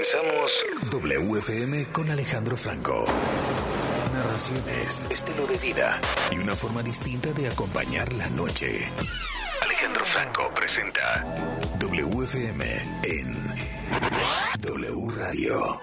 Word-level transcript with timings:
Comenzamos 0.00 0.64
WFM 0.92 1.88
con 1.92 2.10
Alejandro 2.10 2.56
Franco. 2.56 3.04
Narraciones, 4.14 5.06
estilo 5.10 5.46
de 5.46 5.58
vida 5.58 6.00
y 6.30 6.38
una 6.38 6.54
forma 6.56 6.82
distinta 6.82 7.30
de 7.32 7.48
acompañar 7.48 8.10
la 8.14 8.26
noche. 8.30 8.90
Alejandro 9.60 10.06
Franco 10.06 10.50
presenta 10.54 11.22
WFM 11.78 12.64
en 13.02 13.36
W 14.62 15.08
Radio. 15.18 15.82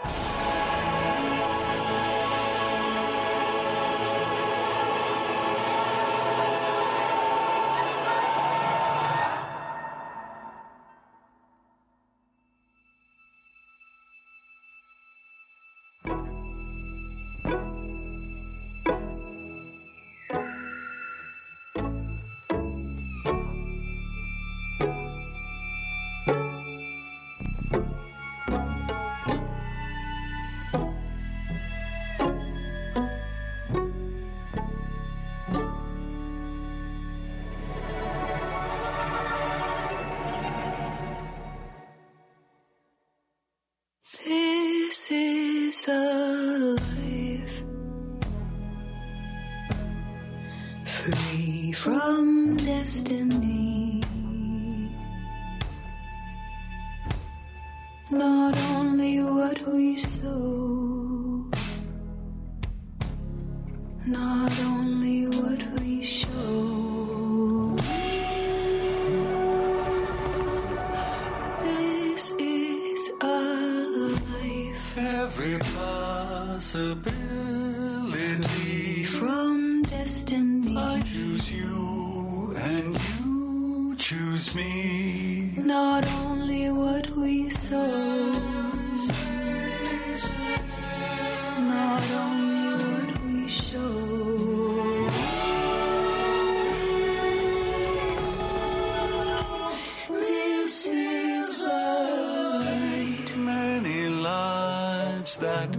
that 105.40 105.78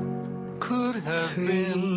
could 0.60 0.96
have 0.96 1.36
been. 1.36 1.87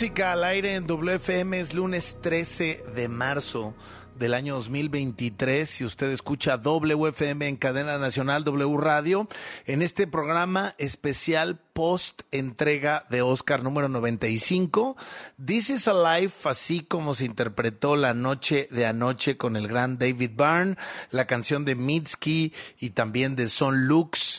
Música 0.00 0.32
al 0.32 0.44
aire 0.44 0.76
en 0.76 0.86
WFM 0.86 1.60
es 1.60 1.74
lunes 1.74 2.16
13 2.22 2.84
de 2.96 3.08
marzo 3.08 3.74
del 4.18 4.32
año 4.32 4.54
2023. 4.54 5.68
Si 5.68 5.84
usted 5.84 6.10
escucha 6.10 6.56
WFM 6.56 7.46
en 7.46 7.56
cadena 7.56 7.98
nacional 7.98 8.42
W 8.44 8.78
Radio, 8.78 9.28
en 9.66 9.82
este 9.82 10.06
programa 10.06 10.74
especial 10.78 11.58
post 11.74 12.22
entrega 12.30 13.04
de 13.10 13.20
Oscar 13.20 13.62
número 13.62 13.90
95, 13.90 14.96
This 15.44 15.68
is 15.68 15.86
Alive, 15.86 16.32
así 16.44 16.80
como 16.80 17.12
se 17.12 17.26
interpretó 17.26 17.96
la 17.96 18.14
noche 18.14 18.68
de 18.70 18.86
anoche 18.86 19.36
con 19.36 19.54
el 19.54 19.68
gran 19.68 19.98
David 19.98 20.30
Byrne, 20.34 20.76
la 21.10 21.26
canción 21.26 21.66
de 21.66 21.74
Mitski 21.74 22.54
y 22.78 22.90
también 22.90 23.36
de 23.36 23.50
Son 23.50 23.86
Lux 23.86 24.29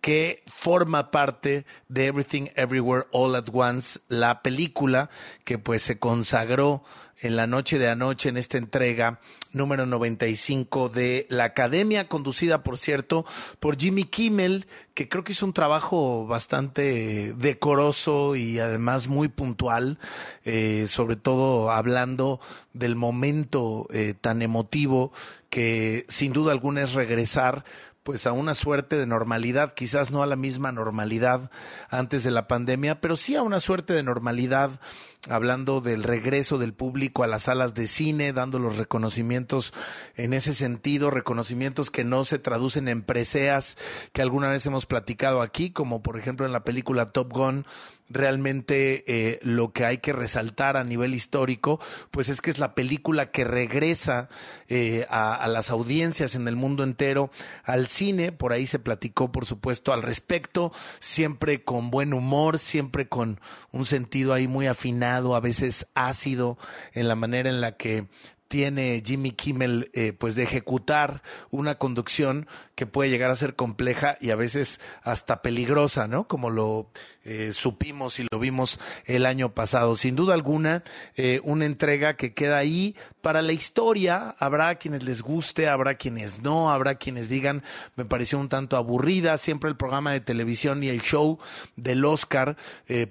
que 0.00 0.42
forma 0.46 1.10
parte 1.10 1.66
de 1.88 2.06
Everything 2.06 2.46
Everywhere 2.56 3.06
All 3.12 3.34
at 3.34 3.48
Once, 3.52 4.00
la 4.08 4.42
película 4.42 5.10
que 5.44 5.58
pues 5.58 5.82
se 5.82 5.98
consagró 5.98 6.82
en 7.20 7.36
la 7.36 7.46
noche 7.46 7.78
de 7.78 7.88
anoche 7.88 8.28
en 8.30 8.36
esta 8.36 8.56
entrega 8.56 9.20
número 9.52 9.84
95 9.84 10.88
de 10.88 11.26
la 11.28 11.44
Academia, 11.44 12.08
conducida 12.08 12.62
por 12.62 12.78
cierto 12.78 13.26
por 13.58 13.78
Jimmy 13.78 14.04
Kimmel, 14.04 14.66
que 14.94 15.08
creo 15.08 15.22
que 15.22 15.32
hizo 15.32 15.44
un 15.44 15.52
trabajo 15.52 16.26
bastante 16.26 17.34
decoroso 17.34 18.36
y 18.36 18.58
además 18.58 19.08
muy 19.08 19.28
puntual, 19.28 19.98
eh, 20.44 20.86
sobre 20.88 21.16
todo 21.16 21.70
hablando 21.70 22.40
del 22.72 22.96
momento 22.96 23.86
eh, 23.90 24.14
tan 24.18 24.40
emotivo 24.40 25.12
que 25.50 26.06
sin 26.08 26.32
duda 26.32 26.52
alguna 26.52 26.82
es 26.82 26.94
regresar 26.94 27.64
pues 28.10 28.26
a 28.26 28.32
una 28.32 28.54
suerte 28.54 28.96
de 28.96 29.06
normalidad, 29.06 29.72
quizás 29.74 30.10
no 30.10 30.24
a 30.24 30.26
la 30.26 30.34
misma 30.34 30.72
normalidad 30.72 31.48
antes 31.90 32.24
de 32.24 32.32
la 32.32 32.48
pandemia, 32.48 33.00
pero 33.00 33.14
sí 33.14 33.36
a 33.36 33.42
una 33.42 33.60
suerte 33.60 33.92
de 33.92 34.02
normalidad 34.02 34.80
hablando 35.28 35.80
del 35.80 36.02
regreso 36.02 36.58
del 36.58 36.72
público 36.72 37.22
a 37.22 37.28
las 37.28 37.44
salas 37.44 37.72
de 37.74 37.86
cine, 37.86 38.32
dando 38.32 38.58
los 38.58 38.78
reconocimientos 38.78 39.72
en 40.16 40.34
ese 40.34 40.54
sentido, 40.54 41.12
reconocimientos 41.12 41.92
que 41.92 42.02
no 42.02 42.24
se 42.24 42.40
traducen 42.40 42.88
en 42.88 43.02
preseas 43.02 43.76
que 44.12 44.22
alguna 44.22 44.48
vez 44.48 44.66
hemos 44.66 44.86
platicado 44.86 45.40
aquí, 45.40 45.70
como 45.70 46.02
por 46.02 46.18
ejemplo 46.18 46.46
en 46.46 46.52
la 46.52 46.64
película 46.64 47.06
Top 47.06 47.32
Gun, 47.32 47.64
realmente 48.10 49.04
eh, 49.06 49.38
lo 49.42 49.72
que 49.72 49.84
hay 49.86 49.98
que 49.98 50.12
resaltar 50.12 50.76
a 50.76 50.84
nivel 50.84 51.14
histórico, 51.14 51.80
pues 52.10 52.28
es 52.28 52.42
que 52.42 52.50
es 52.50 52.58
la 52.58 52.74
película 52.74 53.30
que 53.30 53.44
regresa 53.44 54.28
eh, 54.68 55.06
a, 55.08 55.46
las 55.48 55.70
audiencias 55.70 56.34
en 56.34 56.46
el 56.48 56.56
mundo 56.56 56.82
entero 56.82 57.30
al 57.64 57.86
cine, 57.86 58.32
por 58.32 58.52
ahí 58.52 58.66
se 58.66 58.80
platicó 58.80 59.32
por 59.32 59.46
supuesto 59.46 59.92
al 59.92 60.02
respecto, 60.02 60.72
siempre 60.98 61.62
con 61.62 61.90
buen 61.90 62.12
humor, 62.12 62.58
siempre 62.58 63.08
con 63.08 63.40
un 63.70 63.86
sentido 63.86 64.34
ahí 64.34 64.48
muy 64.48 64.66
afinado 64.66 65.34
a 65.34 65.40
veces 65.40 65.86
ácido 65.94 66.58
en 66.92 67.08
la 67.08 67.14
manera 67.14 67.48
en 67.48 67.60
la 67.60 67.76
que 67.76 68.08
tiene 68.50 69.00
Jimmy 69.06 69.30
Kimmel 69.30 69.92
eh, 69.94 70.12
pues 70.12 70.34
de 70.34 70.42
ejecutar 70.42 71.22
una 71.50 71.76
conducción 71.76 72.48
que 72.74 72.84
puede 72.84 73.08
llegar 73.08 73.30
a 73.30 73.36
ser 73.36 73.54
compleja 73.54 74.16
y 74.20 74.30
a 74.30 74.34
veces 74.36 74.80
hasta 75.04 75.40
peligrosa, 75.40 76.08
¿no? 76.08 76.26
Como 76.26 76.50
lo 76.50 76.90
eh, 77.24 77.52
supimos 77.52 78.18
y 78.18 78.26
lo 78.30 78.38
vimos 78.38 78.80
el 79.04 79.26
año 79.26 79.54
pasado. 79.54 79.96
Sin 79.96 80.16
duda 80.16 80.34
alguna, 80.34 80.82
eh, 81.16 81.40
una 81.44 81.66
entrega 81.66 82.16
que 82.16 82.32
queda 82.32 82.58
ahí 82.58 82.96
para 83.20 83.42
la 83.42 83.52
historia. 83.52 84.34
Habrá 84.38 84.74
quienes 84.76 85.02
les 85.02 85.22
guste, 85.22 85.68
habrá 85.68 85.94
quienes 85.94 86.40
no, 86.42 86.70
habrá 86.70 86.94
quienes 86.96 87.28
digan, 87.28 87.62
me 87.96 88.04
pareció 88.04 88.38
un 88.38 88.48
tanto 88.48 88.76
aburrida. 88.76 89.36
Siempre 89.38 89.68
el 89.68 89.76
programa 89.76 90.12
de 90.12 90.20
televisión 90.20 90.82
y 90.82 90.88
el 90.88 91.02
show 91.02 91.38
del 91.76 92.04
Oscar 92.04 92.56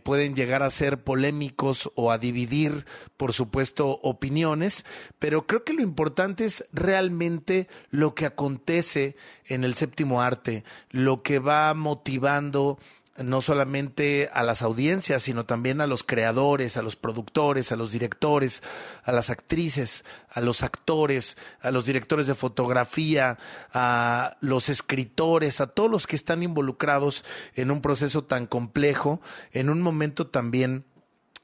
pueden 0.04 0.36
llegar 0.36 0.64
a 0.64 0.70
ser 0.70 1.04
polémicos 1.04 1.92
o 1.96 2.12
a 2.12 2.18
dividir, 2.18 2.86
por 3.18 3.34
supuesto, 3.34 4.00
opiniones, 4.04 4.86
pero 5.20 5.46
creo 5.46 5.64
que 5.64 5.74
lo 5.74 5.82
importante 5.82 6.46
es 6.46 6.66
realmente 6.72 7.68
lo 7.90 8.16
que 8.16 8.26
acontece 8.26 9.16
en 9.46 9.64
el 9.64 9.76
séptimo 9.76 10.22
arte, 10.22 10.64
lo 10.92 11.22
que 11.22 11.40
va 11.40 11.74
motivando 11.74 12.80
no 13.24 13.42
solamente 13.42 14.30
a 14.34 14.44
las 14.44 14.62
audiencias, 14.62 15.24
sino 15.24 15.46
también 15.46 15.82
a 15.82 15.88
los 15.88 16.04
creadores, 16.04 16.78
a 16.78 16.82
los 16.82 16.96
productores, 16.96 17.72
a 17.72 17.76
los 17.76 17.92
directores, 17.92 18.64
a 19.04 19.12
las 19.12 19.30
actrices, 19.30 20.06
a 20.30 20.42
los 20.42 20.64
actores, 20.64 21.38
a 21.62 21.72
los 21.72 21.86
directores 21.86 22.28
de 22.28 22.36
fotografía, 22.36 23.38
a 23.74 24.38
los 24.42 24.70
escritores, 24.70 25.62
a 25.62 25.68
todos 25.68 25.90
los 25.90 26.08
que 26.08 26.16
están 26.16 26.44
involucrados 26.44 27.26
en 27.56 27.72
un 27.72 27.82
proceso 27.82 28.24
tan 28.24 28.48
complejo, 28.48 29.22
en 29.52 29.70
un 29.70 29.82
momento 29.82 30.28
también 30.28 30.86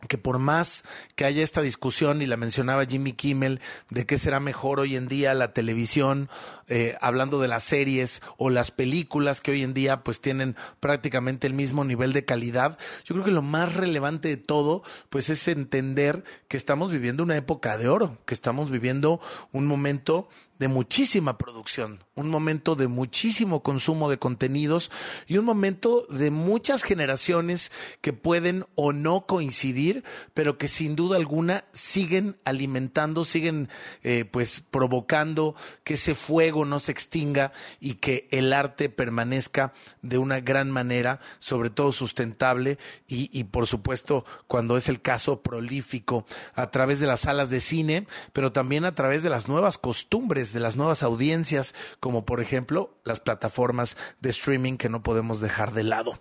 que 0.07 0.17
por 0.17 0.39
más 0.39 0.83
que 1.15 1.25
haya 1.25 1.43
esta 1.43 1.61
discusión, 1.61 2.21
y 2.21 2.25
la 2.25 2.37
mencionaba 2.37 2.85
Jimmy 2.85 3.13
Kimmel, 3.13 3.61
de 3.89 4.05
qué 4.05 4.17
será 4.17 4.39
mejor 4.39 4.79
hoy 4.79 4.95
en 4.95 5.07
día 5.07 5.33
la 5.33 5.53
televisión, 5.53 6.29
eh, 6.67 6.97
hablando 7.01 7.39
de 7.39 7.47
las 7.47 7.63
series 7.63 8.21
o 8.37 8.49
las 8.49 8.71
películas 8.71 9.41
que 9.41 9.51
hoy 9.51 9.63
en 9.63 9.73
día 9.73 10.03
pues 10.03 10.21
tienen 10.21 10.55
prácticamente 10.79 11.47
el 11.47 11.53
mismo 11.53 11.83
nivel 11.83 12.13
de 12.13 12.25
calidad, 12.25 12.77
yo 13.05 13.15
creo 13.15 13.25
que 13.25 13.31
lo 13.31 13.41
más 13.41 13.75
relevante 13.75 14.27
de 14.29 14.37
todo 14.37 14.83
pues 15.09 15.29
es 15.29 15.47
entender 15.47 16.23
que 16.47 16.57
estamos 16.57 16.91
viviendo 16.91 17.23
una 17.23 17.37
época 17.37 17.77
de 17.77 17.87
oro, 17.87 18.17
que 18.25 18.33
estamos 18.33 18.71
viviendo 18.71 19.19
un 19.51 19.65
momento 19.65 20.29
de 20.59 20.67
muchísima 20.67 21.37
producción, 21.37 22.03
un 22.15 22.29
momento 22.29 22.75
de 22.75 22.87
muchísimo 22.87 23.61
consumo 23.61 24.09
de 24.09 24.17
contenidos 24.17 24.89
y 25.27 25.37
un 25.37 25.45
momento 25.45 26.05
de 26.09 26.31
muchas 26.31 26.83
generaciones 26.83 27.71
que 28.01 28.13
pueden 28.13 28.65
o 28.75 28.93
no 28.93 29.25
coincidir, 29.25 30.03
pero 30.33 30.57
que 30.57 30.67
sin 30.69 30.95
duda 30.95 31.17
alguna 31.17 31.65
siguen 31.73 32.37
alimentando, 32.45 33.25
siguen 33.25 33.69
eh, 34.03 34.23
pues 34.23 34.61
provocando 34.61 35.55
que 35.83 35.95
ese 35.95 36.15
fuego 36.15 36.63
no 36.63 36.79
se 36.79 36.93
extinga 36.93 37.51
y 37.81 37.95
que 37.95 38.27
el 38.31 38.53
arte 38.53 38.89
permanezca 38.89 39.73
de 40.01 40.17
una 40.17 40.39
gran 40.39 40.71
manera, 40.71 41.19
sobre 41.39 41.69
todo 41.69 41.91
sustentable 41.91 42.77
y, 43.07 43.29
y 43.37 43.43
por 43.45 43.67
supuesto 43.67 44.23
cuando 44.47 44.77
es 44.77 44.87
el 44.87 45.01
caso 45.01 45.41
prolífico 45.41 46.25
a 46.53 46.71
través 46.71 47.01
de 47.01 47.07
las 47.07 47.21
salas 47.21 47.49
de 47.49 47.59
cine, 47.59 48.07
pero 48.31 48.53
también 48.53 48.85
a 48.85 48.95
través 48.95 49.21
de 49.21 49.29
las 49.29 49.49
nuevas 49.49 49.77
costumbres 49.77 50.44
de 50.53 50.59
las 50.59 50.75
nuevas 50.75 51.03
audiencias, 51.03 51.75
como 51.99 52.25
por 52.25 52.41
ejemplo 52.41 52.97
las 53.03 53.19
plataformas 53.19 53.97
de 54.19 54.29
streaming 54.29 54.77
que 54.77 54.89
no 54.89 55.03
podemos 55.03 55.39
dejar 55.39 55.73
de 55.73 55.83
lado. 55.83 56.19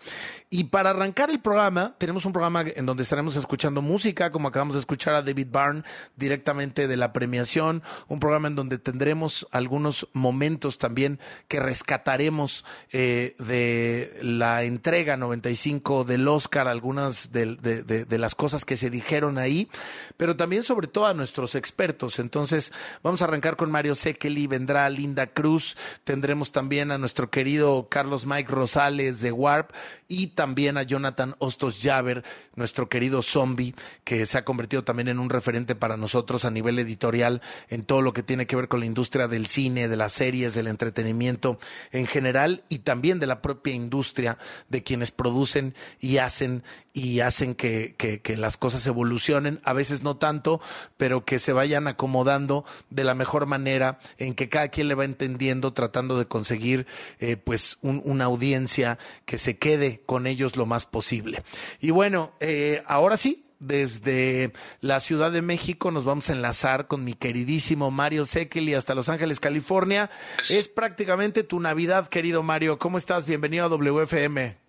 Y 0.50 0.64
para 0.64 0.90
arrancar 0.90 1.30
el 1.30 1.40
programa, 1.40 1.96
tenemos 1.98 2.24
un 2.24 2.32
programa 2.32 2.62
en 2.62 2.86
donde 2.86 3.02
estaremos 3.02 3.36
escuchando 3.36 3.82
música, 3.82 4.30
como 4.30 4.48
acabamos 4.48 4.74
de 4.74 4.80
escuchar 4.80 5.14
a 5.14 5.22
David 5.22 5.48
Byrne 5.50 5.82
directamente 6.16 6.86
de 6.86 6.96
la 6.96 7.12
premiación, 7.12 7.82
un 8.08 8.20
programa 8.20 8.48
en 8.48 8.54
donde 8.54 8.78
tendremos 8.78 9.48
algunos 9.50 10.08
momentos 10.12 10.78
también 10.78 11.18
que 11.48 11.60
rescataremos 11.60 12.64
eh, 12.92 13.34
de 13.38 14.18
la 14.22 14.62
entrega 14.62 15.16
95 15.16 16.04
del 16.04 16.28
Oscar, 16.28 16.68
algunas 16.68 17.32
de, 17.32 17.56
de 17.56 18.18
las 18.18 18.34
cosas 18.34 18.64
que 18.64 18.76
se 18.76 18.90
dijeron 18.90 19.38
ahí, 19.38 19.68
pero 20.16 20.36
también 20.36 20.62
sobre 20.62 20.86
todo 20.86 21.06
a 21.06 21.14
nuestros 21.14 21.54
expertos. 21.54 22.18
Entonces, 22.18 22.72
vamos 23.02 23.22
a 23.22 23.24
arrancar 23.24 23.56
con 23.56 23.70
Mario 23.70 23.94
C 23.94 24.13
Kelly, 24.14 24.46
vendrá 24.46 24.88
Linda 24.90 25.26
Cruz, 25.26 25.76
tendremos 26.04 26.52
también 26.52 26.90
a 26.90 26.98
nuestro 26.98 27.30
querido 27.30 27.88
Carlos 27.88 28.26
Mike 28.26 28.50
Rosales 28.50 29.20
de 29.20 29.32
Warp 29.32 29.70
y 30.08 30.28
también 30.28 30.76
a 30.76 30.82
Jonathan 30.82 31.34
Ostos 31.38 31.80
Javer, 31.82 32.24
nuestro 32.54 32.88
querido 32.88 33.22
zombie, 33.22 33.74
que 34.04 34.26
se 34.26 34.38
ha 34.38 34.44
convertido 34.44 34.84
también 34.84 35.08
en 35.08 35.18
un 35.18 35.30
referente 35.30 35.74
para 35.74 35.96
nosotros 35.96 36.44
a 36.44 36.50
nivel 36.50 36.78
editorial 36.78 37.42
en 37.68 37.84
todo 37.84 38.02
lo 38.02 38.12
que 38.12 38.22
tiene 38.22 38.46
que 38.46 38.56
ver 38.56 38.68
con 38.68 38.80
la 38.80 38.86
industria 38.86 39.28
del 39.28 39.46
cine, 39.46 39.88
de 39.88 39.96
las 39.96 40.12
series, 40.12 40.54
del 40.54 40.68
entretenimiento 40.68 41.58
en 41.92 42.06
general 42.06 42.64
y 42.68 42.78
también 42.80 43.20
de 43.20 43.26
la 43.26 43.42
propia 43.42 43.74
industria 43.74 44.38
de 44.68 44.82
quienes 44.82 45.10
producen 45.10 45.74
y 46.00 46.18
hacen 46.18 46.62
y 46.96 47.20
hacen 47.20 47.56
que, 47.56 47.96
que, 47.98 48.20
que 48.20 48.36
las 48.36 48.56
cosas 48.56 48.86
evolucionen, 48.86 49.60
a 49.64 49.72
veces 49.72 50.04
no 50.04 50.16
tanto, 50.16 50.60
pero 50.96 51.24
que 51.24 51.40
se 51.40 51.52
vayan 51.52 51.88
acomodando 51.88 52.64
de 52.88 53.02
la 53.02 53.16
mejor 53.16 53.46
manera 53.46 53.98
en 54.16 54.34
que 54.34 54.48
cada 54.48 54.68
quien 54.68 54.86
le 54.86 54.94
va 54.94 55.04
entendiendo, 55.04 55.72
tratando 55.72 56.16
de 56.16 56.26
conseguir 56.26 56.86
eh, 57.18 57.36
pues 57.36 57.78
una 57.82 58.26
audiencia 58.26 58.98
que 59.26 59.38
se 59.38 59.58
quede 59.58 60.02
con 60.06 60.28
ellos 60.28 60.56
lo 60.56 60.66
más 60.66 60.86
posible. 60.86 61.42
Y 61.80 61.90
bueno, 61.90 62.32
eh, 62.38 62.84
ahora 62.86 63.16
sí, 63.16 63.44
desde 63.58 64.52
la 64.80 65.00
Ciudad 65.00 65.32
de 65.32 65.42
México 65.42 65.90
nos 65.90 66.04
vamos 66.04 66.30
a 66.30 66.34
enlazar 66.34 66.86
con 66.86 67.02
mi 67.02 67.14
queridísimo 67.14 67.90
Mario 67.90 68.24
Sekeli 68.24 68.74
hasta 68.74 68.94
Los 68.94 69.08
Ángeles, 69.08 69.40
California. 69.40 70.10
Es 70.48 70.68
prácticamente 70.68 71.42
tu 71.42 71.58
Navidad, 71.58 72.08
querido 72.08 72.44
Mario. 72.44 72.78
¿Cómo 72.78 72.98
estás? 72.98 73.26
Bienvenido 73.26 73.64
a 73.64 73.68
WFM. 73.68 74.63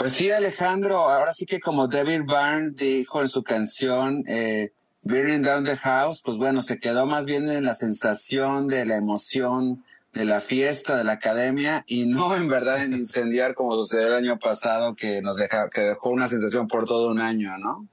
Pues 0.00 0.14
sí, 0.14 0.30
Alejandro, 0.30 0.96
ahora 0.96 1.34
sí 1.34 1.44
que 1.44 1.60
como 1.60 1.86
David 1.86 2.22
Byrne 2.22 2.70
dijo 2.70 3.20
en 3.20 3.28
su 3.28 3.42
canción, 3.42 4.24
eh, 4.26 4.70
Burning 5.02 5.42
Down 5.42 5.64
the 5.64 5.76
House, 5.76 6.22
pues 6.24 6.38
bueno, 6.38 6.62
se 6.62 6.78
quedó 6.78 7.04
más 7.04 7.26
bien 7.26 7.46
en 7.50 7.64
la 7.64 7.74
sensación 7.74 8.66
de 8.66 8.86
la 8.86 8.96
emoción 8.96 9.84
de 10.14 10.24
la 10.24 10.40
fiesta 10.40 10.96
de 10.96 11.04
la 11.04 11.12
academia 11.12 11.84
y 11.86 12.06
no 12.06 12.34
en 12.34 12.48
verdad 12.48 12.82
en 12.82 12.94
incendiar 12.94 13.54
como 13.54 13.74
sucedió 13.74 14.06
el 14.06 14.14
año 14.14 14.38
pasado 14.38 14.94
que 14.94 15.20
nos 15.20 15.36
deja, 15.36 15.68
que 15.68 15.82
dejó 15.82 16.08
una 16.08 16.28
sensación 16.28 16.66
por 16.66 16.86
todo 16.86 17.10
un 17.10 17.20
año, 17.20 17.58
¿no? 17.58 17.86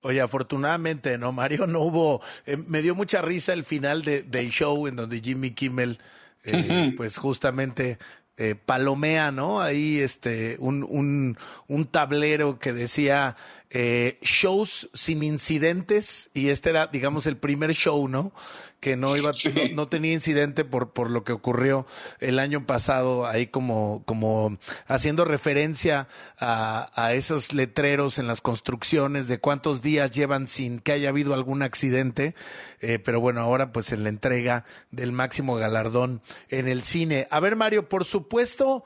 Oye, 0.00 0.20
afortunadamente, 0.20 1.18
¿no, 1.18 1.30
Mario? 1.30 1.68
No 1.68 1.82
hubo, 1.82 2.20
eh, 2.46 2.56
me 2.56 2.82
dio 2.82 2.96
mucha 2.96 3.22
risa 3.22 3.52
el 3.52 3.62
final 3.62 4.02
de, 4.02 4.24
del 4.24 4.50
show 4.50 4.88
en 4.88 4.96
donde 4.96 5.20
Jimmy 5.20 5.52
Kimmel, 5.52 6.00
eh, 6.42 6.92
pues 6.96 7.16
justamente 7.16 8.00
eh, 8.36 8.54
palomea, 8.54 9.30
¿no? 9.30 9.60
Ahí 9.60 9.98
este, 10.00 10.56
un, 10.58 10.82
un, 10.82 11.38
un 11.68 11.84
tablero 11.86 12.58
que 12.58 12.72
decía 12.72 13.36
eh, 13.76 14.18
shows 14.22 14.88
sin 14.94 15.24
incidentes 15.24 16.30
y 16.32 16.50
este 16.50 16.70
era, 16.70 16.86
digamos, 16.86 17.26
el 17.26 17.36
primer 17.36 17.74
show, 17.74 18.06
¿no? 18.06 18.32
Que 18.78 18.94
no 18.94 19.16
iba, 19.16 19.32
no, 19.74 19.88
tenía 19.88 20.12
incidente 20.12 20.64
por, 20.64 20.92
por 20.92 21.10
lo 21.10 21.24
que 21.24 21.32
ocurrió 21.32 21.84
el 22.20 22.38
año 22.38 22.66
pasado, 22.66 23.26
ahí 23.26 23.48
como, 23.48 24.04
como 24.04 24.58
haciendo 24.86 25.24
referencia 25.24 26.06
a, 26.38 26.92
a 26.94 27.14
esos 27.14 27.52
letreros 27.52 28.20
en 28.20 28.28
las 28.28 28.40
construcciones 28.40 29.26
de 29.26 29.40
cuántos 29.40 29.82
días 29.82 30.12
llevan 30.12 30.46
sin 30.46 30.78
que 30.78 30.92
haya 30.92 31.08
habido 31.08 31.34
algún 31.34 31.62
accidente. 31.62 32.36
Eh, 32.80 33.00
pero 33.00 33.20
bueno, 33.20 33.40
ahora 33.40 33.72
pues 33.72 33.90
en 33.90 34.04
la 34.04 34.08
entrega 34.08 34.64
del 34.92 35.10
máximo 35.10 35.56
galardón 35.56 36.22
en 36.48 36.68
el 36.68 36.84
cine. 36.84 37.26
A 37.32 37.40
ver, 37.40 37.56
Mario, 37.56 37.88
por 37.88 38.04
supuesto, 38.04 38.84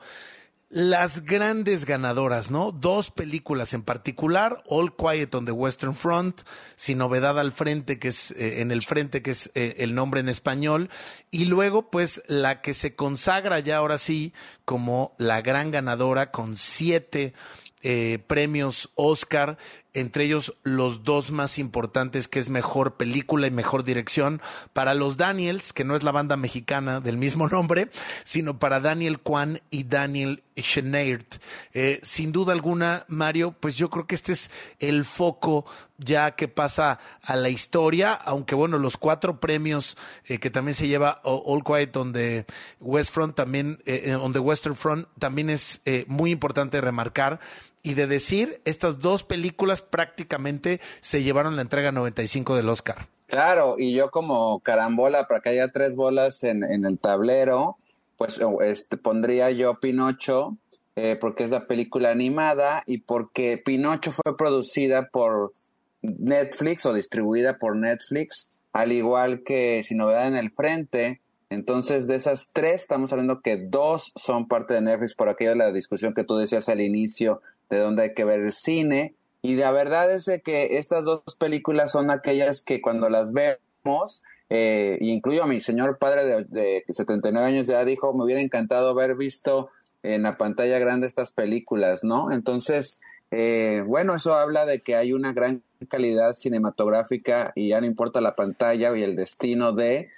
las 0.69 1.25
grandes 1.25 1.85
ganadoras, 1.85 2.51
¿no? 2.51 2.71
Dos 2.71 3.09
películas 3.09 3.73
en 3.73 3.81
particular, 3.81 4.63
All 4.67 4.95
Quiet 4.95 5.33
on 5.33 5.45
the 5.45 5.51
Western 5.51 5.95
Front, 5.95 6.41
sin 6.75 6.99
novedad 6.99 7.39
al 7.39 7.51
frente, 7.51 7.97
que 7.97 8.09
es 8.09 8.31
eh, 8.31 8.61
en 8.61 8.71
el 8.71 8.83
frente, 8.83 9.23
que 9.23 9.31
es 9.31 9.49
eh, 9.55 9.77
el 9.79 9.95
nombre 9.95 10.19
en 10.19 10.29
español, 10.29 10.91
y 11.31 11.45
luego, 11.45 11.89
pues, 11.89 12.21
la 12.27 12.61
que 12.61 12.75
se 12.75 12.95
consagra 12.95 13.59
ya 13.59 13.77
ahora 13.77 13.97
sí 13.97 14.31
como 14.65 15.15
la 15.17 15.41
gran 15.41 15.71
ganadora 15.71 16.29
con 16.29 16.55
siete 16.55 17.33
eh, 17.81 18.19
premios 18.27 18.91
Oscar, 18.93 19.57
entre 19.93 20.25
ellos 20.25 20.55
los 20.63 21.03
dos 21.03 21.31
más 21.31 21.57
importantes, 21.57 22.27
que 22.27 22.39
es 22.39 22.49
mejor 22.49 22.95
película 22.95 23.47
y 23.47 23.51
mejor 23.51 23.83
dirección, 23.83 24.41
para 24.73 24.93
los 24.93 25.17
Daniels, 25.17 25.73
que 25.73 25.83
no 25.83 25.95
es 25.95 26.03
la 26.03 26.11
banda 26.11 26.37
mexicana 26.37 27.01
del 27.01 27.17
mismo 27.17 27.47
nombre, 27.47 27.89
sino 28.23 28.59
para 28.59 28.79
Daniel 28.79 29.19
Kwan 29.19 29.61
y 29.71 29.83
Daniel 29.83 30.43
Schneert. 30.55 31.41
Eh, 31.73 31.99
sin 32.03 32.31
duda 32.31 32.53
alguna, 32.53 33.05
Mario, 33.07 33.55
pues 33.59 33.77
yo 33.77 33.89
creo 33.89 34.05
que 34.05 34.15
este 34.15 34.33
es 34.33 34.51
el 34.79 35.05
foco 35.05 35.65
ya 35.97 36.31
que 36.31 36.47
pasa 36.47 36.99
a 37.23 37.35
la 37.35 37.49
historia, 37.49 38.13
aunque 38.13 38.55
bueno, 38.55 38.77
los 38.77 38.95
cuatro 38.95 39.39
premios 39.39 39.97
eh, 40.25 40.39
que 40.39 40.49
también 40.49 40.75
se 40.75 40.87
lleva 40.87 41.19
All 41.23 41.63
Quiet 41.63 41.95
on 41.97 42.13
the 42.13 42.45
West 42.79 43.11
Front, 43.11 43.35
también, 43.35 43.79
on 44.21 44.33
the 44.33 44.39
Western 44.39 44.75
Front, 44.75 45.07
también 45.17 45.49
es 45.49 45.81
muy 46.07 46.31
importante 46.31 46.79
remarcar 46.79 47.39
y 47.83 47.93
de 47.93 48.07
decir, 48.07 48.61
estas 48.65 48.99
dos 48.99 49.23
películas 49.23 49.81
prácticamente 49.81 50.81
se 51.01 51.23
llevaron 51.23 51.55
la 51.55 51.61
entrega 51.61 51.91
95 51.91 52.55
del 52.55 52.69
Oscar. 52.69 53.07
Claro, 53.27 53.75
y 53.77 53.93
yo 53.93 54.09
como 54.09 54.59
carambola, 54.59 55.25
para 55.27 55.39
que 55.39 55.49
haya 55.49 55.67
tres 55.69 55.95
bolas 55.95 56.43
en, 56.43 56.63
en 56.63 56.85
el 56.85 56.97
tablero, 56.97 57.77
pues 58.17 58.39
este, 58.61 58.97
pondría 58.97 59.49
yo 59.51 59.79
Pinocho, 59.79 60.57
eh, 60.95 61.15
porque 61.15 61.45
es 61.45 61.51
la 61.51 61.67
película 61.67 62.11
animada 62.11 62.83
y 62.85 62.97
porque 62.97 63.61
Pinocho 63.63 64.11
fue 64.11 64.35
producida 64.35 65.07
por 65.07 65.53
Netflix 66.01 66.85
o 66.85 66.93
distribuida 66.93 67.57
por 67.57 67.77
Netflix, 67.77 68.51
al 68.73 68.91
igual 68.91 69.43
que 69.43 69.83
Si 69.85 69.95
Novedad 69.95 70.27
en 70.27 70.35
el 70.35 70.51
Frente. 70.51 71.21
Entonces, 71.49 72.05
de 72.07 72.15
esas 72.15 72.51
tres, 72.51 72.81
estamos 72.81 73.13
hablando 73.13 73.41
que 73.41 73.55
dos 73.55 74.11
son 74.15 74.49
parte 74.49 74.73
de 74.73 74.81
Netflix, 74.81 75.15
por 75.15 75.29
aquello 75.29 75.51
de 75.51 75.57
la 75.57 75.71
discusión 75.71 76.13
que 76.13 76.25
tú 76.25 76.35
decías 76.35 76.67
al 76.67 76.81
inicio, 76.81 77.41
de 77.69 77.79
dónde 77.79 78.03
hay 78.03 78.13
que 78.13 78.25
ver 78.25 78.41
el 78.41 78.53
cine. 78.53 79.15
Y 79.41 79.55
la 79.55 79.71
verdad 79.71 80.11
es 80.11 80.29
que 80.43 80.77
estas 80.77 81.05
dos 81.05 81.23
películas 81.39 81.91
son 81.91 82.11
aquellas 82.11 82.61
que 82.61 82.81
cuando 82.81 83.09
las 83.09 83.31
vemos, 83.31 84.21
eh, 84.49 84.97
incluyo 85.01 85.43
a 85.43 85.47
mi 85.47 85.61
señor 85.61 85.97
padre 85.97 86.25
de, 86.25 86.43
de 86.45 86.83
79 86.87 87.47
años, 87.47 87.67
ya 87.67 87.85
dijo, 87.85 88.13
me 88.13 88.25
hubiera 88.25 88.41
encantado 88.41 88.89
haber 88.89 89.15
visto 89.15 89.69
en 90.03 90.23
la 90.23 90.37
pantalla 90.37 90.79
grande 90.79 91.07
estas 91.07 91.31
películas, 91.31 92.03
¿no? 92.03 92.31
Entonces, 92.31 92.99
eh, 93.31 93.83
bueno, 93.85 94.15
eso 94.15 94.33
habla 94.33 94.65
de 94.65 94.79
que 94.81 94.95
hay 94.95 95.13
una 95.13 95.33
gran 95.33 95.63
calidad 95.87 96.33
cinematográfica 96.33 97.51
y 97.55 97.69
ya 97.69 97.81
no 97.81 97.87
importa 97.87 98.21
la 98.21 98.35
pantalla 98.35 98.95
y 98.97 99.03
el 99.03 99.15
destino 99.15 99.71
de... 99.73 100.09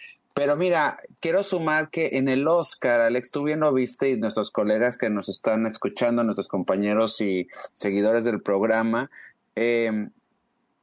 Pero 0.41 0.55
mira, 0.55 0.98
quiero 1.19 1.43
sumar 1.43 1.91
que 1.91 2.10
en 2.13 2.27
el 2.27 2.48
Oscar, 2.48 3.00
Alex, 3.00 3.29
tú 3.29 3.43
bien 3.43 3.60
lo 3.60 3.71
viste 3.71 4.10
y 4.10 4.17
nuestros 4.17 4.50
colegas 4.50 4.98
que 4.98 5.12
nos 5.12 5.29
están 5.29 5.67
escuchando, 5.67 6.24
nuestros 6.24 6.48
compañeros 6.48 7.21
y 7.21 7.48
seguidores 7.75 8.25
del 8.25 8.41
programa, 8.41 9.12
eh, 9.55 10.07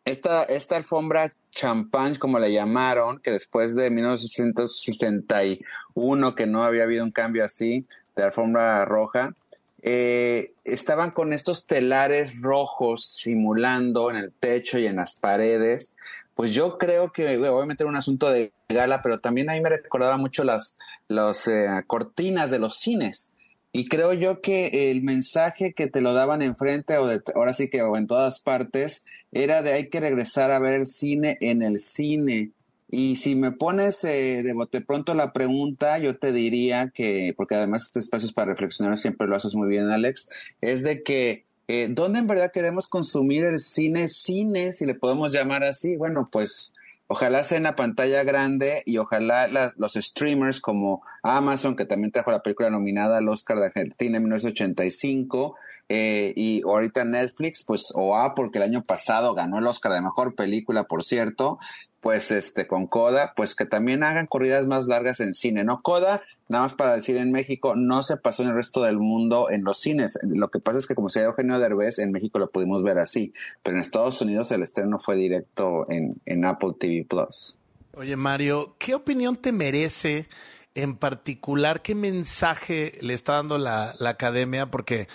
esta, 0.04 0.44
esta 0.44 0.76
alfombra 0.76 1.32
champán, 1.50 2.14
como 2.14 2.38
la 2.38 2.48
llamaron, 2.48 3.18
que 3.18 3.32
después 3.32 3.74
de 3.74 3.90
1961, 3.90 6.34
que 6.36 6.46
no 6.46 6.62
había 6.62 6.84
habido 6.84 7.02
un 7.02 7.10
cambio 7.10 7.44
así 7.44 7.84
de 8.14 8.22
alfombra 8.22 8.84
roja, 8.84 9.34
eh, 9.82 10.52
estaban 10.62 11.10
con 11.10 11.32
estos 11.32 11.66
telares 11.66 12.40
rojos 12.40 13.04
simulando 13.04 14.12
en 14.12 14.18
el 14.18 14.30
techo 14.30 14.78
y 14.78 14.86
en 14.86 14.94
las 14.94 15.16
paredes. 15.16 15.96
Pues 16.38 16.54
yo 16.54 16.78
creo 16.78 17.10
que 17.10 17.36
obviamente 17.36 17.82
era 17.82 17.90
un 17.90 17.96
asunto 17.96 18.30
de 18.30 18.52
gala, 18.68 19.02
pero 19.02 19.18
también 19.18 19.50
ahí 19.50 19.60
me 19.60 19.70
recordaba 19.70 20.18
mucho 20.18 20.44
las, 20.44 20.76
las 21.08 21.48
eh, 21.48 21.66
cortinas 21.88 22.52
de 22.52 22.60
los 22.60 22.78
cines. 22.78 23.32
Y 23.72 23.88
creo 23.88 24.12
yo 24.12 24.40
que 24.40 24.92
el 24.92 25.02
mensaje 25.02 25.72
que 25.74 25.88
te 25.88 26.00
lo 26.00 26.14
daban 26.14 26.40
enfrente, 26.40 26.96
o 26.96 27.08
de, 27.08 27.20
ahora 27.34 27.54
sí 27.54 27.68
que 27.68 27.82
o 27.82 27.96
en 27.96 28.06
todas 28.06 28.38
partes, 28.38 29.04
era 29.32 29.62
de 29.62 29.72
hay 29.72 29.88
que 29.88 29.98
regresar 29.98 30.52
a 30.52 30.60
ver 30.60 30.74
el 30.74 30.86
cine 30.86 31.38
en 31.40 31.60
el 31.60 31.80
cine. 31.80 32.52
Y 32.88 33.16
si 33.16 33.34
me 33.34 33.50
pones 33.50 34.04
eh, 34.04 34.44
de 34.44 34.52
bote 34.52 34.80
pronto 34.80 35.14
la 35.14 35.32
pregunta, 35.32 35.98
yo 35.98 36.18
te 36.18 36.30
diría 36.30 36.92
que, 36.94 37.34
porque 37.36 37.56
además 37.56 37.86
este 37.86 37.98
espacio 37.98 38.28
es 38.28 38.32
para 38.32 38.52
reflexionar, 38.52 38.96
siempre 38.96 39.26
lo 39.26 39.34
haces 39.34 39.56
muy 39.56 39.66
bien, 39.66 39.90
Alex, 39.90 40.30
es 40.60 40.84
de 40.84 41.02
que, 41.02 41.47
eh, 41.68 41.88
¿dónde 41.90 42.18
en 42.18 42.26
verdad 42.26 42.50
queremos 42.50 42.88
consumir 42.88 43.44
el 43.44 43.60
cine? 43.60 44.08
Cine, 44.08 44.72
si 44.72 44.86
le 44.86 44.94
podemos 44.94 45.32
llamar 45.32 45.62
así. 45.64 45.96
Bueno, 45.96 46.28
pues 46.32 46.72
ojalá 47.08 47.44
sea 47.44 47.58
en 47.58 47.64
la 47.64 47.76
pantalla 47.76 48.24
grande 48.24 48.82
y 48.86 48.96
ojalá 48.96 49.48
los 49.76 49.94
streamers 49.94 50.60
como 50.60 51.02
Amazon, 51.22 51.76
que 51.76 51.84
también 51.84 52.10
trajo 52.10 52.30
la 52.30 52.42
película 52.42 52.70
nominada 52.70 53.18
al 53.18 53.28
Oscar 53.28 53.58
de 53.58 53.66
Argentina 53.66 54.16
en 54.16 54.22
1985, 54.24 55.56
eh, 55.90 56.32
y 56.36 56.62
ahorita 56.64 57.04
Netflix, 57.04 57.62
pues, 57.62 57.92
o 57.94 58.16
A, 58.16 58.34
porque 58.34 58.58
el 58.58 58.64
año 58.64 58.84
pasado 58.84 59.34
ganó 59.34 59.58
el 59.58 59.66
Oscar 59.66 59.92
de 59.92 60.02
Mejor 60.02 60.34
Película, 60.34 60.84
por 60.84 61.02
cierto, 61.02 61.58
pues 62.00 62.30
este 62.30 62.66
con 62.66 62.86
Coda, 62.86 63.32
pues 63.36 63.54
que 63.54 63.66
también 63.66 64.04
hagan 64.04 64.26
corridas 64.26 64.66
más 64.66 64.86
largas 64.86 65.20
en 65.20 65.34
cine, 65.34 65.64
¿no? 65.64 65.82
Coda, 65.82 66.22
nada 66.48 66.64
más 66.64 66.74
para 66.74 66.94
decir 66.94 67.16
en 67.16 67.32
México, 67.32 67.74
no 67.76 68.02
se 68.02 68.16
pasó 68.16 68.42
en 68.42 68.50
el 68.50 68.54
resto 68.54 68.82
del 68.82 68.98
mundo 68.98 69.50
en 69.50 69.64
los 69.64 69.80
cines. 69.80 70.18
Lo 70.22 70.48
que 70.48 70.60
pasa 70.60 70.78
es 70.78 70.86
que 70.86 70.94
como 70.94 71.08
se 71.08 71.22
Eugenio 71.22 71.58
Derbez, 71.58 71.98
en 71.98 72.12
México 72.12 72.38
lo 72.38 72.50
pudimos 72.50 72.82
ver 72.82 72.98
así, 72.98 73.32
pero 73.62 73.76
en 73.76 73.82
Estados 73.82 74.20
Unidos 74.20 74.52
el 74.52 74.62
estreno 74.62 74.98
fue 74.98 75.16
directo 75.16 75.86
en, 75.90 76.20
en 76.26 76.44
Apple 76.44 76.74
TV 76.78 77.04
Plus. 77.08 77.58
Oye, 77.94 78.16
Mario, 78.16 78.76
¿qué 78.78 78.94
opinión 78.94 79.36
te 79.36 79.50
merece 79.50 80.28
en 80.74 80.96
particular? 80.96 81.82
¿Qué 81.82 81.96
mensaje 81.96 82.96
le 83.00 83.12
está 83.14 83.34
dando 83.34 83.58
la, 83.58 83.94
la 83.98 84.10
academia? 84.10 84.66
Porque 84.66 85.08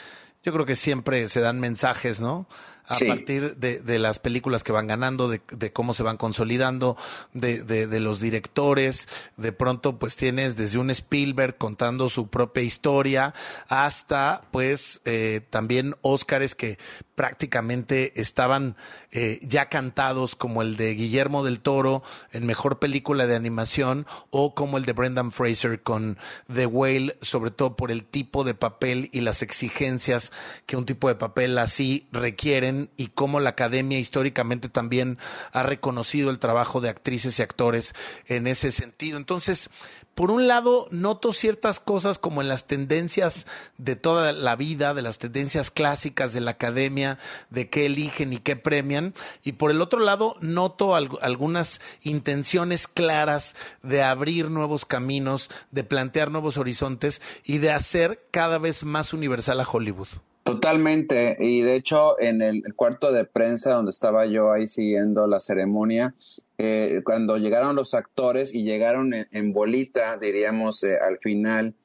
yo 0.44 0.52
creo 0.52 0.66
que 0.66 0.76
siempre 0.76 1.30
se 1.30 1.40
dan 1.40 1.62
mensajes, 1.62 2.20
¿no? 2.20 2.48
A 2.86 2.98
partir 3.00 3.56
de, 3.56 3.80
de, 3.80 4.00
las 4.00 4.20
películas 4.20 4.64
que 4.64 4.72
van 4.72 4.88
ganando, 4.88 5.30
de, 5.30 5.42
de 5.52 5.72
cómo 5.72 5.94
se 5.94 6.04
van 6.04 6.18
consolidando, 6.18 6.98
de, 7.34 7.64
de, 7.64 8.00
los 8.00 8.20
directores. 8.20 9.08
De 9.38 9.52
pronto, 9.54 10.00
pues 10.00 10.16
tienes 10.16 10.58
desde 10.58 10.80
un 10.80 10.90
Spielberg 10.90 11.58
contando 11.58 12.10
su 12.10 12.28
propia 12.28 12.64
historia 12.64 13.34
hasta, 13.70 14.42
pues, 14.52 15.02
eh, 15.06 15.42
también 15.50 15.96
Óscares 16.02 16.56
que 16.56 16.78
prácticamente 17.16 18.20
estaban 18.20 18.76
eh, 19.12 19.40
ya 19.44 19.70
cantados 19.70 20.36
como 20.36 20.62
el 20.64 20.78
de 20.78 20.96
Guillermo 20.96 21.44
del 21.44 21.60
Toro 21.60 22.02
en 22.32 22.46
mejor 22.48 22.80
película 22.80 23.28
de 23.28 23.36
animación 23.36 24.08
o 24.32 24.56
como 24.56 24.78
el 24.78 24.86
de 24.86 24.94
Brendan 24.94 25.32
Fraser 25.32 25.84
con 25.84 26.18
The 26.52 26.66
Whale, 26.66 27.18
sobre 27.22 27.52
todo 27.52 27.76
por 27.76 27.92
el 27.92 28.04
tipo 28.04 28.44
de 28.44 28.56
papel 28.56 29.10
y 29.14 29.22
las 29.22 29.44
exigencias 29.44 30.32
que 30.66 30.76
un 30.76 30.86
tipo 30.86 31.08
de 31.08 31.16
papel 31.16 31.58
así 31.60 32.08
requieren 32.12 32.73
y 32.98 33.08
cómo 33.08 33.40
la 33.40 33.52
academia 33.52 34.00
históricamente 34.00 34.70
también 34.70 35.18
ha 35.52 35.64
reconocido 35.64 36.30
el 36.30 36.40
trabajo 36.40 36.82
de 36.82 36.90
actrices 36.90 37.40
y 37.40 37.42
actores 37.42 37.94
en 38.28 38.48
ese 38.48 38.72
sentido. 38.72 39.18
Entonces, 39.18 39.70
por 40.16 40.30
un 40.30 40.48
lado, 40.48 40.88
noto 40.92 41.34
ciertas 41.34 41.80
cosas 41.80 42.20
como 42.20 42.42
en 42.42 42.48
las 42.48 42.68
tendencias 42.68 43.48
de 43.78 43.96
toda 43.96 44.32
la 44.32 44.56
vida, 44.56 44.94
de 44.94 45.02
las 45.02 45.18
tendencias 45.18 45.72
clásicas 45.72 46.34
de 46.34 46.42
la 46.42 46.52
academia, 46.52 47.18
de 47.50 47.68
qué 47.70 47.88
eligen 47.88 48.32
y 48.32 48.38
qué 48.38 48.56
premian. 48.56 49.16
Y 49.44 49.54
por 49.54 49.72
el 49.72 49.82
otro 49.82 50.00
lado, 50.00 50.36
noto 50.40 50.96
algunas 50.96 51.82
intenciones 52.04 52.88
claras 52.88 53.56
de 53.82 54.04
abrir 54.04 54.52
nuevos 54.52 54.86
caminos, 54.86 55.50
de 55.72 55.84
plantear 55.84 56.30
nuevos 56.30 56.58
horizontes 56.58 57.22
y 57.44 57.58
de 57.58 57.72
hacer 57.72 58.28
cada 58.30 58.60
vez 58.60 58.84
más 58.84 59.14
universal 59.14 59.60
a 59.62 59.68
Hollywood. 59.68 60.10
Totalmente, 60.44 61.38
y 61.40 61.62
de 61.62 61.76
hecho 61.76 62.20
en 62.20 62.42
el, 62.42 62.64
cuarto 62.76 63.14
de 63.14 63.24
prensa 63.24 63.72
donde 63.72 63.92
estaba 63.92 64.26
yo 64.26 64.52
ahí 64.52 64.68
siguiendo 64.68 65.26
la 65.26 65.40
ceremonia, 65.40 66.16
eh, 66.58 67.02
cuando 67.06 67.38
llegaron 67.38 67.78
los 67.78 67.94
actores 67.94 68.54
y 68.54 68.64
llegaron 68.64 69.14
en, 69.14 69.54
bolita, 69.54 70.18
diríamos 70.18 70.84
eh, 70.84 70.98
al 71.02 71.18
final, 71.20 71.76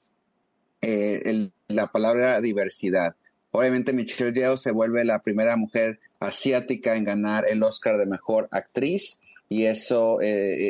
eh, 0.83 1.51
la 1.69 1.87
palabra 1.93 2.41
diversidad. 2.41 3.15
Obviamente 3.53 3.93
Michelle 3.93 4.33
Yeoh 4.33 4.57
se 4.57 4.73
vuelve 4.73 5.05
la 5.05 5.23
primera 5.23 5.57
mujer 5.57 6.01
asiática 6.19 6.97
en 6.97 7.05
ganar 7.05 7.45
el 7.49 7.63
Oscar 7.63 7.97
de 7.97 8.07
Mejor 8.07 8.49
Actriz 8.51 9.21
y 9.49 9.65
eso 9.67 10.19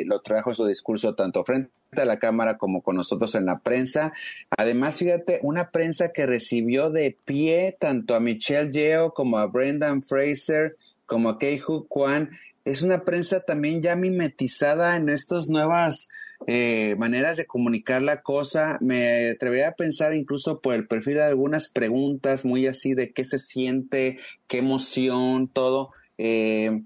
lo 0.05 0.21
trajo 0.21 0.53
su 0.53 0.65
discurso 0.65 1.15
tanto 1.15 1.43
frente 1.43 1.71
a 1.97 2.05
la 2.05 2.17
cámara 2.17 2.57
como 2.57 2.81
con 2.81 2.95
nosotros 2.95 3.35
en 3.35 3.45
la 3.45 3.59
prensa. 3.59 4.13
Además, 4.57 4.97
fíjate, 4.97 5.39
una 5.41 5.71
prensa 5.71 6.11
que 6.11 6.25
recibió 6.25 6.89
de 6.89 7.17
pie 7.25 7.75
tanto 7.79 8.15
a 8.15 8.19
Michelle 8.19 8.71
Yeoh 8.71 9.13
como 9.13 9.37
a 9.37 9.47
Brendan 9.47 10.03
Fraser 10.03 10.75
como 11.05 11.29
a 11.29 11.39
Kei-Hu 11.39 11.87
Kwan. 11.87 12.29
Es 12.65 12.83
una 12.83 13.03
prensa 13.03 13.39
también 13.39 13.81
ya 13.81 13.95
mimetizada 13.95 14.95
en 14.95 15.09
estas 15.09 15.49
nuevas 15.49 16.09
eh, 16.45 16.95
maneras 16.99 17.37
de 17.37 17.47
comunicar 17.47 18.03
la 18.03 18.21
cosa. 18.21 18.77
Me 18.79 19.31
atrevería 19.31 19.69
a 19.69 19.75
pensar 19.75 20.13
incluso 20.13 20.61
por 20.61 20.75
el 20.75 20.87
perfil 20.87 21.15
de 21.15 21.23
algunas 21.23 21.69
preguntas 21.69 22.45
muy 22.45 22.67
así 22.67 22.93
de 22.93 23.11
qué 23.11 23.25
se 23.25 23.39
siente, 23.39 24.17
qué 24.47 24.59
emoción, 24.59 25.47
todo. 25.47 25.91
Eh, 26.19 26.83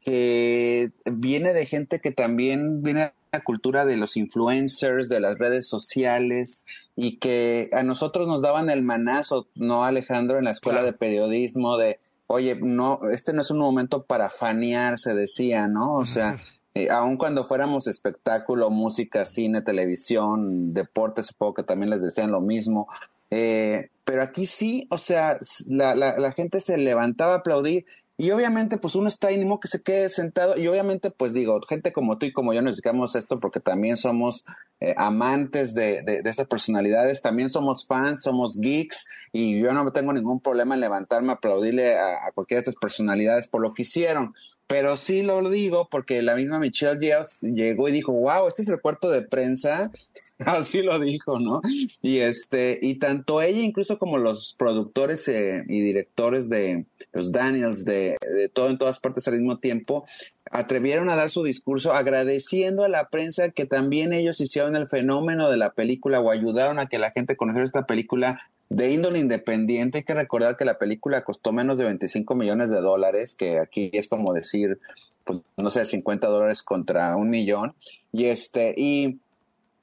que 0.00 0.90
viene 1.04 1.52
de 1.52 1.66
gente 1.66 2.00
que 2.00 2.12
también 2.12 2.82
viene 2.82 3.12
la 3.32 3.40
cultura 3.40 3.84
de 3.84 3.96
los 3.96 4.16
influencers, 4.16 5.08
de 5.08 5.20
las 5.20 5.38
redes 5.38 5.68
sociales, 5.68 6.62
y 6.96 7.18
que 7.18 7.70
a 7.72 7.82
nosotros 7.82 8.26
nos 8.26 8.42
daban 8.42 8.70
el 8.70 8.82
manazo, 8.82 9.48
¿no, 9.54 9.84
Alejandro? 9.84 10.38
En 10.38 10.44
la 10.44 10.50
escuela 10.50 10.82
de 10.82 10.92
periodismo, 10.92 11.76
de, 11.76 12.00
oye, 12.26 12.58
no, 12.60 13.00
este 13.12 13.32
no 13.32 13.42
es 13.42 13.50
un 13.50 13.58
momento 13.58 14.04
para 14.04 14.30
fanear, 14.30 14.98
se 14.98 15.14
decía, 15.14 15.68
¿no? 15.68 15.94
O 15.94 16.06
sea, 16.06 16.40
eh, 16.74 16.90
aun 16.90 17.16
cuando 17.16 17.44
fuéramos 17.44 17.86
espectáculo, 17.86 18.70
música, 18.70 19.26
cine, 19.26 19.62
televisión, 19.62 20.74
deporte, 20.74 21.22
supongo 21.22 21.54
que 21.54 21.62
también 21.62 21.90
les 21.90 22.02
decían 22.02 22.30
lo 22.30 22.40
mismo. 22.40 22.88
Eh, 23.30 23.90
pero 24.08 24.22
aquí 24.22 24.46
sí, 24.46 24.86
o 24.88 24.96
sea, 24.96 25.38
la, 25.66 25.94
la, 25.94 26.16
la 26.16 26.32
gente 26.32 26.62
se 26.62 26.78
levantaba 26.78 27.34
a 27.34 27.36
aplaudir 27.36 27.84
y 28.16 28.30
obviamente 28.30 28.78
pues 28.78 28.94
uno 28.94 29.06
está 29.06 29.28
ni 29.28 29.44
que 29.60 29.68
se 29.68 29.82
quede 29.82 30.08
sentado 30.08 30.58
y 30.58 30.66
obviamente 30.66 31.10
pues 31.10 31.34
digo, 31.34 31.60
gente 31.68 31.92
como 31.92 32.16
tú 32.16 32.24
y 32.24 32.32
como 32.32 32.54
yo 32.54 32.62
nos 32.62 32.78
esto 33.16 33.38
porque 33.38 33.60
también 33.60 33.98
somos 33.98 34.46
eh, 34.80 34.94
amantes 34.96 35.74
de, 35.74 36.00
de, 36.02 36.22
estas 36.24 36.46
personalidades, 36.46 37.20
también 37.20 37.50
somos 37.50 37.86
fans, 37.86 38.22
somos 38.22 38.56
geeks 38.58 39.04
y 39.30 39.60
yo 39.60 39.74
no 39.74 39.92
tengo 39.92 40.14
ningún 40.14 40.40
problema 40.40 40.74
en 40.74 40.80
levantarme 40.80 41.32
a 41.32 41.34
aplaudirle 41.34 41.98
a, 41.98 42.26
a 42.26 42.32
cualquiera 42.34 42.62
de 42.62 42.70
estas 42.70 42.80
personalidades 42.80 43.46
por 43.46 43.60
lo 43.60 43.74
que 43.74 43.82
hicieron. 43.82 44.32
Pero 44.68 44.98
sí 44.98 45.22
lo 45.22 45.48
digo 45.48 45.88
porque 45.90 46.20
la 46.20 46.34
misma 46.34 46.58
Michelle 46.58 47.00
Yeoh 47.00 47.24
llegó 47.54 47.88
y 47.88 47.92
dijo, 47.92 48.12
wow, 48.12 48.48
este 48.48 48.62
es 48.62 48.68
el 48.68 48.82
cuarto 48.82 49.10
de 49.10 49.22
prensa. 49.22 49.90
Así 50.38 50.82
lo 50.82 50.98
dijo, 50.98 51.40
¿no? 51.40 51.62
Y 52.02 52.18
este, 52.18 52.78
y 52.82 52.96
tanto 52.96 53.40
ella 53.40 53.60
incluso 53.60 53.98
como 53.98 54.18
los 54.18 54.54
productores 54.58 55.26
eh, 55.28 55.64
y 55.66 55.80
directores 55.80 56.50
de 56.50 56.84
los 57.12 57.32
Daniels, 57.32 57.86
de, 57.86 58.18
de 58.20 58.50
todo 58.50 58.68
en 58.68 58.76
todas 58.76 59.00
partes 59.00 59.26
al 59.26 59.34
mismo 59.34 59.58
tiempo, 59.58 60.04
atrevieron 60.50 61.08
a 61.08 61.16
dar 61.16 61.30
su 61.30 61.42
discurso 61.42 61.94
agradeciendo 61.94 62.84
a 62.84 62.88
la 62.88 63.08
prensa 63.08 63.48
que 63.48 63.64
también 63.64 64.12
ellos 64.12 64.38
hicieron 64.40 64.76
el 64.76 64.86
fenómeno 64.86 65.50
de 65.50 65.56
la 65.56 65.72
película 65.72 66.20
o 66.20 66.30
ayudaron 66.30 66.78
a 66.78 66.88
que 66.88 66.98
la 66.98 67.10
gente 67.10 67.36
conociera 67.36 67.64
esta 67.64 67.86
película 67.86 68.50
de 68.68 68.90
índole 68.90 69.18
independiente. 69.18 69.98
Hay 69.98 70.04
que 70.04 70.14
recordar 70.14 70.56
que 70.56 70.64
la 70.64 70.78
película 70.78 71.24
costó 71.24 71.52
menos 71.52 71.78
de 71.78 71.84
25 71.84 72.34
millones 72.34 72.70
de 72.70 72.80
dólares, 72.80 73.34
que 73.34 73.58
aquí 73.58 73.90
es 73.92 74.08
como 74.08 74.32
decir, 74.32 74.78
pues, 75.24 75.40
no 75.56 75.70
sé, 75.70 75.86
50 75.86 76.26
dólares 76.26 76.62
contra 76.62 77.16
un 77.16 77.30
millón. 77.30 77.74
Y 78.12 78.26
este, 78.26 78.74
y, 78.76 79.18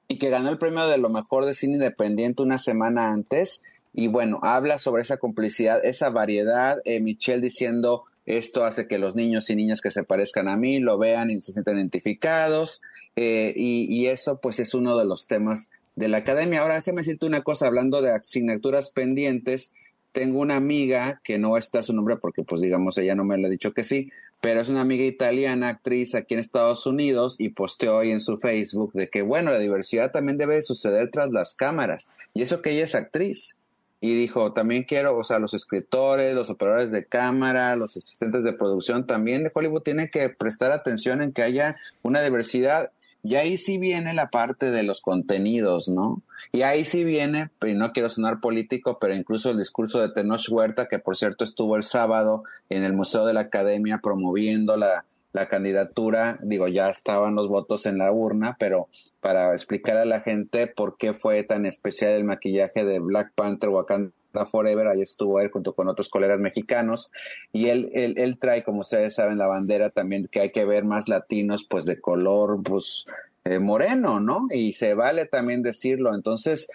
y 0.08 0.18
que 0.18 0.30
ganó 0.30 0.50
el 0.50 0.58
premio 0.58 0.88
de 0.88 0.98
lo 0.98 1.10
mejor 1.10 1.46
de 1.46 1.56
cine 1.56 1.76
independiente 1.76 2.44
una 2.44 2.60
semana 2.60 3.12
antes. 3.12 3.62
Y 3.94 4.08
bueno, 4.08 4.40
habla 4.44 4.78
sobre 4.78 5.02
esa 5.04 5.18
complicidad, 5.18 5.84
esa 5.84 6.10
variedad. 6.10 6.80
Eh, 6.86 7.00
Michelle 7.00 7.42
diciendo, 7.42 8.04
esto 8.26 8.66
hace 8.66 8.88
que 8.88 9.00
los 9.00 9.16
niños 9.16 9.50
y 9.50 9.56
niñas 9.56 9.82
que 9.82 9.92
se 9.92 10.04
parezcan 10.04 10.50
a 10.50 10.58
mí 10.58 10.80
lo 10.80 10.98
vean 10.98 11.32
y 11.32 11.42
se 11.42 11.54
sientan 11.54 11.78
identificados. 11.78 12.82
Eh, 13.16 13.54
y, 13.56 13.88
y, 13.90 14.08
eso 14.08 14.40
pues 14.42 14.60
es 14.60 14.74
uno 14.74 14.98
de 14.98 15.06
los 15.06 15.26
temas 15.28 15.70
de 15.96 16.08
la 16.08 16.18
academia. 16.18 16.62
Ahora 16.62 16.76
déjeme 16.76 17.02
decirte 17.02 17.26
una 17.26 17.42
cosa, 17.42 17.68
hablando 17.68 18.02
de 18.02 18.12
asignaturas 18.12 18.90
pendientes, 18.90 19.72
tengo 20.12 20.40
una 20.40 20.56
amiga, 20.56 21.20
que 21.24 21.38
no 21.40 21.58
estar 21.58 21.84
su 21.84 21.94
nombre 21.94 22.16
porque 22.18 22.44
pues 22.44 22.62
digamos 22.62 22.98
ella 22.98 23.16
no 23.16 23.26
me 23.26 23.38
lo 23.38 23.48
ha 23.48 23.50
dicho 23.50 23.74
que 23.74 23.84
sí, 23.84 24.12
pero 24.42 24.62
es 24.62 24.70
una 24.70 24.82
amiga 24.82 25.04
italiana, 25.04 25.70
actriz 25.70 26.16
aquí 26.16 26.36
en 26.36 26.40
Estados 26.40 26.86
Unidos 26.86 27.36
y 27.40 27.50
posteó 27.50 27.98
hoy 27.98 28.12
en 28.12 28.20
su 28.20 28.38
Facebook 28.38 28.94
de 28.94 29.10
que 29.10 29.24
bueno, 29.24 29.52
la 29.52 29.60
diversidad 29.60 30.12
también 30.12 30.38
debe 30.38 30.62
suceder 30.62 31.10
tras 31.12 31.32
las 31.32 31.56
cámaras. 31.56 32.08
Y 32.34 32.44
eso 32.44 32.62
que 32.62 32.72
ella 32.72 32.84
es 32.84 32.96
actriz. 32.96 33.58
Y 34.02 34.14
dijo, 34.14 34.54
también 34.54 34.84
quiero, 34.84 35.18
o 35.18 35.24
sea, 35.24 35.40
los 35.40 35.56
escritores, 35.56 36.36
los 36.36 36.52
operadores 36.52 36.92
de 36.92 37.06
cámara, 37.06 37.76
los 37.76 37.98
asistentes 37.98 38.44
de 38.44 38.54
producción 38.54 39.08
también 39.08 39.44
de 39.44 39.52
Hollywood 39.52 39.82
tienen 39.82 40.10
que 40.12 40.30
prestar 40.30 40.72
atención 40.72 41.24
en 41.24 41.32
que 41.32 41.42
haya 41.42 41.78
una 42.04 42.22
diversidad 42.22 42.92
y 43.26 43.36
ahí 43.36 43.58
sí 43.58 43.80
viene 43.80 44.14
la 44.14 44.30
parte 44.30 44.70
de 44.70 44.84
los 44.84 45.02
contenidos, 45.02 45.90
¿no? 45.90 46.22
Y 46.52 46.62
ahí 46.62 46.86
sí 46.86 47.04
viene, 47.04 47.50
y 47.66 47.74
no 47.74 47.92
quiero 47.92 48.08
sonar 48.08 48.40
político, 48.40 49.00
pero 49.02 49.16
incluso 49.16 49.50
el 49.50 49.58
discurso 49.58 50.00
de 50.00 50.14
Tenoch 50.14 50.48
Huerta, 50.48 50.88
que 50.88 51.00
por 51.00 51.18
cierto 51.18 51.44
estuvo 51.44 51.76
el 51.76 51.82
sábado 51.82 52.44
en 52.70 52.84
el 52.84 52.94
Museo 52.94 53.26
de 53.26 53.34
la 53.34 53.40
Academia 53.40 53.98
promoviendo 53.98 54.78
la, 54.78 55.06
la 55.34 55.48
candidatura, 55.48 56.38
digo, 56.44 56.68
ya 56.68 56.90
estaban 56.90 57.34
los 57.34 57.48
votos 57.48 57.88
en 57.88 57.98
la 57.98 58.12
urna, 58.12 58.58
pero 58.60 58.90
para 59.22 59.54
explicar 59.54 59.98
a 59.98 60.06
la 60.06 60.22
gente 60.22 60.68
por 60.68 60.98
qué 60.98 61.16
fue 61.16 61.42
tan 61.42 61.66
especial 61.66 62.12
el 62.12 62.26
maquillaje 62.26 62.86
de 62.86 63.00
Black 63.00 63.32
Panther 63.34 63.70
Wakanda 63.70 64.12
Forever, 64.44 64.88
ahí 64.88 65.02
estuvo 65.02 65.40
él 65.40 65.50
junto 65.52 65.74
con 65.74 65.88
otros 65.88 66.10
colegas 66.10 66.40
mexicanos, 66.40 67.12
y 67.54 67.70
él, 67.70 67.90
él, 67.94 68.16
él, 68.18 68.38
trae, 68.38 68.64
como 68.64 68.80
ustedes 68.80 69.16
saben, 69.16 69.38
la 69.38 69.48
bandera 69.48 69.90
también 69.90 70.28
que 70.32 70.42
hay 70.42 70.52
que 70.52 70.66
ver 70.66 70.84
más 70.84 71.08
latinos, 71.08 71.66
pues 71.70 71.86
de 71.86 72.02
color, 72.02 72.62
pues 72.64 73.06
eh, 73.46 73.60
moreno, 73.60 74.20
¿no? 74.20 74.48
Y 74.50 74.74
se 74.74 74.96
vale 74.96 75.28
también 75.28 75.62
decirlo. 75.62 76.16
Entonces, 76.16 76.68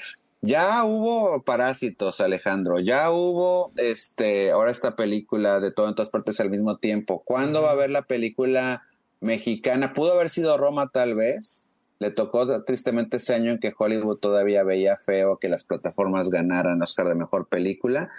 ya 0.43 0.85
hubo 0.85 1.43
parásitos, 1.43 2.21
Alejandro, 2.21 2.79
ya 2.79 3.11
hubo 3.11 3.73
este, 3.77 4.53
ahora 4.53 4.71
esta 4.71 4.97
película 4.97 5.61
de 5.61 5.73
todo 5.73 5.89
en 5.89 5.95
todas 5.95 6.11
partes 6.11 6.41
al 6.41 6.49
mismo 6.49 6.79
tiempo. 6.79 7.23
¿Cuándo 7.25 7.63
va 7.63 7.71
a 7.71 7.73
haber 7.73 7.91
la 7.91 8.03
película 8.03 8.85
mexicana? 9.21 9.93
Pudo 9.93 10.13
haber 10.13 10.31
sido 10.31 10.57
Roma 10.57 10.91
tal 10.93 11.15
vez, 11.15 11.67
le 12.01 12.11
tocó 12.11 12.65
tristemente 12.65 13.19
ese 13.19 13.35
año 13.35 13.53
en 13.53 13.61
que 13.61 13.75
Hollywood 13.79 14.17
todavía 14.17 14.65
veía 14.65 14.97
feo 14.97 15.37
que 15.37 15.51
las 15.51 15.65
plataformas 15.65 16.31
ganaran 16.31 16.83
Oscar 16.83 17.07
de 17.07 17.15
Mejor 17.15 17.47
Película. 17.47 18.11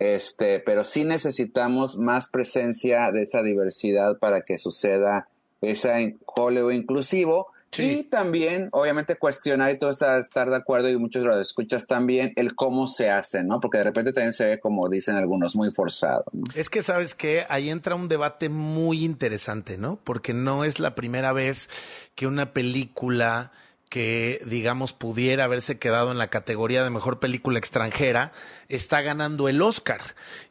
Este, 0.00 0.60
pero 0.60 0.84
sí 0.84 1.04
necesitamos 1.04 1.98
más 1.98 2.28
presencia 2.28 3.10
de 3.12 3.22
esa 3.22 3.42
diversidad 3.42 4.18
para 4.18 4.42
que 4.42 4.58
suceda 4.58 5.28
esa 5.60 5.96
Hollywood 6.26 6.72
inclusivo 6.72 7.46
y 7.76 8.04
también, 8.04 8.68
obviamente, 8.72 9.16
cuestionar 9.16 9.70
y 9.70 9.78
todo 9.78 9.90
estar, 9.90 10.20
estar 10.20 10.48
de 10.48 10.56
acuerdo, 10.56 10.88
y 10.88 10.96
muchos 10.96 11.22
lo 11.24 11.38
escuchas 11.38 11.86
también, 11.86 12.32
el 12.36 12.54
cómo 12.54 12.88
se 12.88 13.10
hace, 13.10 13.44
¿no? 13.44 13.60
Porque 13.60 13.78
de 13.78 13.84
repente 13.84 14.12
también 14.12 14.32
se 14.32 14.46
ve, 14.46 14.60
como 14.60 14.88
dicen 14.88 15.16
algunos, 15.16 15.54
muy 15.54 15.70
forzado. 15.72 16.24
¿no? 16.32 16.44
Es 16.54 16.70
que, 16.70 16.82
¿sabes 16.82 17.14
que 17.14 17.46
Ahí 17.48 17.70
entra 17.70 17.94
un 17.94 18.08
debate 18.08 18.48
muy 18.48 19.04
interesante, 19.04 19.78
¿no? 19.78 19.98
Porque 20.02 20.32
no 20.32 20.64
es 20.64 20.80
la 20.80 20.94
primera 20.94 21.32
vez 21.32 21.68
que 22.14 22.26
una 22.26 22.52
película 22.52 23.52
que, 23.88 24.42
digamos, 24.44 24.92
pudiera 24.92 25.44
haberse 25.44 25.78
quedado 25.78 26.12
en 26.12 26.18
la 26.18 26.28
categoría 26.28 26.84
de 26.84 26.90
mejor 26.90 27.20
película 27.20 27.58
extranjera, 27.58 28.32
está 28.68 29.00
ganando 29.00 29.48
el 29.48 29.62
Oscar. 29.62 30.00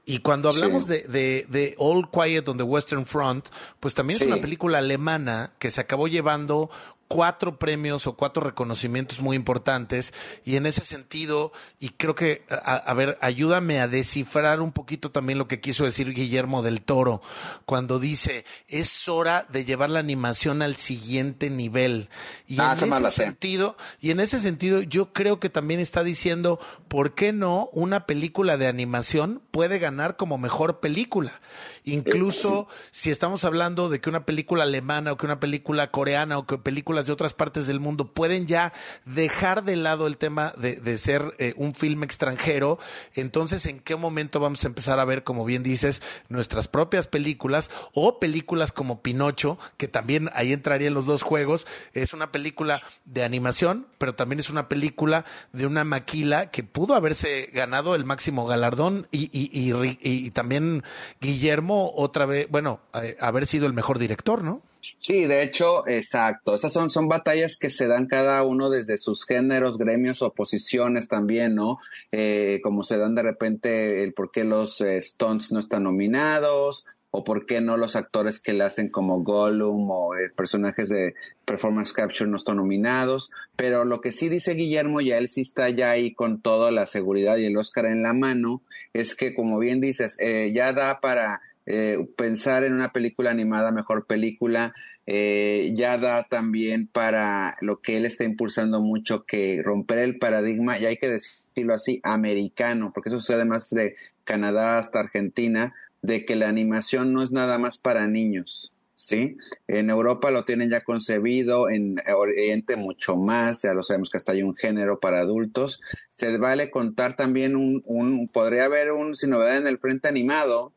Y 0.05 0.19
cuando 0.19 0.49
hablamos 0.49 0.85
sí. 0.85 0.89
de, 0.89 1.01
de, 1.03 1.45
de, 1.49 1.75
All 1.77 2.09
Quiet 2.09 2.47
on 2.47 2.57
the 2.57 2.63
Western 2.63 3.05
Front, 3.05 3.47
pues 3.79 3.93
también 3.93 4.17
sí. 4.17 4.25
es 4.25 4.31
una 4.31 4.41
película 4.41 4.79
alemana 4.79 5.51
que 5.59 5.69
se 5.69 5.81
acabó 5.81 6.07
llevando 6.07 6.71
cuatro 7.07 7.57
premios 7.57 8.07
o 8.07 8.15
cuatro 8.15 8.43
reconocimientos 8.43 9.19
muy 9.19 9.35
importantes 9.35 10.13
y 10.43 10.55
en 10.55 10.65
ese 10.65 10.83
sentido, 10.83 11.51
y 11.79 11.89
creo 11.89 12.15
que, 12.15 12.43
a, 12.49 12.75
a, 12.75 12.93
ver, 12.93 13.17
ayúdame 13.21 13.79
a 13.79 13.87
descifrar 13.87 14.61
un 14.61 14.71
poquito 14.71 15.11
también 15.11 15.39
lo 15.39 15.47
que 15.47 15.61
quiso 15.61 15.85
decir 15.85 16.13
Guillermo 16.13 16.61
del 16.61 16.81
Toro 16.81 17.21
cuando 17.65 17.99
dice, 17.99 18.45
es 18.67 19.07
hora 19.07 19.45
de 19.49 19.65
llevar 19.65 19.89
la 19.89 19.99
animación 19.99 20.61
al 20.61 20.75
siguiente 20.75 21.49
nivel. 21.49 22.09
Y 22.47 22.59
ah, 22.59 22.75
en 22.79 22.93
ese 22.93 23.09
sentido, 23.09 23.77
y 23.99 24.11
en 24.11 24.19
ese 24.19 24.39
sentido, 24.39 24.81
yo 24.81 25.13
creo 25.13 25.39
que 25.39 25.49
también 25.49 25.79
está 25.79 26.03
diciendo, 26.03 26.59
¿por 26.87 27.13
qué 27.13 27.33
no 27.33 27.69
una 27.73 28.05
película 28.05 28.57
de 28.57 28.67
animación 28.67 29.41
puede 29.51 29.79
ganar 29.79 30.17
como 30.17 30.37
mejor 30.37 30.79
película? 30.79 31.41
Incluso 31.83 32.67
sí. 32.91 33.03
si 33.03 33.11
estamos 33.11 33.45
hablando 33.45 33.89
de 33.89 34.01
que 34.01 34.09
una 34.09 34.25
película 34.25 34.63
alemana 34.63 35.13
o 35.13 35.17
que 35.17 35.25
una 35.25 35.39
película 35.39 35.91
coreana 35.91 36.37
o 36.37 36.45
que 36.45 36.57
de 37.05 37.13
otras 37.13 37.33
partes 37.33 37.67
del 37.67 37.79
mundo 37.79 38.11
pueden 38.13 38.47
ya 38.47 38.73
dejar 39.05 39.63
de 39.63 39.75
lado 39.75 40.07
el 40.07 40.17
tema 40.17 40.53
de, 40.57 40.97
ser 40.97 41.35
eh, 41.37 41.53
un 41.57 41.75
film 41.75 42.03
extranjero, 42.03 42.79
entonces 43.13 43.65
en 43.65 43.79
qué 43.79 43.95
momento 43.95 44.39
vamos 44.39 44.63
a 44.63 44.67
empezar 44.67 44.99
a 44.99 45.05
ver, 45.05 45.23
como 45.23 45.45
bien 45.45 45.63
dices, 45.63 46.01
nuestras 46.29 46.67
propias 46.67 47.07
películas 47.07 47.69
o 47.93 48.19
películas 48.19 48.71
como 48.71 49.01
Pinocho, 49.01 49.59
que 49.77 49.87
también 49.87 50.29
ahí 50.33 50.53
entraría 50.53 50.87
en 50.87 50.93
los 50.93 51.05
dos 51.05 51.21
juegos, 51.21 51.67
es 51.93 52.13
una 52.13 52.31
película 52.31 52.81
de 53.05 53.23
animación, 53.23 53.87
pero 53.97 54.15
también 54.15 54.39
es 54.39 54.49
una 54.49 54.69
película 54.69 55.25
de 55.53 55.67
una 55.67 55.83
maquila 55.83 56.49
que 56.49 56.63
pudo 56.63 56.95
haberse 56.95 57.49
ganado 57.53 57.95
el 57.95 58.05
máximo 58.05 58.45
galardón 58.47 59.07
y, 59.11 59.29
y, 59.31 59.49
y, 59.51 59.97
y 60.01 60.31
también 60.31 60.83
Guillermo 61.21 61.91
otra 61.95 62.25
vez, 62.25 62.47
bueno, 62.49 62.79
eh, 63.01 63.17
haber 63.19 63.45
sido 63.45 63.67
el 63.67 63.73
mejor 63.73 63.99
director, 63.99 64.43
¿no? 64.43 64.61
Sí, 64.99 65.25
de 65.25 65.43
hecho, 65.43 65.87
exacto. 65.87 66.55
Esas 66.55 66.73
son, 66.73 66.89
son 66.89 67.07
batallas 67.07 67.57
que 67.57 67.69
se 67.69 67.87
dan 67.87 68.07
cada 68.07 68.43
uno 68.43 68.69
desde 68.69 68.97
sus 68.97 69.25
géneros, 69.25 69.77
gremios 69.77 70.21
o 70.21 70.33
posiciones 70.33 71.07
también, 71.07 71.55
¿no? 71.55 71.77
Eh, 72.11 72.59
como 72.63 72.83
se 72.83 72.97
dan 72.97 73.15
de 73.15 73.23
repente 73.23 74.03
el 74.03 74.13
por 74.13 74.31
qué 74.31 74.43
los 74.43 74.81
eh, 74.81 74.97
Stones 74.97 75.51
no 75.51 75.59
están 75.59 75.83
nominados 75.83 76.85
o 77.11 77.23
por 77.23 77.45
qué 77.45 77.61
no 77.61 77.77
los 77.77 77.95
actores 77.95 78.39
que 78.39 78.53
le 78.53 78.63
hacen 78.63 78.89
como 78.89 79.23
Gollum 79.23 79.89
o 79.89 80.15
eh, 80.15 80.29
personajes 80.29 80.89
de 80.89 81.15
performance 81.45 81.93
capture 81.93 82.29
no 82.29 82.37
están 82.37 82.57
nominados, 82.57 83.31
pero 83.55 83.85
lo 83.85 84.01
que 84.01 84.11
sí 84.11 84.29
dice 84.29 84.53
Guillermo, 84.53 85.01
ya 85.01 85.17
él 85.17 85.29
sí 85.29 85.41
está 85.41 85.69
ya 85.69 85.91
ahí 85.91 86.13
con 86.13 86.41
toda 86.41 86.69
la 86.71 86.85
seguridad 86.85 87.37
y 87.37 87.45
el 87.45 87.57
Oscar 87.57 87.85
en 87.85 88.03
la 88.03 88.13
mano, 88.13 88.61
es 88.93 89.15
que 89.15 89.33
como 89.33 89.57
bien 89.57 89.79
dices, 89.79 90.17
eh, 90.19 90.51
ya 90.53 90.73
da 90.73 90.99
para 90.99 91.41
eh, 91.67 92.07
pensar 92.15 92.63
en 92.63 92.73
una 92.73 92.89
película 92.93 93.29
animada, 93.29 93.71
mejor 93.71 94.07
película, 94.07 94.73
eh, 95.05 95.73
ya 95.75 95.97
da 95.97 96.23
también 96.23 96.87
para 96.87 97.57
lo 97.61 97.81
que 97.81 97.97
él 97.97 98.05
está 98.05 98.23
impulsando 98.23 98.81
mucho, 98.81 99.25
que 99.25 99.61
romper 99.63 99.99
el 99.99 100.17
paradigma, 100.17 100.79
y 100.79 100.85
hay 100.85 100.95
que 100.95 101.09
decirlo 101.09 101.73
así, 101.73 101.99
americano, 102.03 102.91
porque 102.93 103.09
eso 103.09 103.19
sucede 103.19 103.43
más 103.43 103.69
de 103.69 103.95
Canadá 104.23 104.79
hasta 104.79 105.01
Argentina, 105.01 105.73
de 106.01 106.25
que 106.25 106.37
la 106.37 106.47
animación 106.47 107.11
no 107.11 107.21
es 107.21 107.31
nada 107.33 107.57
más 107.57 107.77
para 107.77 108.07
niños. 108.07 108.73
¿sí? 108.95 109.37
En 109.67 109.89
Europa 109.89 110.31
lo 110.31 110.45
tienen 110.45 110.69
ya 110.69 110.85
concebido, 110.85 111.69
en 111.69 111.97
Oriente 112.15 112.77
mucho 112.77 113.17
más, 113.17 113.61
ya 113.63 113.73
lo 113.73 113.83
sabemos 113.83 114.09
que 114.09 114.17
hasta 114.17 114.31
hay 114.31 114.43
un 114.43 114.55
género 114.55 114.99
para 114.99 115.19
adultos. 115.19 115.81
Se 116.11 116.37
vale 116.37 116.71
contar 116.71 117.15
también 117.15 117.57
un, 117.57 117.83
un 117.85 118.29
podría 118.29 118.65
haber 118.65 118.91
un, 118.91 119.15
sin 119.15 119.31
novedad 119.31 119.57
en 119.57 119.67
el 119.67 119.79
frente 119.79 120.07
animado, 120.07 120.73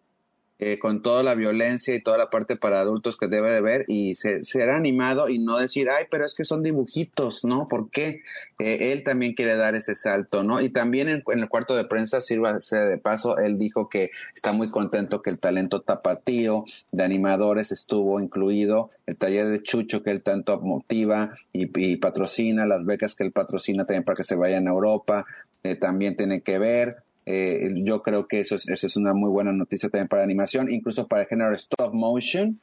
eh, 0.62 0.78
con 0.78 1.00
toda 1.00 1.22
la 1.22 1.34
violencia 1.34 1.94
y 1.94 2.02
toda 2.02 2.18
la 2.18 2.28
parte 2.28 2.54
para 2.54 2.80
adultos 2.80 3.16
que 3.16 3.28
debe 3.28 3.50
de 3.50 3.62
ver 3.62 3.86
y 3.88 4.14
ser 4.14 4.70
animado 4.70 5.30
y 5.30 5.38
no 5.38 5.56
decir, 5.56 5.88
ay, 5.88 6.04
pero 6.10 6.26
es 6.26 6.34
que 6.34 6.44
son 6.44 6.62
dibujitos, 6.62 7.46
¿no? 7.46 7.66
¿Por 7.66 7.88
qué? 7.88 8.20
Eh, 8.58 8.92
él 8.92 9.02
también 9.02 9.32
quiere 9.32 9.56
dar 9.56 9.74
ese 9.74 9.94
salto, 9.94 10.44
¿no? 10.44 10.60
Y 10.60 10.68
también 10.68 11.08
en, 11.08 11.22
el 11.26 11.48
cuarto 11.48 11.76
de 11.76 11.86
prensa, 11.86 12.20
sirva 12.20 12.52
de 12.52 12.98
paso, 12.98 13.38
él 13.38 13.58
dijo 13.58 13.88
que 13.88 14.10
está 14.34 14.52
muy 14.52 14.70
contento 14.70 15.22
que 15.22 15.30
el 15.30 15.38
talento 15.38 15.80
tapatío 15.80 16.66
de 16.92 17.04
animadores 17.04 17.72
estuvo 17.72 18.20
incluido, 18.20 18.90
el 19.06 19.16
taller 19.16 19.46
de 19.46 19.62
Chucho 19.62 20.02
que 20.02 20.10
él 20.10 20.20
tanto 20.20 20.60
motiva 20.60 21.38
y, 21.54 21.96
patrocina, 21.96 22.66
las 22.66 22.84
becas 22.84 23.14
que 23.14 23.24
él 23.24 23.32
patrocina 23.32 23.86
también 23.86 24.04
para 24.04 24.16
que 24.16 24.24
se 24.24 24.36
vayan 24.36 24.68
a 24.68 24.72
Europa, 24.72 25.24
eh, 25.62 25.74
también 25.74 26.16
tiene 26.16 26.42
que 26.42 26.58
ver. 26.58 27.02
Eh, 27.26 27.70
yo 27.84 28.02
creo 28.02 28.26
que 28.26 28.40
eso 28.40 28.56
es, 28.56 28.68
eso 28.68 28.86
es 28.86 28.96
una 28.96 29.14
muy 29.14 29.30
buena 29.30 29.52
noticia 29.52 29.88
también 29.88 30.08
para 30.08 30.22
animación, 30.22 30.70
incluso 30.70 31.06
para 31.06 31.22
el 31.22 31.28
género 31.28 31.54
stop 31.54 31.92
motion. 31.92 32.60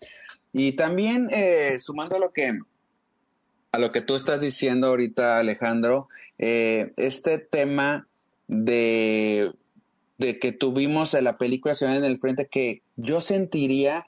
Y 0.54 0.74
también 0.74 1.28
eh, 1.32 1.78
sumando 1.80 2.16
a 2.16 2.20
lo 2.20 2.32
que 2.32 2.54
a 3.72 3.80
lo 3.80 3.92
que 3.92 4.02
tú 4.02 4.16
estás 4.16 4.40
diciendo 4.40 4.88
ahorita, 4.88 5.40
Alejandro, 5.40 6.08
eh, 6.40 6.94
este 6.98 7.38
tema 7.38 8.08
de, 8.48 9.52
de 10.18 10.40
que 10.40 10.52
tuvimos 10.52 11.14
en 11.14 11.26
la 11.26 11.38
película 11.38 11.76
Ciudad 11.76 11.98
en 11.98 12.06
el 12.06 12.18
Frente, 12.18 12.48
que 12.48 12.82
yo 12.96 13.22
sentiría 13.22 14.08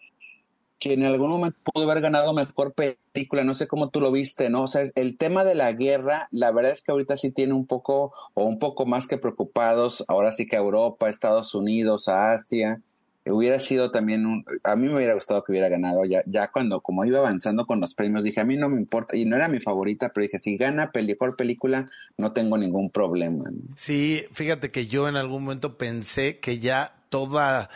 que 0.80 0.94
en 0.94 1.04
algún 1.04 1.30
momento 1.30 1.58
pudo 1.63 1.89
haber 1.89 2.02
ganado 2.02 2.34
mejor 2.34 2.74
película, 2.74 3.44
no 3.44 3.54
sé 3.54 3.68
cómo 3.68 3.89
tú 3.89 4.00
lo 4.00 4.12
viste, 4.12 4.50
¿no? 4.50 4.63
O 4.63 4.68
sea, 4.68 4.84
el 4.96 5.18
tema 5.18 5.44
de 5.44 5.56
la 5.56 5.72
guerra, 5.74 6.28
la 6.32 6.52
verdad 6.52 6.72
es 6.72 6.82
que 6.82 6.92
ahorita 6.92 7.18
sí 7.18 7.32
tiene 7.32 7.54
un 7.54 7.65
poco 7.65 8.13
o 8.34 8.46
un 8.46 8.60
poco 8.60 8.86
más 8.86 9.06
que 9.08 9.18
preocupados, 9.18 10.06
ahora 10.08 10.32
sí 10.32 10.48
que 10.48 10.56
a 10.56 10.60
Europa, 10.60 11.10
Estados 11.10 11.54
Unidos, 11.54 12.08
a 12.08 12.32
Asia, 12.32 12.82
hubiera 13.26 13.60
sido 13.60 13.92
también 13.92 14.26
un, 14.26 14.46
a 14.63 14.76
mí 14.76 14.88
me 14.88 14.96
hubiera 14.96 15.13
gustado 15.13 15.44
que 15.44 15.52
hubiera 15.52 15.70
ganado, 15.70 16.06
ya, 16.06 16.24
ya 16.26 16.50
cuando 16.50 16.82
como 16.82 17.06
iba 17.06 17.20
avanzando 17.20 17.65
con 17.65 17.80
los 17.80 17.94
premios, 17.94 18.24
dije, 18.24 18.39
a 18.39 18.46
mí 18.46 18.58
no 18.58 18.70
me 18.70 18.80
importa, 18.80 19.15
y 19.15 19.26
no 19.26 19.36
era 19.36 19.48
mi 19.48 19.60
favorita, 19.60 20.12
pero 20.13 20.24
dije, 20.24 20.39
si 20.39 20.58
gana 20.58 20.92
mejor 20.96 21.36
película, 21.36 21.89
no 22.18 22.34
tengo 22.34 22.58
ningún 22.58 22.89
problema. 22.89 23.52
Sí, 23.76 24.26
fíjate 24.32 24.72
que 24.72 24.88
yo 24.88 25.08
en 25.08 25.15
algún 25.15 25.44
momento 25.44 25.78
pensé 25.78 26.39
que 26.39 26.60
ya 26.60 26.99
toda 27.10 27.69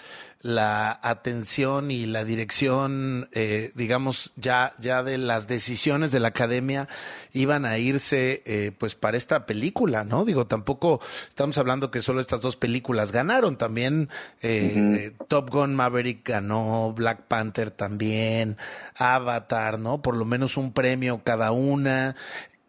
la 0.44 1.00
atención 1.02 1.90
y 1.90 2.06
la 2.06 2.26
dirección, 2.26 3.30
eh, 3.32 3.72
digamos, 3.76 4.34
ya, 4.36 4.74
ya 4.78 5.02
de 5.02 5.18
las 5.18 5.48
decisiones 5.48 6.12
de 6.12 6.20
la 6.20 6.28
academia 6.28 6.90
iban 7.32 7.64
a 7.66 7.78
irse, 7.78 8.44
eh, 8.46 8.74
pues, 8.78 8.96
para 8.96 9.16
esta 9.16 9.46
película, 9.46 10.04
¿no? 10.04 10.26
Digo, 10.26 10.46
tampoco 10.46 11.00
estamos 11.30 11.58
hablando 11.58 11.92
que 11.92 12.02
solo 12.02 12.20
estas 12.20 12.42
dos 12.42 12.58
películas 12.58 13.14
ganaron, 13.14 13.58
también 13.58 14.10
eh, 14.42 15.14
Top 15.30 15.50
Gun 15.50 15.76
Maverick 15.76 16.28
ganó, 16.28 16.94
Black 16.94 17.22
Panther 17.30 17.72
también, 17.72 18.58
Avatar, 18.98 19.80
¿no? 19.80 20.02
Por 20.02 20.18
lo 20.18 20.26
menos 20.26 20.58
un 20.58 20.74
premio 20.74 21.22
cada 21.24 21.54
una, 21.54 22.18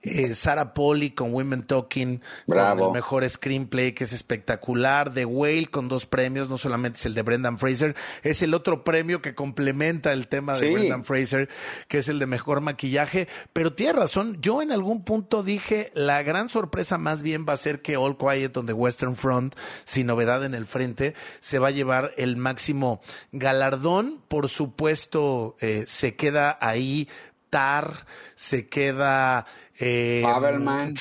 eh, 0.04 0.34
Sarah 0.34 0.74
Polly 0.74 1.10
con 1.10 1.32
Women 1.32 1.64
Talking, 1.64 2.20
con 2.46 2.78
el 2.78 2.92
mejor 2.92 3.28
screenplay, 3.28 3.92
que 3.92 4.04
es 4.04 4.12
espectacular. 4.12 5.12
The 5.12 5.24
Whale 5.24 5.66
con 5.66 5.88
dos 5.88 6.06
premios, 6.06 6.48
no 6.48 6.58
solamente 6.58 6.98
es 6.98 7.06
el 7.06 7.14
de 7.14 7.22
Brendan 7.22 7.58
Fraser, 7.58 7.96
es 8.22 8.42
el 8.42 8.54
otro 8.54 8.84
premio 8.84 9.22
que 9.22 9.34
complementa 9.34 10.12
el 10.12 10.28
tema 10.28 10.56
de 10.56 10.72
Brendan 10.72 11.04
Fraser, 11.04 11.48
que 11.88 11.98
es 11.98 12.08
el 12.08 12.18
de 12.18 12.26
mejor 12.26 12.60
maquillaje. 12.60 13.28
Pero 13.52 13.72
tiene 13.72 13.94
razón, 13.94 14.38
yo 14.40 14.62
en 14.62 14.72
algún 14.72 15.04
punto 15.04 15.42
dije, 15.42 15.90
la 15.94 16.22
gran 16.22 16.48
sorpresa 16.48 16.98
más 16.98 17.22
bien 17.22 17.46
va 17.48 17.54
a 17.54 17.58
ser 17.58 17.82
que 17.82 17.96
All 17.96 18.16
Quiet 18.16 18.56
on 18.56 18.66
the 18.66 18.72
Western 18.72 19.16
Front, 19.16 19.54
sin 19.84 20.06
novedad 20.06 20.44
en 20.44 20.54
el 20.54 20.66
frente, 20.66 21.14
se 21.40 21.58
va 21.58 21.68
a 21.68 21.72
llevar 21.72 22.12
el 22.16 22.36
máximo 22.36 23.00
galardón. 23.32 24.22
Por 24.28 24.48
supuesto, 24.48 25.56
eh, 25.60 25.84
se 25.86 26.14
queda 26.14 26.58
ahí 26.60 27.08
Tar, 27.50 28.04
se 28.34 28.68
queda 28.68 29.46
eh, 29.78 30.22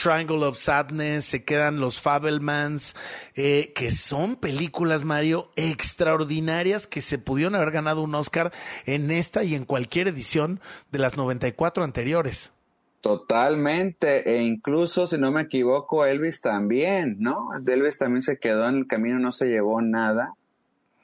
Triangle 0.01 0.45
of 0.45 0.57
Sadness, 0.57 1.25
se 1.25 1.43
quedan 1.43 1.79
los 1.79 1.99
Fabelmans, 1.99 2.95
eh, 3.35 3.71
que 3.75 3.91
son 3.91 4.35
películas, 4.35 5.03
Mario, 5.03 5.51
extraordinarias 5.55 6.87
que 6.87 7.01
se 7.01 7.19
pudieron 7.19 7.55
haber 7.55 7.71
ganado 7.71 8.01
un 8.01 8.15
Oscar 8.15 8.51
en 8.85 9.11
esta 9.11 9.43
y 9.43 9.55
en 9.55 9.65
cualquier 9.65 10.07
edición 10.07 10.59
de 10.91 10.99
las 10.99 11.17
94 11.17 11.83
anteriores. 11.83 12.53
Totalmente, 13.01 14.33
e 14.33 14.43
incluso 14.43 15.07
si 15.07 15.17
no 15.17 15.29
me 15.31 15.41
equivoco, 15.41 16.05
Elvis 16.05 16.41
también, 16.41 17.17
¿no? 17.19 17.49
Elvis 17.67 17.97
también 17.97 18.21
se 18.21 18.37
quedó 18.37 18.67
en 18.67 18.77
el 18.77 18.87
camino, 18.87 19.19
no 19.19 19.31
se 19.31 19.49
llevó 19.49 19.81
nada. 19.81 20.33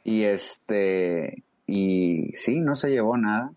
Y 0.06 0.24
este, 0.24 1.44
y 1.68 2.32
sí, 2.36 2.62
no 2.62 2.74
se 2.76 2.90
llevó 2.90 3.18
nada 3.18 3.52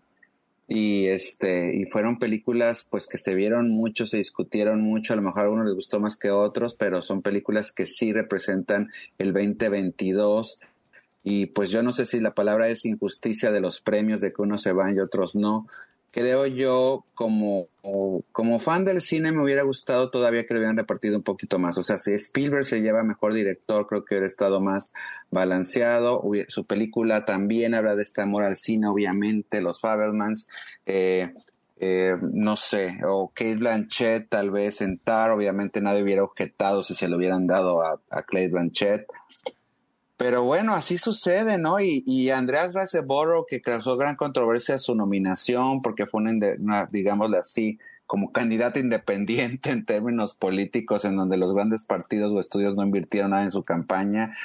y 0.75 1.05
este 1.05 1.75
y 1.75 1.85
fueron 1.85 2.17
películas 2.17 2.87
pues 2.89 3.05
que 3.05 3.19
se 3.19 3.35
vieron 3.35 3.69
mucho 3.69 4.07
se 4.07 4.17
discutieron 4.17 4.81
mucho 4.81 5.13
a 5.13 5.15
lo 5.15 5.21
mejor 5.21 5.45
a 5.45 5.49
uno 5.51 5.63
les 5.63 5.75
gustó 5.75 5.99
más 5.99 6.17
que 6.17 6.29
a 6.29 6.35
otros 6.35 6.73
pero 6.73 7.03
son 7.03 7.21
películas 7.21 7.71
que 7.71 7.85
sí 7.85 8.11
representan 8.11 8.89
el 9.19 9.33
2022 9.33 10.59
y 11.23 11.45
pues 11.45 11.69
yo 11.69 11.83
no 11.83 11.93
sé 11.93 12.07
si 12.07 12.19
la 12.19 12.33
palabra 12.33 12.69
es 12.69 12.85
injusticia 12.85 13.51
de 13.51 13.61
los 13.61 13.81
premios 13.81 14.19
de 14.19 14.33
que 14.33 14.41
unos 14.41 14.63
se 14.63 14.71
van 14.71 14.95
y 14.95 14.99
otros 14.99 15.35
no 15.35 15.67
creo 16.13 16.45
yo, 16.45 17.05
como, 17.15 17.69
como 18.31 18.59
fan 18.59 18.85
del 18.85 19.01
cine, 19.01 19.31
me 19.31 19.43
hubiera 19.43 19.63
gustado 19.63 20.11
todavía 20.11 20.45
que 20.45 20.53
lo 20.53 20.59
hubieran 20.59 20.77
repartido 20.77 21.17
un 21.17 21.23
poquito 21.23 21.57
más. 21.57 21.79
O 21.79 21.83
sea, 21.83 21.97
si 21.97 22.13
Spielberg 22.13 22.65
se 22.65 22.81
lleva 22.81 23.03
mejor 23.03 23.33
director, 23.33 23.87
creo 23.87 24.05
que 24.05 24.13
hubiera 24.13 24.27
estado 24.27 24.61
más 24.61 24.93
balanceado. 25.31 26.21
Su 26.49 26.65
película 26.65 27.25
también 27.25 27.73
habla 27.73 27.95
de 27.95 28.03
este 28.03 28.21
amor 28.21 28.43
al 28.43 28.55
cine, 28.55 28.87
obviamente, 28.87 29.59
los 29.59 29.81
Fabelmans. 29.81 30.47
Eh, 30.85 31.33
eh, 31.77 32.15
no 32.21 32.57
sé, 32.57 32.99
o 33.05 33.31
Kate 33.33 33.55
Blanchett 33.55 34.29
tal 34.29 34.51
vez 34.51 34.79
en 34.81 34.99
Tar, 34.99 35.31
obviamente 35.31 35.81
nadie 35.81 36.03
hubiera 36.03 36.23
objetado 36.23 36.83
si 36.83 36.93
se 36.93 37.09
lo 37.09 37.17
hubieran 37.17 37.47
dado 37.47 37.81
a, 37.81 37.99
a 38.11 38.21
Kate 38.21 38.49
Blanchett. 38.49 39.07
Pero 40.17 40.43
bueno, 40.43 40.73
así 40.75 40.97
sucede, 40.97 41.57
¿no? 41.57 41.79
Y, 41.79 42.03
y 42.05 42.29
Andreas 42.29 42.73
Raseboro, 42.73 43.45
que 43.47 43.61
causó 43.61 43.97
gran 43.97 44.15
controversia 44.15 44.77
su 44.77 44.95
nominación, 44.95 45.81
porque 45.81 46.05
fue 46.05 46.21
una, 46.21 46.85
digámosle 46.85 47.37
así, 47.37 47.79
como 48.05 48.31
candidato 48.31 48.79
independiente 48.79 49.69
en 49.71 49.85
términos 49.85 50.35
políticos, 50.35 51.05
en 51.05 51.15
donde 51.15 51.37
los 51.37 51.53
grandes 51.53 51.85
partidos 51.85 52.31
o 52.31 52.39
estudios 52.39 52.75
no 52.75 52.83
invirtieron 52.83 53.31
nada 53.31 53.43
en 53.43 53.51
su 53.51 53.63
campaña, 53.63 54.37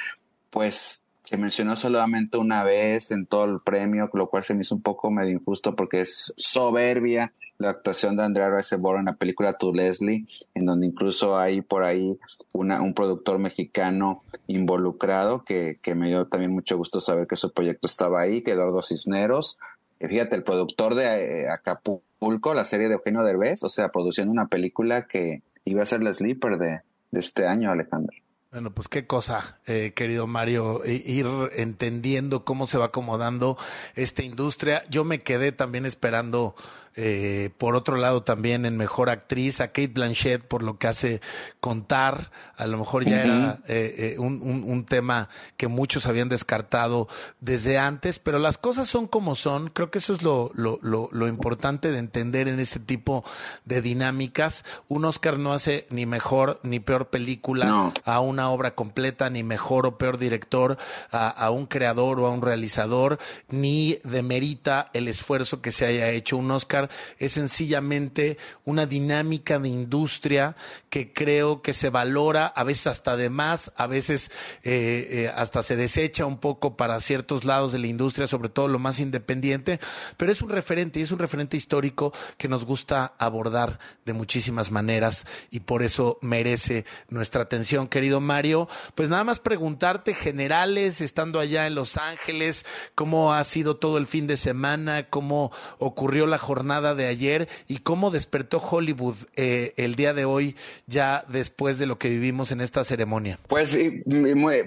pues 0.49 1.05
se 1.23 1.37
mencionó 1.37 1.75
solamente 1.75 2.37
una 2.37 2.63
vez 2.63 3.11
en 3.11 3.27
todo 3.27 3.45
el 3.45 3.59
premio, 3.59 4.09
lo 4.13 4.29
cual 4.29 4.43
se 4.43 4.55
me 4.55 4.61
hizo 4.61 4.73
un 4.73 4.81
poco 4.81 5.11
medio 5.11 5.31
injusto 5.33 5.75
porque 5.75 6.01
es 6.01 6.33
soberbia 6.37 7.33
la 7.59 7.69
actuación 7.71 8.15
de 8.15 8.23
Andrea 8.23 8.49
Riseborough 8.49 8.99
en 8.99 9.05
la 9.05 9.15
película 9.15 9.53
To 9.53 9.73
Leslie, 9.73 10.25
en 10.55 10.65
donde 10.65 10.87
incluso 10.87 11.37
hay 11.37 11.61
por 11.61 11.83
ahí 11.83 12.17
un 12.53 12.93
productor 12.93 13.37
mexicano 13.39 14.23
involucrado, 14.47 15.43
que, 15.43 15.79
que, 15.81 15.93
me 15.93 16.07
dio 16.07 16.25
también 16.25 16.51
mucho 16.51 16.77
gusto 16.77 16.99
saber 16.99 17.27
que 17.27 17.35
su 17.35 17.53
proyecto 17.53 17.87
estaba 17.87 18.21
ahí, 18.21 18.41
que 18.41 18.51
Eduardo 18.51 18.81
Cisneros, 18.81 19.59
fíjate, 19.99 20.35
el 20.35 20.43
productor 20.43 20.95
de 20.95 21.43
eh, 21.43 21.49
Acapulco, 21.49 22.53
la 22.53 22.65
serie 22.65 22.87
de 22.87 22.95
Eugenio 22.95 23.23
Derbez, 23.23 23.63
o 23.63 23.69
sea, 23.69 23.89
produciendo 23.89 24.31
una 24.31 24.47
película 24.47 25.05
que 25.05 25.43
iba 25.65 25.83
a 25.83 25.85
ser 25.85 26.01
la 26.01 26.13
sleeper 26.13 26.57
de, 26.57 26.81
de 27.11 27.19
este 27.19 27.45
año, 27.45 27.71
Alejandro. 27.71 28.15
Bueno, 28.51 28.71
pues 28.71 28.87
qué 28.87 29.05
cosa, 29.05 29.59
eh, 29.67 29.93
querido 29.95 30.25
Mario, 30.25 30.81
ir 30.83 31.27
entendiendo 31.55 32.45
cómo 32.45 32.65
se 32.65 32.79
va 32.79 32.85
acomodando 32.85 33.59
esta 33.93 34.23
industria. 34.23 34.83
Yo 34.89 35.03
me 35.03 35.21
quedé 35.21 35.51
también 35.51 35.85
esperando 35.85 36.55
eh, 36.95 37.49
por 37.57 37.75
otro 37.75 37.97
lado, 37.97 38.23
también 38.23 38.65
en 38.65 38.77
Mejor 38.77 39.09
Actriz, 39.09 39.61
a 39.61 39.67
Kate 39.67 39.87
Blanchett 39.87 40.43
por 40.43 40.63
lo 40.63 40.77
que 40.77 40.87
hace 40.87 41.21
contar. 41.59 42.31
A 42.57 42.67
lo 42.67 42.77
mejor 42.77 43.05
ya 43.05 43.23
era 43.23 43.59
eh, 43.67 44.15
eh, 44.15 44.19
un, 44.19 44.41
un, 44.41 44.85
tema 44.85 45.29
que 45.55 45.67
muchos 45.67 46.07
habían 46.07 46.27
descartado 46.27 47.07
desde 47.39 47.77
antes, 47.77 48.19
pero 48.19 48.37
las 48.37 48.57
cosas 48.57 48.89
son 48.89 49.07
como 49.07 49.35
son. 49.35 49.69
Creo 49.69 49.91
que 49.91 49.99
eso 49.99 50.13
es 50.13 50.23
lo, 50.23 50.51
lo, 50.55 50.79
lo, 50.81 51.27
importante 51.27 51.91
de 51.91 51.99
entender 51.99 52.47
en 52.47 52.59
este 52.59 52.79
tipo 52.79 53.23
de 53.63 53.81
dinámicas. 53.81 54.65
Un 54.89 55.05
Oscar 55.05 55.37
no 55.37 55.53
hace 55.53 55.87
ni 55.89 56.05
mejor 56.05 56.59
ni 56.63 56.79
peor 56.79 57.09
película 57.09 57.93
a 58.03 58.19
una 58.19 58.49
obra 58.49 58.75
completa, 58.75 59.29
ni 59.29 59.43
mejor 59.43 59.85
o 59.85 59.97
peor 59.97 60.17
director 60.17 60.77
a, 61.11 61.29
a 61.29 61.51
un 61.51 61.65
creador 61.65 62.19
o 62.19 62.27
a 62.27 62.31
un 62.31 62.41
realizador, 62.41 63.19
ni 63.47 63.99
demerita 64.03 64.89
el 64.93 65.07
esfuerzo 65.07 65.61
que 65.61 65.71
se 65.71 65.85
haya 65.85 66.09
hecho. 66.09 66.35
Un 66.35 66.51
Oscar 66.51 66.78
es 67.17 67.33
sencillamente 67.33 68.37
una 68.63 68.85
dinámica 68.85 69.59
de 69.59 69.67
industria 69.67 70.55
que 70.89 71.11
creo 71.11 71.61
que 71.61 71.73
se 71.73 71.89
valora, 71.89 72.45
a 72.45 72.63
veces 72.63 72.87
hasta 72.87 73.17
de 73.17 73.29
más, 73.29 73.71
a 73.75 73.87
veces 73.87 74.31
eh, 74.63 75.07
eh, 75.09 75.31
hasta 75.35 75.63
se 75.63 75.75
desecha 75.75 76.25
un 76.25 76.37
poco 76.37 76.77
para 76.77 76.99
ciertos 76.99 77.43
lados 77.43 77.71
de 77.71 77.79
la 77.79 77.87
industria, 77.87 78.27
sobre 78.27 78.49
todo 78.49 78.67
lo 78.67 78.79
más 78.79 78.99
independiente, 78.99 79.79
pero 80.17 80.31
es 80.31 80.41
un 80.41 80.49
referente 80.49 80.99
y 80.99 81.03
es 81.03 81.11
un 81.11 81.19
referente 81.19 81.57
histórico 81.57 82.11
que 82.37 82.47
nos 82.47 82.65
gusta 82.65 83.13
abordar 83.17 83.79
de 84.05 84.13
muchísimas 84.13 84.71
maneras 84.71 85.25
y 85.49 85.61
por 85.61 85.83
eso 85.83 86.19
merece 86.21 86.85
nuestra 87.09 87.43
atención, 87.43 87.87
querido 87.87 88.19
Mario, 88.19 88.69
pues 88.95 89.09
nada 89.09 89.23
más 89.23 89.39
preguntarte 89.39 90.13
generales, 90.13 91.01
estando 91.01 91.39
allá 91.39 91.67
en 91.67 91.75
Los 91.75 91.97
Ángeles, 91.97 92.65
cómo 92.95 93.33
ha 93.33 93.43
sido 93.43 93.77
todo 93.77 93.97
el 93.97 94.05
fin 94.05 94.27
de 94.27 94.37
semana, 94.37 95.09
cómo 95.09 95.51
ocurrió 95.79 96.25
la 96.25 96.37
jornada 96.37 96.68
de 96.69 97.07
ayer 97.07 97.49
y 97.67 97.79
cómo 97.79 98.11
despertó 98.11 98.59
Hollywood 98.59 99.15
eh, 99.35 99.73
el 99.75 99.95
día 99.95 100.13
de 100.13 100.25
hoy, 100.25 100.55
ya 100.85 101.25
después 101.27 101.79
de 101.79 101.87
lo 101.87 101.97
que 101.97 102.09
vivimos 102.09 102.51
en 102.51 102.61
esta 102.61 102.83
ceremonia. 102.83 103.39
Pues 103.47 103.75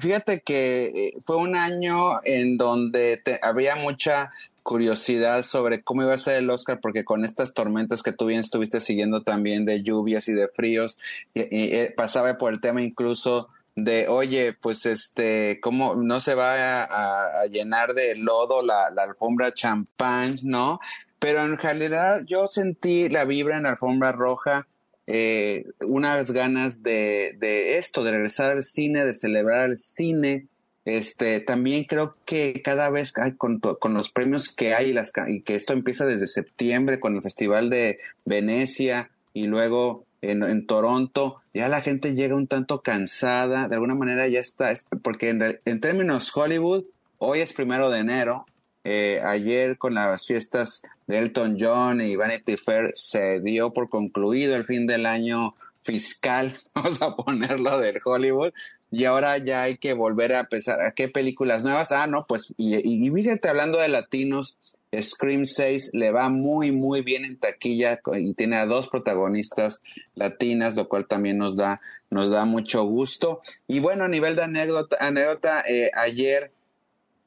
fíjate 0.01 0.41
que 0.41 0.85
eh, 0.87 1.15
fue 1.25 1.37
un 1.37 1.57
año 1.57 2.21
en 2.25 2.57
donde 2.59 3.23
había 3.43 3.77
mucha 3.77 4.33
curiosidad 4.65 5.45
sobre 5.45 5.83
cómo 5.83 6.03
iba 6.03 6.15
a 6.15 6.19
ser 6.19 6.39
el 6.39 6.51
Oscar, 6.51 6.81
porque 6.81 7.05
con 7.05 7.25
estas 7.25 7.55
tormentas 7.55 8.03
que 8.03 8.13
tú 8.13 8.27
bien 8.27 8.41
estuviste 8.41 8.81
siguiendo 8.81 9.23
también 9.23 9.65
de 9.65 9.83
lluvias 9.83 10.27
y 10.29 10.33
de 10.33 10.49
fríos, 10.49 10.99
y, 11.35 11.41
eh, 11.41 11.95
pasaba 11.97 12.37
por 12.37 12.53
el 12.53 12.61
tema 12.61 12.83
incluso 12.83 13.49
de, 13.75 14.09
oye, 14.09 14.53
pues 14.53 14.87
este, 14.87 15.59
¿cómo 15.63 15.95
no 15.95 16.21
se 16.21 16.35
va 16.35 16.83
a, 16.85 17.47
llenar 17.47 17.95
de 17.95 18.17
lodo 18.17 18.63
la, 18.63 18.89
alfombra 18.99 19.53
champán, 19.53 20.39
no? 20.43 20.79
Pero 21.23 21.43
en 21.43 21.57
realidad 21.57 22.23
yo 22.27 22.49
sentí 22.49 23.09
la 23.09 23.25
vibra 23.25 23.57
en 23.57 23.63
la 23.63 23.71
alfombra 23.71 24.11
roja, 24.11 24.67
eh, 25.07 25.67
unas 25.81 26.33
ganas 26.33 26.83
de, 26.83 27.37
de 27.39 27.79
esto, 27.79 28.03
de 28.03 28.11
regresar 28.11 28.51
al 28.51 28.65
cine, 28.65 29.05
de 29.05 29.15
celebrar 29.15 29.71
el 29.71 29.77
cine, 29.77 30.49
este, 30.85 31.39
también 31.39 31.85
creo 31.85 32.17
que 32.25 32.61
cada 32.61 32.91
vez 32.91 33.13
con, 33.39 33.61
con 33.61 33.95
los 33.95 34.11
premios 34.11 34.53
que 34.53 34.75
hay 34.75 34.93
las, 34.93 35.13
y 35.29 35.43
que 35.43 35.55
esto 35.55 35.73
empieza 35.73 36.07
desde 36.07 36.27
septiembre 36.27 36.99
con 36.99 37.15
el 37.15 37.23
Festival 37.23 37.71
de 37.71 38.01
Venecia 38.25 39.13
y 39.33 39.47
luego 39.47 40.05
en, 40.23 40.43
en, 40.43 40.67
Toronto, 40.67 41.41
ya 41.55 41.69
la 41.69 41.83
gente 41.83 42.17
llega 42.17 42.35
un 42.35 42.49
tanto 42.49 42.83
cansada, 42.83 43.69
de 43.69 43.77
alguna 43.77 43.95
manera 43.95 44.27
ya 44.27 44.41
está, 44.41 44.75
porque 45.05 45.29
en, 45.29 45.61
en 45.65 45.81
términos 45.81 46.37
Hollywood, 46.37 46.83
hoy 47.19 47.39
es 47.39 47.53
primero 47.53 47.89
de 47.91 48.01
enero, 48.01 48.45
eh, 48.85 49.21
ayer 49.25 49.79
con 49.79 49.95
las 49.95 50.27
fiestas 50.27 50.83
Elton 51.13 51.57
John 51.59 52.01
y 52.01 52.17
Vanity 52.17 52.57
Fair 52.57 52.91
se 52.95 53.41
dio 53.41 53.73
por 53.73 53.89
concluido 53.89 54.57
el 54.57 54.65
fin 54.65 54.87
del 54.87 55.07
año 55.07 55.55
fiscal, 55.83 56.59
vamos 56.75 57.03
a 57.03 57.17
ponerlo 57.17 57.79
del 57.79 58.01
Hollywood, 58.05 58.53
y 58.91 59.05
ahora 59.05 59.39
ya 59.39 59.63
hay 59.63 59.79
que 59.79 59.95
volver 59.95 60.35
a 60.35 60.45
pensar 60.45 60.85
a 60.85 60.93
qué 60.93 61.09
películas 61.09 61.63
nuevas. 61.63 61.93
Ah, 61.93 62.07
no, 62.07 62.27
pues, 62.27 62.53
y, 62.57 62.77
y 62.77 63.11
fíjate, 63.11 63.49
hablando 63.49 63.79
de 63.79 63.89
latinos, 63.89 64.59
Scream 65.01 65.47
6 65.47 65.91
le 65.95 66.11
va 66.11 66.29
muy, 66.29 66.71
muy 66.71 67.01
bien 67.01 67.25
en 67.25 67.39
taquilla 67.39 68.01
y 68.15 68.35
tiene 68.35 68.57
a 68.57 68.67
dos 68.67 68.89
protagonistas 68.89 69.81
latinas, 70.15 70.77
lo 70.77 70.89
cual 70.89 71.07
también 71.07 71.39
nos 71.39 71.57
da, 71.57 71.81
nos 72.11 72.31
da 72.31 72.45
mucho 72.45 72.85
gusto. 72.85 73.41
Y 73.67 73.81
bueno, 73.81 74.05
a 74.05 74.09
nivel 74.09 74.37
de 74.37 74.43
anécdota, 74.43 74.97
anécdota 75.01 75.63
eh, 75.67 75.91
ayer 75.95 76.53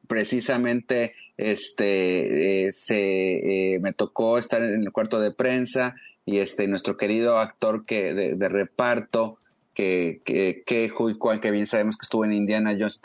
precisamente 0.07 1.15
este, 1.37 2.67
eh, 2.67 2.73
se, 2.73 3.73
eh, 3.73 3.79
me 3.79 3.93
tocó 3.93 4.37
estar 4.37 4.63
en 4.63 4.81
el 4.81 4.91
cuarto 4.91 5.19
de 5.19 5.31
prensa 5.31 5.95
y 6.25 6.39
este, 6.39 6.67
nuestro 6.67 6.97
querido 6.97 7.37
actor 7.37 7.85
que, 7.85 8.13
de, 8.13 8.49
reparto, 8.49 9.37
que, 9.73 10.21
que, 10.23 10.63
que 10.65 10.91
que 11.41 11.51
bien 11.51 11.67
sabemos 11.67 11.97
que 11.97 12.05
estuvo 12.05 12.25
en 12.25 12.33
Indiana 12.33 12.71
Jones, 12.71 12.99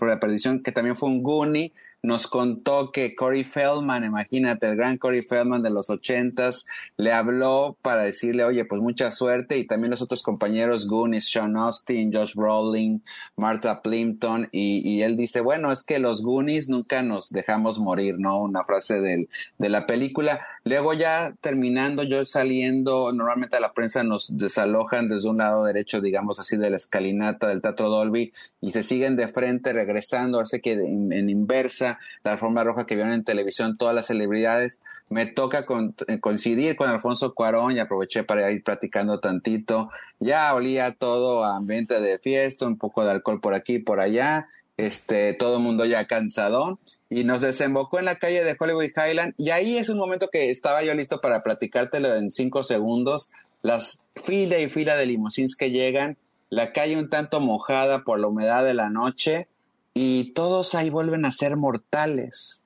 la 0.00 0.20
Perdición, 0.20 0.62
que 0.62 0.72
también 0.72 0.96
fue 0.96 1.08
un 1.08 1.22
Goonie, 1.22 1.72
nos 2.02 2.26
contó 2.26 2.92
que 2.92 3.14
Corey 3.14 3.44
Feldman, 3.44 4.04
imagínate, 4.04 4.68
el 4.68 4.76
gran 4.76 4.96
Corey 4.96 5.22
Feldman 5.22 5.62
de 5.62 5.70
los 5.70 5.90
ochentas, 5.90 6.66
le 6.96 7.12
habló 7.12 7.76
para 7.82 8.02
decirle, 8.02 8.44
oye, 8.44 8.64
pues 8.64 8.80
mucha 8.80 9.10
suerte, 9.10 9.58
y 9.58 9.66
también 9.66 9.90
los 9.90 10.00
otros 10.00 10.22
compañeros 10.22 10.86
Goonies, 10.86 11.28
Sean 11.30 11.56
Austin, 11.56 12.12
Josh 12.12 12.34
Brolin, 12.34 13.02
Martha 13.36 13.82
Plimpton, 13.82 14.48
y, 14.50 15.02
él 15.02 15.16
dice, 15.16 15.40
bueno, 15.40 15.72
es 15.72 15.82
que 15.82 15.98
los 15.98 16.22
Goonies 16.22 16.68
nunca 16.68 17.02
nos 17.02 17.30
dejamos 17.30 17.78
morir, 17.78 18.16
¿no? 18.18 18.38
Una 18.38 18.64
frase 18.64 19.00
de 19.00 19.68
la 19.68 19.86
película. 19.86 20.40
Luego 20.64 20.94
ya 20.94 21.34
terminando, 21.40 22.02
yo 22.02 22.24
saliendo, 22.26 23.12
normalmente 23.12 23.56
a 23.56 23.60
la 23.60 23.72
prensa 23.72 24.04
nos 24.04 24.36
desalojan 24.36 25.08
desde 25.08 25.28
un 25.28 25.38
lado 25.38 25.64
derecho, 25.64 26.00
digamos 26.00 26.38
así, 26.38 26.56
de 26.56 26.70
la 26.70 26.76
escalinata 26.76 27.48
del 27.48 27.60
Teatro 27.62 27.88
Dolby, 27.88 28.32
y 28.60 28.72
se 28.72 28.84
siguen 28.84 29.16
de 29.16 29.28
frente 29.28 29.72
regresando, 29.72 30.40
hace 30.40 30.60
que 30.60 30.72
en 30.72 31.28
inversa, 31.28 31.89
la 32.22 32.32
alfombra 32.32 32.64
roja 32.64 32.86
que 32.86 32.94
vieron 32.94 33.12
en 33.12 33.24
televisión 33.24 33.76
todas 33.76 33.94
las 33.94 34.06
celebridades. 34.06 34.80
Me 35.08 35.26
toca 35.26 35.66
eh, 36.06 36.20
coincidir 36.20 36.76
con 36.76 36.88
Alfonso 36.88 37.34
Cuarón 37.34 37.72
y 37.72 37.80
aproveché 37.80 38.22
para 38.22 38.50
ir 38.50 38.62
platicando 38.62 39.18
tantito. 39.18 39.90
Ya 40.20 40.54
olía 40.54 40.92
todo 40.92 41.44
ambiente 41.44 42.00
de 42.00 42.18
fiesta, 42.18 42.66
un 42.66 42.78
poco 42.78 43.04
de 43.04 43.10
alcohol 43.10 43.40
por 43.40 43.54
aquí 43.54 43.74
y 43.74 43.78
por 43.80 44.00
allá. 44.00 44.48
Este, 44.76 45.34
todo 45.34 45.56
el 45.58 45.62
mundo 45.62 45.84
ya 45.84 46.06
cansado 46.06 46.78
y 47.10 47.24
nos 47.24 47.42
desembocó 47.42 47.98
en 47.98 48.06
la 48.06 48.18
calle 48.18 48.42
de 48.42 48.56
Hollywood 48.58 48.92
Highland 48.96 49.34
y 49.36 49.50
ahí 49.50 49.76
es 49.76 49.90
un 49.90 49.98
momento 49.98 50.30
que 50.32 50.50
estaba 50.50 50.82
yo 50.82 50.94
listo 50.94 51.20
para 51.20 51.42
platicártelo 51.42 52.14
en 52.14 52.30
cinco 52.32 52.62
segundos. 52.62 53.30
Las 53.60 54.04
fila 54.24 54.58
y 54.58 54.70
fila 54.70 54.96
de 54.96 55.04
limusines 55.04 55.54
que 55.54 55.70
llegan, 55.70 56.16
la 56.48 56.72
calle 56.72 56.96
un 56.96 57.10
tanto 57.10 57.40
mojada 57.40 58.04
por 58.04 58.20
la 58.20 58.28
humedad 58.28 58.64
de 58.64 58.72
la 58.72 58.88
noche, 58.88 59.48
y 59.94 60.32
todos 60.32 60.74
ahí 60.74 60.90
vuelven 60.90 61.24
a 61.24 61.32
ser 61.32 61.56
mortales. 61.56 62.60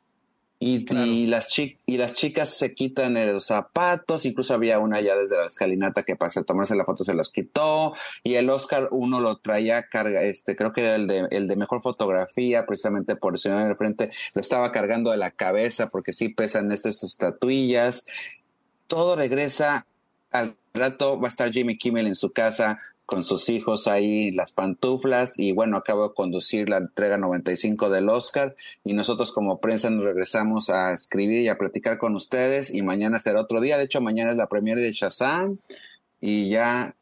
Y, 0.60 0.86
y, 0.94 1.26
las 1.26 1.58
y 1.58 1.98
las 1.98 2.14
chicas 2.14 2.48
se 2.48 2.74
quitan 2.74 3.14
los 3.14 3.44
zapatos, 3.44 4.24
incluso 4.24 4.54
había 4.54 4.78
una 4.78 5.00
ya 5.02 5.14
desde 5.14 5.36
la 5.36 5.44
escalinata 5.44 6.04
que 6.04 6.16
para 6.16 6.30
tomarse 6.42 6.74
la 6.74 6.86
foto 6.86 7.04
se 7.04 7.12
los 7.12 7.30
quitó, 7.30 7.92
y 8.22 8.36
el 8.36 8.48
Oscar 8.48 8.88
uno 8.90 9.20
lo 9.20 9.36
traía 9.36 9.82
carga, 9.82 10.22
este, 10.22 10.56
creo 10.56 10.72
que 10.72 10.82
era 10.82 10.96
el 10.96 11.06
de, 11.06 11.28
el 11.32 11.48
de 11.48 11.56
mejor 11.56 11.82
fotografía, 11.82 12.64
precisamente 12.64 13.14
por 13.14 13.34
el 13.34 13.40
señor 13.40 13.60
en 13.60 13.66
el 13.66 13.76
frente, 13.76 14.10
lo 14.32 14.40
estaba 14.40 14.72
cargando 14.72 15.10
de 15.10 15.18
la 15.18 15.32
cabeza 15.32 15.90
porque 15.90 16.14
sí 16.14 16.30
pesan 16.30 16.72
estas 16.72 17.02
estatuillas. 17.04 18.06
Todo 18.86 19.16
regresa 19.16 19.86
al 20.30 20.56
rato, 20.72 21.20
va 21.20 21.28
a 21.28 21.30
estar 21.30 21.50
Jimmy 21.50 21.76
Kimmel 21.76 22.06
en 22.06 22.16
su 22.16 22.32
casa 22.32 22.78
con 23.06 23.22
sus 23.24 23.48
hijos 23.48 23.86
ahí 23.86 24.30
las 24.30 24.52
pantuflas 24.52 25.38
y 25.38 25.52
bueno, 25.52 25.76
acabo 25.76 26.08
de 26.08 26.14
conducir 26.14 26.68
la 26.68 26.78
entrega 26.78 27.18
95 27.18 27.90
del 27.90 28.08
Oscar 28.08 28.56
y 28.82 28.94
nosotros 28.94 29.32
como 29.32 29.60
prensa 29.60 29.90
nos 29.90 30.04
regresamos 30.04 30.70
a 30.70 30.92
escribir 30.92 31.42
y 31.42 31.48
a 31.48 31.58
platicar 31.58 31.98
con 31.98 32.14
ustedes 32.14 32.72
y 32.72 32.82
mañana 32.82 33.18
será 33.18 33.40
otro 33.40 33.60
día, 33.60 33.76
de 33.76 33.84
hecho 33.84 34.00
mañana 34.00 34.30
es 34.30 34.36
la 34.36 34.48
premiere 34.48 34.80
de 34.80 34.92
Shazam 34.92 35.58
y 36.20 36.48
ya 36.48 36.94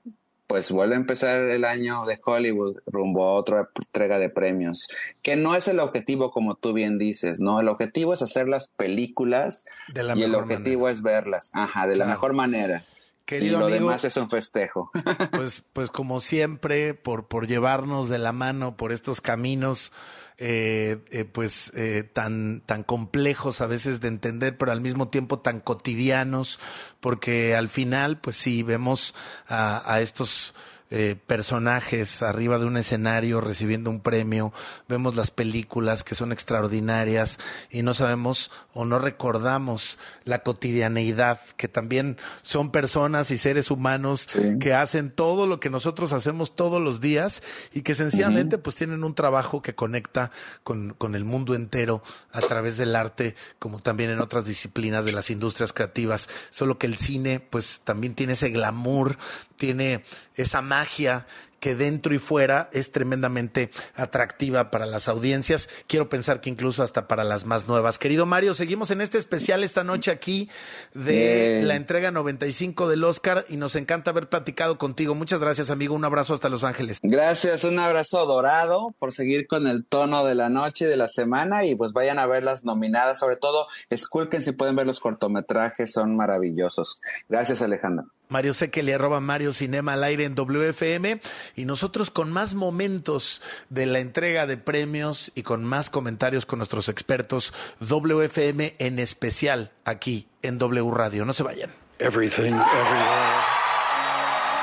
pues 0.49 0.71
vuelve 0.71 0.97
a 0.97 0.99
empezar 0.99 1.49
el 1.49 1.65
año 1.65 2.05
de 2.05 2.21
Hollywood 2.23 2.79
rumbo 2.87 3.25
a 3.25 3.33
otra 3.35 3.71
entrega 3.75 4.19
de 4.19 4.29
premios, 4.29 4.89
que 5.23 5.35
no 5.35 5.55
es 5.55 5.67
el 5.67 5.79
objetivo 5.79 6.31
como 6.31 6.57
tú 6.57 6.75
bien 6.75 6.99
dices, 6.99 7.41
¿no? 7.41 7.61
El 7.61 7.69
objetivo 7.69 8.13
es 8.13 8.21
hacer 8.21 8.49
las 8.49 8.69
películas 8.69 9.65
y 9.95 10.23
el 10.23 10.35
objetivo 10.35 10.91
es 10.91 11.01
verlas, 11.01 11.51
ajá, 11.55 11.87
de 11.87 11.97
la 11.97 12.05
mejor 12.05 12.35
manera 12.35 12.85
y 13.29 13.51
lo 13.51 13.69
demás 13.69 14.05
es 14.05 14.17
un 14.17 14.29
festejo. 14.29 14.91
Pues, 15.33 15.63
pues 15.73 15.91
como 15.91 16.21
siempre, 16.21 16.95
por, 16.95 17.27
por 17.27 17.47
llevarnos 17.47 18.09
de 18.09 18.19
la 18.19 18.33
mano 18.33 18.77
por 18.77 18.93
estos 18.93 19.21
caminos, 19.21 19.93
eh, 20.39 20.99
eh, 21.11 21.25
pues 21.25 21.73
eh, 21.75 22.03
tan, 22.13 22.61
tan 22.61 22.83
complejos 22.83 23.61
a 23.61 23.67
veces 23.67 24.01
de 24.01 24.09
entender, 24.09 24.57
pero 24.59 24.73
al 24.73 24.81
mismo 24.81 25.09
tiempo 25.09 25.39
tan 25.39 25.61
cotidianos, 25.61 26.61
porque 27.01 27.55
al 27.55 27.69
final, 27.69 28.19
pues 28.21 28.37
sí, 28.37 28.63
vemos 28.63 29.15
a, 29.47 29.93
a 29.93 30.01
estos 30.01 30.55
eh, 30.95 31.17
personajes 31.27 32.21
arriba 32.21 32.59
de 32.59 32.67
un 32.67 32.77
escenario 32.77 33.41
recibiendo 33.41 33.89
un 33.89 34.01
premio, 34.01 34.53
vemos 34.91 35.17
las 35.17 35.31
películas 35.31 36.05
que 36.05 36.15
son 36.15 36.33
extraordinarias 36.33 37.39
y 37.71 37.81
no 37.81 37.95
sabemos 37.95 38.51
o 38.75 38.85
no 38.85 38.99
recordamos 38.99 39.99
la 40.25 40.43
cotidianeidad, 40.43 41.41
que 41.57 41.67
también 41.67 42.19
son 42.43 42.71
personas 42.71 43.31
y 43.31 43.39
seres 43.39 43.71
humanos 43.71 44.27
que 44.61 44.75
hacen 44.75 45.11
todo 45.11 45.47
lo 45.47 45.61
que 45.61 45.71
nosotros 45.71 46.13
hacemos 46.13 46.55
todos 46.55 46.83
los 46.83 47.01
días 47.01 47.43
y 47.73 47.81
que 47.81 47.95
sencillamente 47.95 48.59
pues 48.59 48.77
tienen 48.77 49.03
un 49.03 49.15
trabajo 49.15 49.63
que 49.63 49.75
conecta 49.75 50.31
con, 50.63 50.93
con 50.99 51.15
el 51.15 51.25
mundo 51.25 51.55
entero 51.55 52.03
a 52.33 52.43
través 52.43 52.77
del 52.77 52.97
arte, 52.97 53.35
como 53.59 53.79
también 53.79 54.11
en 54.11 54.21
otras 54.21 54.45
disciplinas 54.45 55.07
de 55.07 55.13
las 55.13 55.31
industrias 55.31 55.73
creativas, 55.73 56.29
solo 56.51 56.77
que 56.77 56.87
el 56.87 56.99
cine 56.99 57.41
pues 57.41 57.81
también 57.83 58.15
tiene 58.15 58.35
ese 58.35 58.51
glamour, 58.51 59.17
tiene 59.63 60.03
esa 60.35 60.61
magia 60.61 61.25
que 61.61 61.77
dentro 61.77 62.13
y 62.13 62.19
fuera 62.19 62.69
es 62.73 62.91
tremendamente 62.91 63.71
atractiva 63.95 64.73
para 64.73 64.87
las 64.87 65.07
audiencias. 65.07 65.69
Quiero 65.87 66.09
pensar 66.09 66.41
que 66.41 66.51
incluso 66.51 66.83
hasta 66.83 67.07
para 67.07 67.23
las 67.23 67.47
más 67.47 67.69
nuevas. 67.69 68.01
Querido 68.01 68.27
Mario, 68.27 68.55
seguimos 68.55 68.91
en 68.91 69.01
este 69.01 69.19
especial 69.19 69.63
esta 69.63 69.85
noche 69.85 70.11
aquí 70.11 70.51
de 70.95 71.63
la 71.63 71.77
entrega 71.77 72.11
95 72.11 72.89
del 72.89 73.05
Oscar 73.05 73.47
y 73.49 73.57
nos 73.57 73.77
encanta 73.77 74.11
haber 74.11 74.29
platicado 74.29 74.77
contigo. 74.79 75.15
Muchas 75.15 75.39
gracias, 75.39 75.71
amigo. 75.71 75.95
Un 75.95 76.05
abrazo 76.05 76.35
hasta 76.35 76.49
Los 76.49 76.65
Ángeles. 76.65 76.99
Gracias, 77.05 77.63
un 77.63 77.79
abrazo 77.79 78.27
dorado 78.27 78.97
por 78.99 79.13
seguir 79.13 79.47
con 79.47 79.69
el 79.69 79.85
tono 79.85 80.25
de 80.25 80.35
la 80.35 80.49
noche 80.49 80.87
y 80.87 80.89
de 80.89 80.97
la 80.97 81.07
semana 81.07 81.65
y 81.65 81.77
pues 81.77 81.93
vayan 81.93 82.19
a 82.19 82.27
ver 82.27 82.43
las 82.43 82.65
nominadas, 82.65 83.21
sobre 83.21 83.37
todo 83.37 83.69
esculquen 83.91 84.43
si 84.43 84.51
pueden 84.51 84.75
ver 84.75 84.89
los 84.89 84.99
cortometrajes, 84.99 85.93
son 85.93 86.17
maravillosos. 86.17 87.01
Gracias, 87.29 87.63
Alejandro. 87.63 88.11
Mario 88.33 88.55
Sekeli, 88.55 88.93
arroba 88.93 89.21
Mario 89.21 89.53
Cinema 89.53 89.93
al 89.93 90.03
aire 90.03 90.25
en 90.25 90.35
WFM 90.35 91.21
y 91.55 91.65
nosotros 91.67 92.11
con 92.11 92.33
más 92.33 92.55
momentos 92.55 93.43
de 93.69 93.87
la 93.87 94.01
entrega 94.01 94.47
de 94.47 94.57
premios 94.57 95.31
y 95.35 95.43
con 95.43 95.65
más 95.65 95.91
comentarios 95.91 96.47
con 96.47 96.59
nuestros 96.59 96.89
expertos 96.89 97.53
WFM 97.81 98.75
en 98.79 98.99
especial 98.99 99.71
aquí 99.85 100.27
en 100.43 100.59
W 100.59 100.91
Radio. 100.91 101.25
No 101.25 101.35
se 101.35 101.43
vayan. 101.43 101.71
Everything, 101.99 102.55
everywhere, 102.55 103.45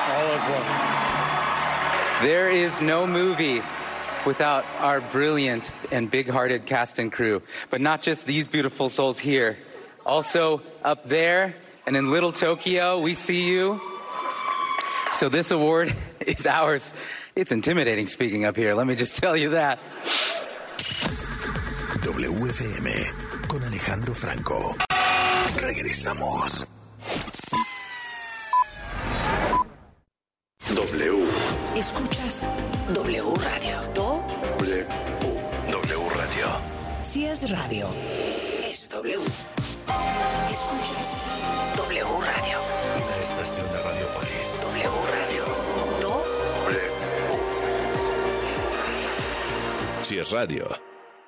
all 0.09 0.27
at 0.33 0.49
once. 0.49 0.99
There 2.21 2.49
is 2.49 2.81
no 2.81 3.07
movie 3.07 3.61
without 4.25 4.65
our 4.81 4.99
brilliant 5.13 5.71
and 5.91 6.09
big 6.09 6.27
hearted 6.27 6.65
cast 6.65 6.99
and 6.99 7.11
crew. 7.13 7.41
But 7.69 7.81
not 7.81 8.01
just 8.01 8.25
these 8.25 8.47
beautiful 8.47 8.89
souls 8.89 9.19
here. 9.19 9.57
Also, 10.05 10.61
up 10.83 11.07
there 11.07 11.55
and 11.89 11.97
in 11.97 12.11
Little 12.11 12.31
Tokyo, 12.31 12.99
we 12.99 13.15
see 13.15 13.49
you. 13.49 13.81
So, 15.11 15.27
this 15.27 15.49
award 15.49 15.95
is 16.19 16.45
ours. 16.45 16.93
It's 17.35 17.51
intimidating 17.51 18.05
speaking 18.05 18.45
up 18.45 18.55
here, 18.55 18.75
let 18.75 18.85
me 18.85 18.93
just 18.93 19.17
tell 19.23 19.35
you 19.35 19.49
that. 19.49 19.79
WFM 22.05 23.47
con 23.47 23.63
Alejandro 23.63 24.13
Franco. 24.13 24.75
Regresamos. 25.55 26.63
W. 30.75 31.25
Escuchas 31.75 32.45
W 32.93 33.33
Radio. 33.33 33.81
Do 33.95 34.23
W. 34.59 34.85
W 35.71 36.09
Radio. 36.15 36.61
si 37.01 37.25
es 37.25 37.49
radio, 37.49 37.87
es 38.69 38.87
W. 38.89 39.19
Escuchas 40.49 41.17
W 41.77 42.03
Radio. 42.03 42.59
Una 42.95 43.17
estación 43.21 43.65
de 43.71 43.81
Radiopolis. 43.81 44.61
W 44.61 44.89
Radio. 45.11 45.43
Do 46.01 46.23
W. 46.65 46.79
Si 50.03 50.17
es 50.17 50.31
radio. 50.31 50.67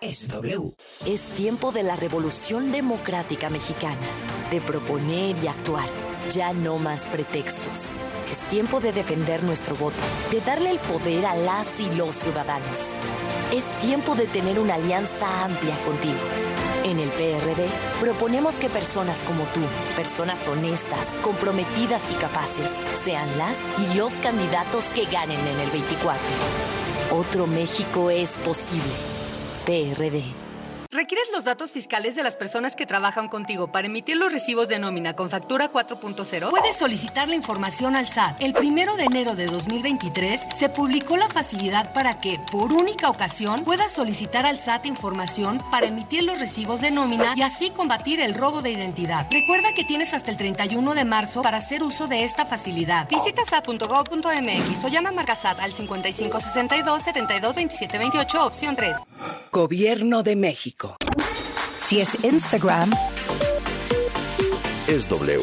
es 0.02 0.28
W. 0.30 0.74
Es 1.06 1.22
tiempo 1.30 1.72
de 1.72 1.84
la 1.84 1.96
revolución 1.96 2.72
democrática 2.72 3.50
mexicana, 3.50 4.08
de 4.50 4.60
proponer 4.62 5.36
y 5.44 5.48
actuar. 5.48 5.88
Ya 6.32 6.54
no 6.54 6.78
más 6.78 7.08
pretextos. 7.08 7.92
Es 8.30 8.40
tiempo 8.48 8.80
de 8.80 8.94
defender 8.94 9.44
nuestro 9.44 9.76
voto, 9.76 9.98
de 10.32 10.40
darle 10.42 10.70
el 10.72 10.80
poder 10.80 11.26
a 11.26 11.36
las 11.36 11.80
y 11.80 11.92
los 11.96 12.16
ciudadanos. 12.16 12.94
Es 13.52 13.66
tiempo 13.80 14.16
de 14.16 14.28
tener 14.28 14.58
una 14.58 14.76
alianza 14.76 15.44
amplia 15.44 15.78
contigo. 15.84 16.20
En 16.84 17.00
el 17.00 17.10
PRD 17.10 17.68
proponemos 18.00 18.56
que 18.56 18.68
personas 18.68 19.24
como 19.24 19.44
tú, 19.46 19.62
personas 19.96 20.48
honestas, 20.48 21.14
comprometidas 21.22 22.12
y 22.12 22.16
capaces, 22.16 22.70
sean 23.04 23.28
las 23.38 23.58
y 23.80 23.98
los 23.98 24.16
candidatos 24.16 24.92
que 24.92 25.06
ganen 25.06 25.40
en 25.40 25.60
el 25.60 25.70
24. 25.70 26.20
Otro 27.12 27.46
México 27.46 28.10
es 28.10 28.40
posible. 28.40 28.94
PRD. 29.66 30.41
¿Requieres 30.94 31.30
los 31.32 31.46
datos 31.46 31.72
fiscales 31.72 32.16
de 32.16 32.24
las 32.24 32.36
personas 32.36 32.76
que 32.76 32.86
trabajan 32.86 33.30
contigo 33.30 33.72
para 33.72 33.88
emitir 33.88 34.18
los 34.18 34.34
recibos 34.34 34.68
de 34.68 34.78
nómina 34.78 35.16
con 35.16 35.30
factura 35.30 35.72
4.0? 35.72 36.50
Puedes 36.50 36.76
solicitar 36.76 37.30
la 37.30 37.36
información 37.36 37.96
al 37.96 38.08
SAT. 38.08 38.42
El 38.42 38.52
primero 38.52 38.98
de 38.98 39.06
enero 39.06 39.38
de 39.38 39.46
2023 39.46 40.48
se 40.54 40.68
publicó 40.68 41.16
la 41.16 41.30
facilidad 41.30 41.94
para 41.94 42.20
que, 42.20 42.42
por 42.52 42.74
única 42.74 43.10
ocasión, 43.10 43.64
puedas 43.64 43.94
solicitar 43.94 44.46
al 44.46 44.60
SAT 44.60 44.86
información 44.86 45.64
para 45.72 45.86
emitir 45.86 46.24
los 46.24 46.42
recibos 46.42 46.82
de 46.82 46.92
nómina 46.92 47.36
y 47.38 47.42
así 47.42 47.70
combatir 47.70 48.20
el 48.20 48.34
robo 48.34 48.62
de 48.62 48.72
identidad. 48.72 49.28
Recuerda 49.32 49.74
que 49.74 49.86
tienes 49.86 50.14
hasta 50.14 50.30
el 50.30 50.36
31 50.36 50.94
de 50.94 51.06
marzo 51.06 51.42
para 51.42 51.60
hacer 51.60 51.84
uso 51.84 52.08
de 52.08 52.26
esta 52.26 52.46
facilidad. 52.46 53.08
Visita 53.08 53.46
sat.gov.mx 53.46 54.84
o 54.84 54.88
llama 54.90 55.08
a 55.08 55.14
Marca 55.14 55.36
SAT 55.36 55.62
al 55.62 55.72
5562 55.72 57.02
72 57.02 57.56
27 57.56 57.98
28 57.98 58.46
opción 58.46 58.76
3. 58.76 58.98
Gobierno 59.54 60.24
de 60.24 60.36
México. 60.36 60.81
Si 61.78 62.00
es 62.00 62.24
Instagram, 62.24 62.92
Es 64.88 65.08
W. 65.08 65.40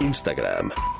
Instagram. 0.00 0.70
W 0.70 0.99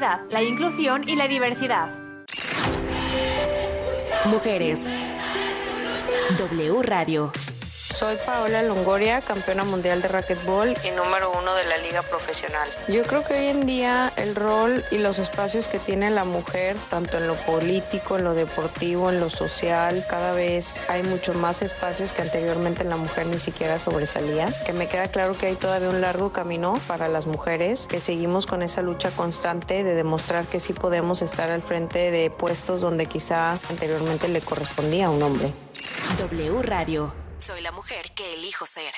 la 0.00 0.42
Inclusión 0.42 1.06
y 1.06 1.14
la 1.14 1.28
Diversidad. 1.28 1.90
mujeres. 4.24 4.88
W 6.38 6.82
Radio. 6.82 7.32
Soy 8.00 8.16
Paola 8.24 8.62
Longoria, 8.62 9.20
campeona 9.20 9.62
mundial 9.62 10.00
de 10.00 10.08
racquetball 10.08 10.74
y 10.84 10.90
número 10.92 11.32
uno 11.38 11.54
de 11.54 11.66
la 11.66 11.76
liga 11.76 12.00
profesional. 12.00 12.66
Yo 12.88 13.02
creo 13.02 13.22
que 13.24 13.34
hoy 13.34 13.46
en 13.48 13.66
día 13.66 14.10
el 14.16 14.34
rol 14.34 14.82
y 14.90 14.96
los 14.96 15.18
espacios 15.18 15.68
que 15.68 15.78
tiene 15.78 16.08
la 16.08 16.24
mujer, 16.24 16.78
tanto 16.88 17.18
en 17.18 17.26
lo 17.26 17.34
político, 17.34 18.16
en 18.16 18.24
lo 18.24 18.32
deportivo, 18.32 19.10
en 19.10 19.20
lo 19.20 19.28
social, 19.28 20.02
cada 20.08 20.32
vez 20.32 20.80
hay 20.88 21.02
mucho 21.02 21.34
más 21.34 21.60
espacios 21.60 22.14
que 22.14 22.22
anteriormente 22.22 22.84
la 22.84 22.96
mujer 22.96 23.26
ni 23.26 23.38
siquiera 23.38 23.78
sobresalía. 23.78 24.46
Que 24.64 24.72
me 24.72 24.88
queda 24.88 25.08
claro 25.08 25.34
que 25.36 25.48
hay 25.48 25.56
todavía 25.56 25.90
un 25.90 26.00
largo 26.00 26.32
camino 26.32 26.80
para 26.88 27.06
las 27.06 27.26
mujeres, 27.26 27.86
que 27.86 28.00
seguimos 28.00 28.46
con 28.46 28.62
esa 28.62 28.80
lucha 28.80 29.10
constante 29.10 29.84
de 29.84 29.94
demostrar 29.94 30.46
que 30.46 30.58
sí 30.58 30.72
podemos 30.72 31.20
estar 31.20 31.50
al 31.50 31.62
frente 31.62 32.10
de 32.10 32.30
puestos 32.30 32.80
donde 32.80 33.04
quizá 33.04 33.58
anteriormente 33.68 34.26
le 34.26 34.40
correspondía 34.40 35.08
a 35.08 35.10
un 35.10 35.22
hombre. 35.22 35.52
W 36.16 36.62
Radio. 36.62 37.29
Soy 37.40 37.62
la 37.62 37.72
mujer 37.72 38.12
que 38.14 38.34
elijo 38.34 38.66
ser. 38.66 38.92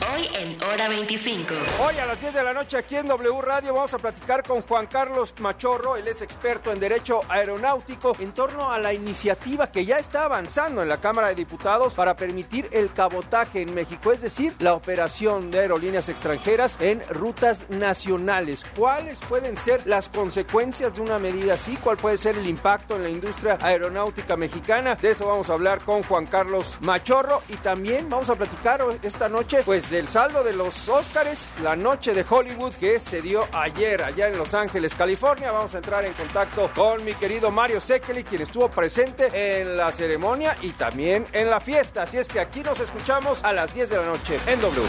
Hoy 0.00 0.30
en 0.34 0.62
Hora 0.62 0.88
25. 0.88 1.54
Hoy 1.84 1.98
a 1.98 2.06
las 2.06 2.18
10 2.18 2.32
de 2.32 2.42
la 2.42 2.54
noche 2.54 2.78
aquí 2.78 2.96
en 2.96 3.06
W 3.06 3.42
Radio 3.42 3.74
vamos 3.74 3.92
a 3.92 3.98
platicar 3.98 4.42
con 4.42 4.62
Juan 4.62 4.86
Carlos 4.86 5.34
Machorro, 5.40 5.96
él 5.96 6.08
es 6.08 6.22
experto 6.22 6.72
en 6.72 6.80
Derecho 6.80 7.20
Aeronáutico, 7.28 8.16
en 8.18 8.32
torno 8.32 8.72
a 8.72 8.78
la 8.78 8.94
iniciativa 8.94 9.70
que 9.70 9.84
ya 9.84 9.98
está 9.98 10.24
avanzando 10.24 10.82
en 10.82 10.88
la 10.88 11.02
Cámara 11.02 11.28
de 11.28 11.34
Diputados 11.34 11.94
para 11.94 12.16
permitir 12.16 12.66
el 12.72 12.92
cabotaje 12.92 13.60
en 13.60 13.74
México, 13.74 14.10
es 14.10 14.22
decir, 14.22 14.54
la 14.60 14.72
operación 14.72 15.50
de 15.50 15.60
aerolíneas 15.60 16.08
extranjeras 16.08 16.78
en 16.80 17.02
rutas 17.10 17.66
nacionales. 17.68 18.64
¿Cuáles 18.76 19.20
pueden 19.20 19.58
ser 19.58 19.86
las 19.86 20.08
consecuencias 20.08 20.94
de 20.94 21.02
una 21.02 21.18
medida 21.18 21.54
así? 21.54 21.76
¿Cuál 21.76 21.98
puede 21.98 22.16
ser 22.16 22.38
el 22.38 22.46
impacto 22.46 22.96
en 22.96 23.02
la 23.02 23.10
industria 23.10 23.58
aeronáutica 23.60 24.36
mexicana? 24.38 24.94
De 24.94 25.10
eso 25.10 25.26
vamos 25.26 25.50
a 25.50 25.52
hablar 25.52 25.84
con 25.84 26.02
Juan 26.04 26.26
Carlos 26.26 26.78
Machorro 26.80 27.42
y 27.50 27.56
también 27.56 28.08
vamos 28.08 28.30
a 28.30 28.34
platicar 28.34 28.82
esta 29.02 29.28
noche 29.28 29.62
pues 29.64 29.89
del 29.90 30.08
saldo 30.08 30.44
de 30.44 30.52
los 30.52 30.88
Óscares, 30.88 31.52
la 31.62 31.74
noche 31.74 32.14
de 32.14 32.24
Hollywood 32.28 32.72
que 32.74 33.00
se 33.00 33.20
dio 33.20 33.48
ayer 33.52 34.02
allá 34.02 34.28
en 34.28 34.38
Los 34.38 34.54
Ángeles, 34.54 34.94
California. 34.94 35.50
Vamos 35.50 35.74
a 35.74 35.78
entrar 35.78 36.04
en 36.04 36.12
contacto 36.14 36.70
con 36.74 37.04
mi 37.04 37.12
querido 37.14 37.50
Mario 37.50 37.80
Sekeli, 37.80 38.22
quien 38.22 38.42
estuvo 38.42 38.70
presente 38.70 39.60
en 39.60 39.76
la 39.76 39.90
ceremonia 39.90 40.56
y 40.62 40.70
también 40.70 41.24
en 41.32 41.50
la 41.50 41.60
fiesta. 41.60 42.02
Así 42.02 42.18
es 42.18 42.28
que 42.28 42.38
aquí 42.38 42.60
nos 42.60 42.78
escuchamos 42.78 43.42
a 43.42 43.52
las 43.52 43.74
10 43.74 43.90
de 43.90 43.96
la 43.96 44.06
noche 44.06 44.38
en 44.46 44.60
W. 44.60 44.86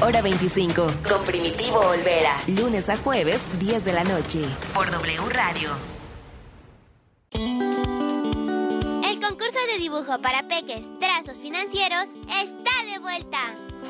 Hora 0.00 0.20
25. 0.20 0.86
Con 1.08 1.24
Primitivo 1.24 1.78
Olvera. 1.78 2.42
Lunes 2.48 2.88
a 2.88 2.96
jueves, 2.96 3.40
10 3.60 3.84
de 3.84 3.92
la 3.92 4.04
noche. 4.04 4.42
Por 4.74 4.90
W 4.90 5.28
Radio. 5.30 5.70
El 7.34 9.20
concurso 9.20 9.58
de 9.72 9.78
dibujo 9.78 10.20
para 10.20 10.48
peques, 10.48 10.86
trazos 10.98 11.40
financieros, 11.40 12.08
está 12.28 12.92
de 12.92 12.98
vuelta. 12.98 13.54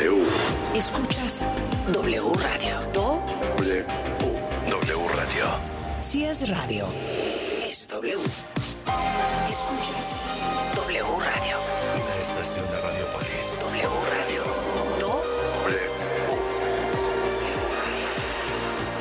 W. 0.00 0.24
Escuchas 0.74 1.44
W 1.92 2.32
Radio. 2.32 2.80
W. 2.94 3.84
W 4.70 5.08
Radio. 5.14 5.44
Si 6.00 6.24
es 6.24 6.48
radio, 6.48 6.86
es 7.68 7.86
W. 7.88 8.14
Escuchas 9.50 10.16
W 10.76 11.04
Radio. 11.04 11.56
Una 11.94 12.16
estación 12.18 12.64
de 12.70 12.80
Radiopolis. 12.80 13.58
W 13.60 13.88
Radio. 14.16 14.42
W. 15.00 15.78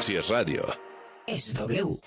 Si 0.01 0.17
es 0.17 0.27
radio, 0.27 0.65
Es 1.27 1.53
W. 1.53 1.97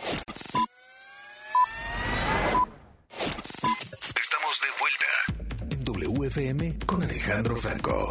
estamos 4.21 4.61
de 4.61 4.69
vuelta 4.81 5.71
en 5.71 5.85
WFM 5.85 6.79
con 6.85 7.03
Alejandro 7.03 7.57
Franco. 7.57 8.11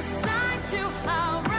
assigned 0.00 0.68
to 0.70 0.82
our 1.10 1.49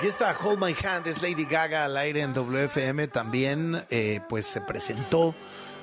Aquí 0.00 0.08
está 0.08 0.34
Hold 0.42 0.58
My 0.58 0.74
Hand, 0.82 1.06
es 1.08 1.20
Lady 1.20 1.44
Gaga 1.44 1.84
al 1.84 1.94
aire 1.98 2.22
en 2.22 2.32
WFM. 2.32 3.08
También, 3.08 3.84
eh, 3.90 4.22
pues 4.30 4.46
se 4.46 4.62
presentó 4.62 5.34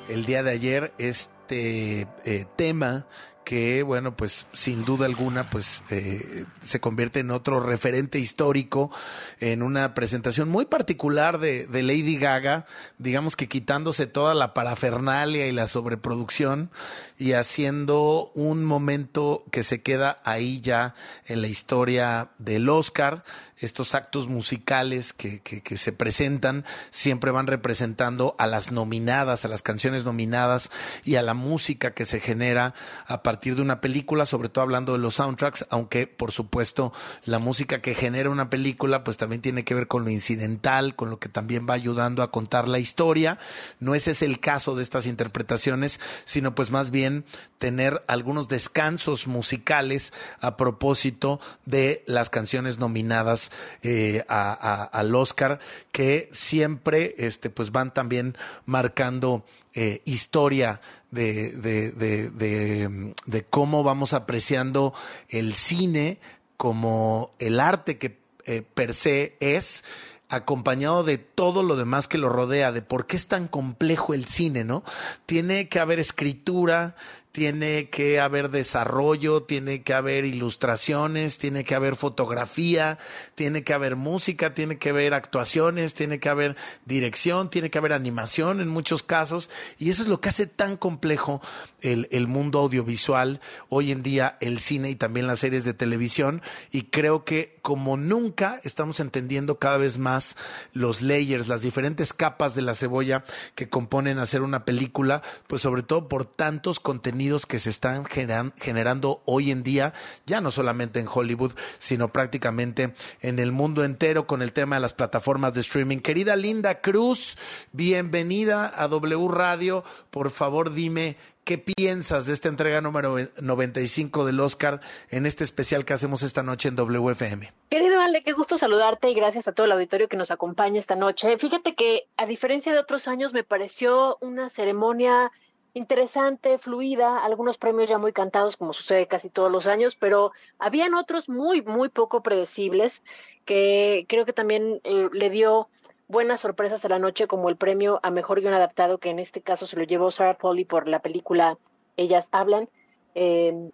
el 0.10 0.26
día 0.26 0.42
de 0.42 0.50
ayer 0.50 0.92
este 0.98 2.08
eh, 2.26 2.46
tema 2.56 3.06
que, 3.48 3.84
bueno, 3.84 4.18
pues 4.18 4.48
sin 4.54 4.84
duda 4.86 5.06
alguna, 5.06 5.52
pues 5.52 5.84
eh, 5.92 6.46
se 6.66 6.82
convierte 6.82 7.20
en 7.20 7.32
otro 7.32 7.60
referente 7.60 8.20
histórico 8.20 8.92
en 9.40 9.62
una 9.62 9.94
presentación 9.94 10.50
muy 10.50 10.66
particular 10.66 11.38
de, 11.38 11.68
de 11.68 11.84
Lady 11.84 12.18
Gaga, 12.18 12.66
digamos 12.98 13.38
que 13.38 13.48
quitándose 13.48 14.06
toda 14.06 14.34
la 14.34 14.54
parafernalia 14.54 15.48
y 15.48 15.54
la 15.54 15.70
sobreproducción 15.70 16.72
y 17.18 17.34
haciendo 17.34 18.34
un 18.36 18.66
momento 18.66 19.46
que 19.50 19.64
se 19.64 19.82
queda 19.82 20.20
ahí 20.26 20.60
ya 20.60 20.96
en 21.26 21.42
la 21.42 21.48
historia 21.48 22.32
del 22.40 22.68
Oscar. 22.68 23.24
Estos 23.60 23.96
actos 23.96 24.28
musicales 24.28 25.14
que, 25.14 25.42
que, 25.42 25.62
que 25.62 25.78
se 25.78 25.92
presentan 25.92 26.66
siempre 26.92 27.32
van 27.32 27.48
representando 27.48 28.36
a 28.38 28.48
las 28.48 28.72
nominadas, 28.72 29.46
a 29.46 29.48
las 29.48 29.64
canciones 29.64 30.06
nominadas 30.06 30.70
y 31.04 31.16
a 31.16 31.22
la 31.22 31.34
música 31.34 31.92
que 31.92 32.06
se 32.06 32.20
genera 32.20 32.74
a 33.08 33.24
partir 33.24 33.56
de 33.56 33.62
una 33.62 33.82
película, 33.82 34.26
sobre 34.26 34.50
todo 34.50 34.64
hablando 34.64 34.94
de 34.94 35.00
los 35.00 35.16
soundtracks, 35.16 35.66
aunque 35.70 36.08
por 36.08 36.32
supuesto 36.32 36.94
la 37.26 37.40
música 37.40 37.82
que 37.82 37.96
genera 37.96 38.30
una 38.30 38.50
película 38.50 39.04
pues 39.04 39.18
también 39.18 39.42
tiene 39.42 39.64
que 39.64 39.74
ver 39.74 39.88
con 39.88 40.04
lo 40.04 40.10
incidental, 40.10 40.96
con 40.96 41.10
lo 41.10 41.20
que 41.20 41.30
también 41.30 41.68
va 41.70 41.74
ayudando 41.74 42.24
a 42.24 42.32
contar 42.32 42.68
la 42.68 42.80
historia. 42.80 43.40
No 43.80 43.96
ese 43.96 44.12
es 44.12 44.22
el 44.22 44.40
caso 44.40 44.76
de 44.76 44.84
estas 44.84 45.06
interpretaciones, 45.06 46.00
sino 46.26 46.54
pues 46.56 46.72
más 46.72 46.92
bien 46.92 47.26
tener 47.58 48.04
algunos 48.08 48.48
descansos 48.48 49.28
musicales 49.28 50.14
a 50.42 50.58
propósito 50.58 51.40
de 51.66 52.04
las 52.06 52.30
canciones 52.30 52.78
nominadas 52.78 53.47
eh, 53.84 54.24
al 54.28 55.16
Oscar, 55.16 55.60
que 55.92 56.30
siempre 56.32 57.16
este, 57.18 57.50
pues 57.50 57.72
van 57.72 57.94
también 57.94 58.38
marcando 58.66 59.46
eh, 59.74 60.02
historia 60.06 60.82
de, 61.12 61.52
de, 61.52 63.14
de 63.26 63.44
cómo 63.50 63.84
vamos 63.84 64.14
apreciando 64.14 64.94
el 65.30 65.54
cine 65.54 66.20
como 66.58 67.32
el 67.40 67.60
arte 67.60 67.98
que 67.98 68.18
eh, 68.46 68.64
per 68.74 68.94
se 68.94 69.36
es 69.40 69.84
acompañado 70.30 71.04
de 71.04 71.18
todo 71.18 71.64
lo 71.64 71.78
demás 71.78 72.08
que 72.08 72.18
lo 72.18 72.28
rodea, 72.28 72.72
de 72.72 72.82
por 72.82 73.06
qué 73.06 73.16
es 73.16 73.28
tan 73.28 73.48
complejo 73.48 74.14
el 74.14 74.26
cine, 74.26 74.66
¿no? 74.66 74.84
Tiene 75.26 75.70
que 75.70 75.80
haber 75.80 76.00
escritura, 76.00 76.96
tiene 77.38 77.92
que 77.92 78.20
haber 78.20 78.50
desarrollo, 78.50 79.44
tiene 79.44 79.84
que 79.84 79.94
haber 79.94 80.26
ilustraciones, 80.26 81.38
tiene 81.38 81.64
que 81.64 81.76
haber 81.76 81.96
fotografía, 81.96 82.98
tiene 83.36 83.64
que 83.64 83.76
haber 83.76 83.96
música, 83.96 84.56
tiene 84.56 84.80
que 84.80 84.90
haber 84.90 85.14
actuaciones, 85.14 85.94
tiene 85.94 86.20
que 86.20 86.30
haber 86.30 86.56
dirección, 86.86 87.52
tiene 87.52 87.70
que 87.70 87.78
haber 87.78 87.94
animación 87.94 88.60
en 88.60 88.70
muchos 88.70 89.04
casos. 89.04 89.52
Y 89.78 89.92
eso 89.92 90.02
es 90.02 90.08
lo 90.08 90.20
que 90.20 90.30
hace 90.30 90.48
tan 90.48 90.78
complejo 90.78 91.40
el, 91.82 92.08
el 92.10 92.26
mundo 92.26 92.58
audiovisual, 92.58 93.40
hoy 93.70 93.92
en 93.92 94.02
día 94.02 94.40
el 94.42 94.58
cine 94.58 94.90
y 94.90 94.96
también 94.96 95.28
las 95.28 95.38
series 95.38 95.64
de 95.64 95.76
televisión. 95.76 96.42
Y 96.72 96.86
creo 96.86 97.24
que 97.24 97.60
como 97.62 97.98
nunca 97.98 98.60
estamos 98.64 99.00
entendiendo 99.00 99.60
cada 99.60 99.78
vez 99.78 100.00
más 100.00 100.38
los 100.74 101.04
layers, 101.04 101.50
las 101.50 101.62
diferentes 101.62 102.14
capas 102.14 102.56
de 102.56 102.64
la 102.64 102.74
cebolla 102.74 103.26
que 103.54 103.70
componen 103.70 104.18
hacer 104.18 104.42
una 104.42 104.66
película, 104.66 105.22
pues 105.46 105.62
sobre 105.62 105.84
todo 105.84 106.08
por 106.08 106.26
tantos 106.26 106.80
contenidos 106.80 107.27
que 107.46 107.60
se 107.60 107.70
están 107.70 108.06
generando 108.06 109.22
hoy 109.26 109.52
en 109.52 109.64
día, 109.64 109.94
ya 110.26 110.40
no 110.40 110.50
solamente 110.52 111.00
en 111.00 111.08
Hollywood, 111.14 111.54
sino 111.78 112.08
prácticamente 112.08 112.94
en 113.22 113.40
el 113.40 113.52
mundo 113.52 113.84
entero 113.84 114.28
con 114.28 114.42
el 114.42 114.54
tema 114.54 114.78
de 114.78 114.82
las 114.82 114.94
plataformas 114.94 115.54
de 115.54 115.62
streaming. 115.62 116.00
Querida 116.00 116.36
Linda 116.36 116.80
Cruz, 116.82 117.38
bienvenida 117.74 118.74
a 118.76 118.88
W 118.88 119.28
Radio. 119.28 119.84
Por 120.10 120.32
favor, 120.32 120.74
dime 120.74 121.18
¿Qué 121.48 121.58
piensas 121.58 122.26
de 122.26 122.34
esta 122.34 122.50
entrega 122.50 122.82
número 122.82 123.16
95 123.40 124.26
del 124.26 124.38
Oscar 124.42 124.82
en 125.10 125.26
este 125.26 125.46
especial 125.46 125.86
que 125.86 125.94
hacemos 125.94 126.22
esta 126.22 126.44
noche 126.44 126.68
en 126.68 126.76
WFM? 126.76 127.54
Querido 127.70 128.02
Ale, 128.02 128.22
qué 128.22 128.34
gusto 128.34 128.58
saludarte 128.58 129.10
y 129.10 129.14
gracias 129.14 129.48
a 129.48 129.54
todo 129.54 129.66
el 129.66 129.72
auditorio 129.72 130.10
que 130.10 130.18
nos 130.18 130.30
acompaña 130.30 130.78
esta 130.78 130.98
noche. 130.98 131.38
Fíjate 131.38 131.74
que 131.74 132.10
a 132.18 132.26
diferencia 132.26 132.74
de 132.74 132.80
otros 132.80 133.08
años 133.08 133.32
me 133.32 133.46
pareció 133.46 134.18
una 134.20 134.50
ceremonia 134.50 135.32
interesante, 135.78 136.58
fluida, 136.58 137.24
algunos 137.24 137.58
premios 137.58 137.90
ya 137.90 137.98
muy 137.98 138.12
cantados, 138.12 138.58
como 138.58 138.74
sucede 138.74 139.08
casi 139.08 139.30
todos 139.30 139.52
los 139.52 139.68
años, 139.68 139.96
pero 139.96 140.32
habían 140.60 140.94
otros 140.94 141.30
muy, 141.30 141.62
muy 141.62 141.90
poco 141.90 142.22
predecibles 142.22 143.04
que 143.46 144.06
creo 144.10 144.26
que 144.26 144.34
también 144.34 144.82
eh, 144.84 145.10
le 145.14 145.30
dio 145.30 145.70
buenas 146.08 146.42
sorpresas 146.42 146.84
a 146.84 146.90
la 146.90 147.00
noche, 147.00 147.28
como 147.28 147.50
el 147.50 147.58
premio 147.58 148.00
a 148.04 148.12
Mejor 148.12 148.42
Guión 148.42 148.54
Adaptado, 148.54 148.98
que 148.98 149.10
en 149.10 149.20
este 149.20 149.42
caso 149.42 149.66
se 149.66 149.78
lo 149.78 149.84
llevó 149.84 150.12
Sarah 150.12 150.38
Polly 150.38 150.66
por 150.66 150.88
la 150.88 151.00
película 151.00 151.58
Ellas 151.96 152.30
Hablan, 152.32 152.70
eh, 153.16 153.70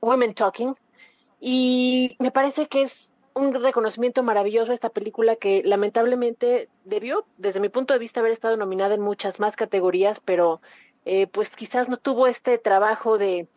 Women 0.00 0.34
Talking, 0.34 0.74
y 1.40 2.16
me 2.18 2.30
parece 2.30 2.66
que 2.66 2.82
es 2.82 3.12
un 3.34 3.54
reconocimiento 3.54 4.22
maravilloso 4.22 4.72
esta 4.72 4.90
película 4.90 5.36
que 5.36 5.62
lamentablemente 5.64 6.68
debió, 6.84 7.24
desde 7.36 7.60
mi 7.60 7.68
punto 7.68 7.94
de 7.94 8.00
vista, 8.00 8.20
haber 8.20 8.32
estado 8.32 8.56
nominada 8.56 8.94
en 8.94 9.00
muchas 9.00 9.38
más 9.38 9.54
categorías, 9.54 10.20
pero 10.20 10.60
eh, 11.04 11.26
pues 11.26 11.56
quizás 11.56 11.88
no 11.88 11.96
tuvo 11.96 12.26
este 12.26 12.58
trabajo 12.58 13.18
de, 13.18 13.48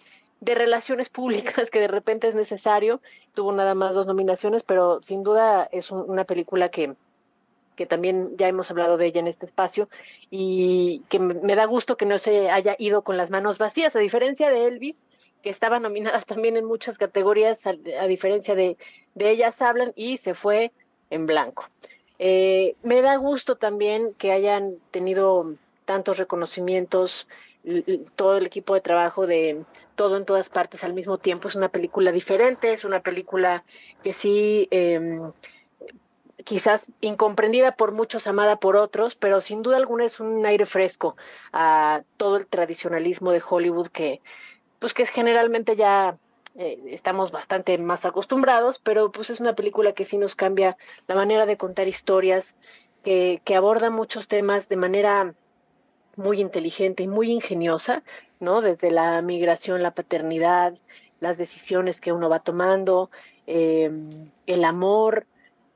de 0.42 0.56
relaciones 0.56 1.10
públicas 1.10 1.70
que 1.70 1.80
de 1.80 1.88
repente 1.88 2.28
es 2.28 2.36
necesario. 2.36 3.02
Tuvo 3.34 3.52
nada 3.52 3.76
más 3.76 3.96
dos 3.96 4.08
nominaciones, 4.08 4.64
pero 4.64 5.02
sin 5.04 5.24
duda 5.24 5.70
es 5.72 5.92
una 5.92 6.26
película 6.26 6.70
que, 6.70 6.96
que 7.76 7.86
también 7.86 8.36
ya 8.38 8.48
hemos 8.48 8.70
hablado 8.70 8.98
de 8.98 9.06
ella 9.06 9.22
en 9.22 9.28
este 9.28 9.46
espacio 9.46 9.88
y 10.30 11.04
que 11.10 11.20
me, 11.20 11.56
da 11.56 11.66
gusto 11.66 11.96
que 11.98 12.06
no 12.06 12.18
se 12.18 12.50
haya 12.50 12.76
ido 12.78 13.04
con 13.04 13.18
las 13.18 13.30
manos 13.30 13.58
vacías, 13.58 13.96
a 13.96 14.00
diferencia 14.00 14.50
de 14.50 14.66
Elvis, 14.66 15.06
que 15.42 15.50
estaba 15.50 15.80
nominada 15.80 16.22
también 16.28 16.58
en 16.58 16.66
muchas 16.66 16.98
categorías, 16.98 17.60
a, 17.66 18.08
diferencia 18.08 18.56
de, 18.56 18.78
de 19.16 19.30
ellas 19.30 19.62
hablan 19.62 19.94
y 19.96 20.18
se 20.18 20.34
fue 20.34 20.72
en 21.10 21.26
blanco. 21.26 21.70
Eh, 22.20 22.76
me 22.84 23.02
da 23.02 23.16
gusto 23.16 23.56
también 23.56 24.14
que 24.14 24.32
hayan 24.32 24.76
tenido 24.92 25.56
tantos 25.92 26.18
reconocimientos, 26.18 27.28
todo 28.16 28.38
el 28.38 28.46
equipo 28.46 28.74
de 28.74 28.80
trabajo 28.80 29.28
de 29.28 29.66
todo 29.96 30.16
en 30.16 30.24
todas 30.24 30.48
partes 30.48 30.86
al 30.86 30.94
mismo 30.94 31.18
tiempo. 31.18 31.50
Es 31.50 31.56
una 31.56 31.68
película 31.68 32.14
diferente, 32.14 32.72
es 32.72 32.86
una 32.86 33.02
película 33.02 33.66
que 34.02 34.14
sí, 34.14 34.70
em, 34.72 35.34
quizás 36.46 36.88
incomprendida 37.02 37.76
por 37.76 37.92
muchos, 37.92 38.26
amada 38.26 38.56
por 38.56 38.78
otros, 38.78 39.16
pero 39.16 39.42
sin 39.42 39.64
duda 39.64 39.76
alguna 39.76 40.06
es 40.06 40.22
un 40.22 40.46
aire 40.46 40.66
fresco 40.66 41.18
a 41.52 42.04
todo 42.16 42.38
el 42.38 42.48
tradicionalismo 42.48 43.34
de 43.34 43.44
Hollywood 43.48 43.88
que, 43.88 44.22
pues 44.80 44.94
que 44.94 45.04
es 45.04 45.10
generalmente 45.10 45.76
ya 45.76 46.18
eh, 46.56 46.82
estamos 46.88 47.32
bastante 47.32 47.78
más 47.78 48.06
acostumbrados, 48.06 48.80
pero 48.80 49.12
pues 49.12 49.30
es 49.30 49.42
una 49.42 49.56
película 49.56 49.92
que 49.92 50.06
sí 50.06 50.18
nos 50.18 50.36
cambia 50.36 50.78
la 51.08 51.16
manera 51.16 51.46
de 51.46 51.58
contar 51.58 51.90
historias, 51.90 52.56
que, 53.04 53.42
que 53.44 53.56
aborda 53.56 53.90
muchos 53.90 54.30
temas 54.30 54.70
de 54.70 54.78
manera 54.78 55.34
muy 56.22 56.40
inteligente 56.42 57.04
y 57.04 57.08
muy 57.08 57.32
ingeniosa, 57.32 58.04
¿no? 58.40 58.62
Desde 58.62 58.92
la 58.92 59.22
migración, 59.22 59.84
la 59.84 59.92
paternidad, 59.92 60.74
las 61.20 61.38
decisiones 61.38 62.02
que 62.02 62.12
uno 62.14 62.30
va 62.30 62.40
tomando, 62.40 63.12
em, 63.48 64.30
el 64.48 64.64
amor, 64.64 65.26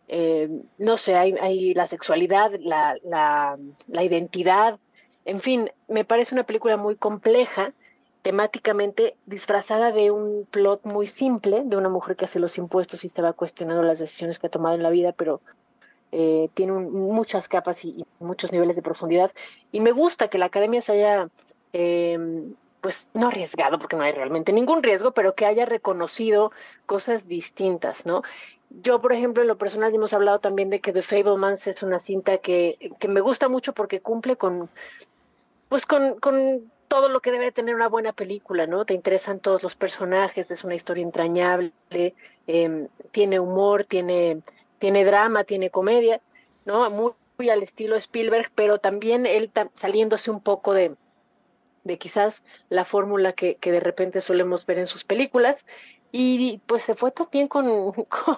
em, 0.07 0.63
no 0.77 0.97
sé, 0.97 1.15
hay, 1.15 1.35
hay, 1.41 1.73
la 1.73 1.87
sexualidad, 1.87 2.51
la, 2.59 2.95
la, 3.03 3.57
la 3.87 4.03
identidad, 4.03 4.79
en 5.25 5.41
fin, 5.41 5.71
me 5.87 6.05
parece 6.05 6.35
una 6.35 6.45
película 6.45 6.77
muy 6.77 6.95
compleja, 6.95 7.73
temáticamente 8.21 9.15
disfrazada 9.25 9.91
de 9.91 10.11
un 10.11 10.47
plot 10.49 10.83
muy 10.85 11.07
simple, 11.07 11.63
de 11.65 11.77
una 11.77 11.89
mujer 11.89 12.15
que 12.15 12.25
hace 12.25 12.39
los 12.39 12.57
impuestos 12.57 13.03
y 13.03 13.09
se 13.09 13.21
va 13.21 13.33
cuestionando 13.33 13.83
las 13.83 13.99
decisiones 13.99 14.39
que 14.39 14.47
ha 14.47 14.51
tomado 14.51 14.75
en 14.75 14.83
la 14.83 14.89
vida, 14.89 15.11
pero 15.11 15.41
eh, 16.18 16.49
tiene 16.53 16.72
muchas 16.72 17.49
capas 17.49 17.84
y, 17.84 18.05
muchos 18.20 18.53
niveles 18.53 18.78
de 18.78 18.82
profundidad. 18.82 19.34
Y 19.74 19.82
me 19.82 19.91
gusta 19.91 20.30
que 20.30 20.38
la 20.38 20.45
academia 20.45 20.80
se 20.80 20.93
haya, 20.93 21.28
em, 21.74 22.55
pues 22.80 23.09
no 23.13 23.28
arriesgado, 23.28 23.80
porque 23.80 23.97
no 23.97 24.03
hay 24.03 24.13
realmente 24.13 24.53
ningún 24.53 24.82
riesgo, 24.82 25.11
pero 25.11 25.36
que 25.36 25.45
haya 25.45 25.66
reconocido 25.66 26.53
cosas 26.86 27.28
distintas, 27.28 28.05
¿no? 28.05 28.22
Yo, 28.70 29.01
por 29.01 29.11
ejemplo, 29.11 29.41
en 29.41 29.49
lo 29.49 29.57
personal 29.57 29.93
hemos 29.93 30.13
hablado 30.13 30.39
también 30.39 30.70
de 30.70 30.80
que 30.80 30.93
The 30.93 31.01
Fablemans 31.01 31.68
es 31.68 31.84
una 31.84 31.99
cinta 31.99 32.38
que, 32.38 32.93
que 32.97 33.09
me 33.09 33.20
gusta 33.20 33.49
mucho 33.49 33.74
porque 33.74 33.99
cumple 33.99 34.38
con, 34.38 34.70
pues 35.68 35.86
con, 35.86 36.18
con 36.22 36.72
todo 36.88 37.09
lo 37.09 37.20
que 37.20 37.32
debe 37.34 37.51
tener 37.51 37.76
una 37.76 37.89
buena 37.89 38.13
película, 38.13 38.68
¿no? 38.68 38.86
Te 38.86 38.93
interesan 38.93 39.41
todos 39.41 39.63
los 39.63 39.76
personajes, 39.76 40.49
es 40.49 40.63
una 40.63 40.76
historia 40.76 41.03
entrañable, 41.03 41.74
eh, 42.47 42.88
tiene 43.11 43.41
humor, 43.41 43.84
tiene 43.84 44.41
tiene 44.86 45.03
drama, 45.03 45.45
tiene 45.45 45.71
comedia, 45.71 46.21
¿no? 46.63 46.88
Muy, 46.91 47.49
al 47.49 47.63
estilo 47.63 47.95
Spielberg, 47.95 48.51
pero 48.53 48.77
también 48.77 49.25
él 49.25 49.51
saliéndose 49.73 50.29
un 50.29 50.41
poco 50.41 50.75
de, 50.75 50.93
de 51.83 51.97
quizás 51.97 52.43
la 52.69 52.86
fórmula 52.86 53.33
que, 53.33 53.55
que, 53.55 53.71
de 53.71 53.79
repente 53.79 54.21
solemos 54.21 54.67
ver 54.67 54.77
en 54.77 54.86
sus 54.86 55.03
películas 55.03 55.65
y 56.11 56.59
pues 56.67 56.83
se 56.83 56.93
fue 56.93 57.09
también 57.09 57.47
con, 57.47 57.65
con, 57.93 58.38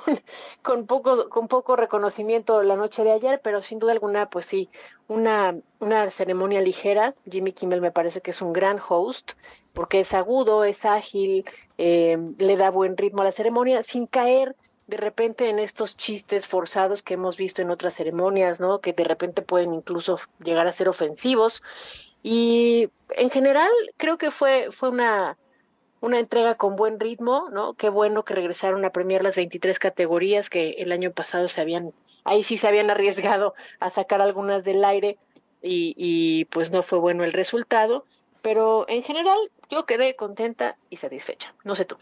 con, 0.61 0.87
poco, 0.87 1.27
con 1.27 1.49
poco 1.49 1.75
reconocimiento 1.75 2.63
la 2.63 2.77
noche 2.77 3.03
de 3.03 3.11
ayer, 3.11 3.41
pero 3.43 3.61
sin 3.61 3.79
duda 3.79 3.91
alguna, 3.91 4.29
pues 4.29 4.45
sí, 4.45 4.69
una, 5.09 5.53
una 5.81 6.09
ceremonia 6.11 6.61
ligera. 6.61 7.13
Jimmy 7.29 7.51
Kimmel 7.51 7.81
me 7.81 7.91
parece 7.91 8.21
que 8.21 8.31
es 8.31 8.41
un 8.41 8.53
gran 8.53 8.79
host, 8.87 9.33
porque 9.73 9.99
es 9.99 10.13
agudo, 10.13 10.63
es 10.63 10.85
ágil, 10.85 11.43
eh, 11.77 12.17
le 12.37 12.55
da 12.55 12.71
buen 12.71 12.95
ritmo 12.95 13.21
a 13.21 13.25
la 13.25 13.33
ceremonia, 13.33 13.83
sin 13.83 14.07
caer 14.07 14.55
de 14.87 14.97
repente 14.97 15.49
en 15.49 15.59
estos 15.59 15.97
chistes 15.97 16.47
forzados 16.47 17.03
que 17.03 17.15
hemos 17.15 17.35
visto 17.37 17.61
en 17.61 17.69
otras 17.69 17.93
ceremonias, 17.93 18.59
¿no? 18.59 18.79
Que 18.79 18.93
de 18.93 19.03
repente 19.03 19.41
pueden 19.41 19.73
incluso 19.73 20.17
llegar 20.39 20.67
a 20.67 20.71
ser 20.71 20.87
ofensivos. 20.87 21.61
Y 22.23 22.89
en 23.11 23.29
general 23.29 23.69
creo 23.97 24.17
que 24.17 24.31
fue, 24.31 24.69
fue 24.71 24.89
una, 24.89 25.37
una 25.99 26.19
entrega 26.19 26.55
con 26.55 26.77
buen 26.77 26.99
ritmo, 26.99 27.49
¿no? 27.51 27.73
Qué 27.73 27.89
bueno 27.89 28.23
que 28.23 28.33
regresaron 28.33 28.85
a 28.85 28.91
premiar 28.91 29.23
las 29.23 29.35
23 29.35 29.77
categorías 29.77 30.49
que 30.49 30.71
el 30.77 30.91
año 30.93 31.11
pasado 31.11 31.49
se 31.49 31.59
habían, 31.59 31.91
ahí 32.23 32.43
sí 32.43 32.57
se 32.57 32.67
habían 32.67 32.89
arriesgado 32.89 33.55
a 33.79 33.89
sacar 33.89 34.21
algunas 34.21 34.63
del 34.63 34.85
aire 34.85 35.17
y, 35.61 35.93
y 35.97 36.45
pues 36.45 36.71
no 36.71 36.81
fue 36.81 36.99
bueno 36.99 37.25
el 37.25 37.33
resultado. 37.33 38.05
Pero 38.41 38.85
en 38.87 39.03
general 39.03 39.37
yo 39.69 39.85
quedé 39.85 40.15
contenta 40.15 40.77
y 40.89 40.95
satisfecha. 40.95 41.53
No 41.65 41.75
sé 41.75 41.83
tú. 41.83 41.97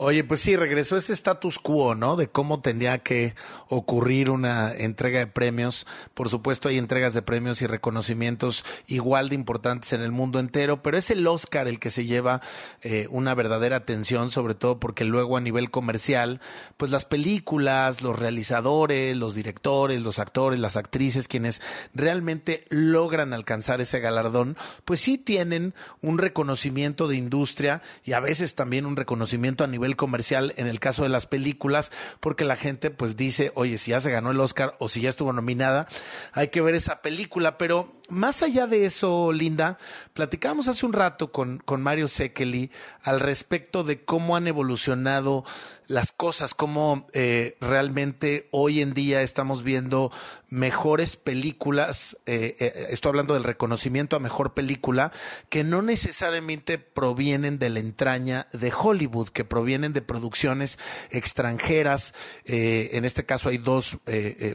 Oye, 0.00 0.22
pues 0.22 0.38
sí, 0.42 0.54
regresó 0.54 0.96
ese 0.96 1.12
status 1.12 1.58
quo, 1.58 1.96
¿no? 1.96 2.14
De 2.14 2.28
cómo 2.28 2.60
tenía 2.60 2.98
que 2.98 3.34
ocurrir 3.66 4.30
una 4.30 4.72
entrega 4.72 5.18
de 5.18 5.26
premios. 5.26 5.88
Por 6.14 6.28
supuesto, 6.28 6.68
hay 6.68 6.78
entregas 6.78 7.14
de 7.14 7.22
premios 7.22 7.62
y 7.62 7.66
reconocimientos 7.66 8.64
igual 8.86 9.28
de 9.28 9.34
importantes 9.34 9.92
en 9.92 10.02
el 10.02 10.12
mundo 10.12 10.38
entero, 10.38 10.84
pero 10.84 10.96
es 10.96 11.10
el 11.10 11.26
Oscar 11.26 11.66
el 11.66 11.80
que 11.80 11.90
se 11.90 12.06
lleva 12.06 12.42
eh, 12.82 13.08
una 13.10 13.34
verdadera 13.34 13.74
atención, 13.74 14.30
sobre 14.30 14.54
todo 14.54 14.78
porque 14.78 15.04
luego 15.04 15.36
a 15.36 15.40
nivel 15.40 15.72
comercial, 15.72 16.40
pues 16.76 16.92
las 16.92 17.04
películas, 17.04 18.00
los 18.00 18.16
realizadores, 18.16 19.16
los 19.16 19.34
directores, 19.34 20.00
los 20.00 20.20
actores, 20.20 20.60
las 20.60 20.76
actrices, 20.76 21.26
quienes 21.26 21.60
realmente 21.92 22.66
logran 22.68 23.32
alcanzar 23.32 23.80
ese 23.80 23.98
galardón, 23.98 24.56
pues 24.84 25.00
sí 25.00 25.18
tienen 25.18 25.74
un 26.02 26.18
reconocimiento 26.18 27.08
de 27.08 27.16
industria 27.16 27.82
y 28.04 28.12
a 28.12 28.20
veces 28.20 28.54
también 28.54 28.86
un 28.86 28.94
reconocimiento 28.94 29.64
a 29.64 29.66
nivel 29.66 29.87
nivel 29.88 29.96
comercial 29.96 30.52
en 30.56 30.66
el 30.66 30.80
caso 30.80 31.02
de 31.02 31.08
las 31.08 31.26
películas, 31.26 31.90
porque 32.20 32.44
la 32.44 32.56
gente 32.56 32.90
pues 32.90 33.16
dice, 33.16 33.52
oye, 33.54 33.78
si 33.78 33.92
ya 33.92 34.00
se 34.00 34.10
ganó 34.10 34.30
el 34.30 34.40
Oscar 34.40 34.76
o 34.78 34.88
si 34.88 35.00
ya 35.00 35.08
estuvo 35.08 35.32
nominada, 35.32 35.88
hay 36.32 36.48
que 36.48 36.60
ver 36.60 36.74
esa 36.74 37.00
película, 37.00 37.58
pero 37.58 37.90
más 38.08 38.42
allá 38.42 38.66
de 38.66 38.84
eso, 38.84 39.32
Linda, 39.32 39.78
platicábamos 40.12 40.68
hace 40.68 40.84
un 40.84 40.92
rato 40.92 41.32
con, 41.32 41.58
con 41.58 41.82
Mario 41.82 42.08
Sekeli 42.08 42.70
al 43.02 43.20
respecto 43.20 43.84
de 43.84 44.04
cómo 44.04 44.36
han 44.36 44.46
evolucionado 44.46 45.44
las 45.88 46.12
cosas, 46.12 46.54
cómo 46.54 47.08
eh, 47.14 47.56
realmente 47.60 48.48
hoy 48.52 48.82
en 48.82 48.92
día 48.92 49.22
estamos 49.22 49.62
viendo 49.62 50.12
mejores 50.50 51.16
películas, 51.16 52.16
eh, 52.24 52.56
eh, 52.58 52.86
estoy 52.90 53.10
hablando 53.10 53.34
del 53.34 53.44
reconocimiento 53.44 54.14
a 54.14 54.20
mejor 54.20 54.54
película, 54.54 55.12
que 55.48 55.64
no 55.64 55.82
necesariamente 55.82 56.78
provienen 56.78 57.58
de 57.58 57.70
la 57.70 57.80
entraña 57.80 58.48
de 58.52 58.72
Hollywood, 58.72 59.30
que 59.30 59.44
provienen 59.44 59.92
de 59.94 60.02
producciones 60.02 60.78
extranjeras. 61.10 62.14
en 62.44 63.04
este 63.04 63.24
caso 63.24 63.48
hay 63.48 63.58
dos 63.58 63.98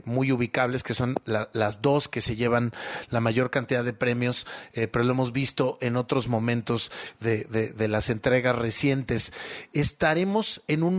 muy 0.05 0.31
ubicables, 0.31 0.83
que 0.83 0.93
son 0.93 1.15
las 1.25 1.81
dos 1.81 2.09
que 2.09 2.21
se 2.21 2.35
llevan 2.35 2.73
la 3.09 3.19
mayor 3.19 3.49
cantidad 3.51 3.83
de 3.83 3.93
premios, 3.93 4.47
pero 4.73 5.03
lo 5.03 5.11
hemos 5.11 5.31
visto 5.31 5.77
en 5.81 5.95
otros 5.95 6.27
momentos 6.27 6.91
de, 7.19 7.43
de 7.45 7.87
las 7.87 8.09
entregas 8.09 8.55
recientes. 8.55 9.31
Estaremos 9.73 10.61
en 10.67 10.83
un 10.83 10.97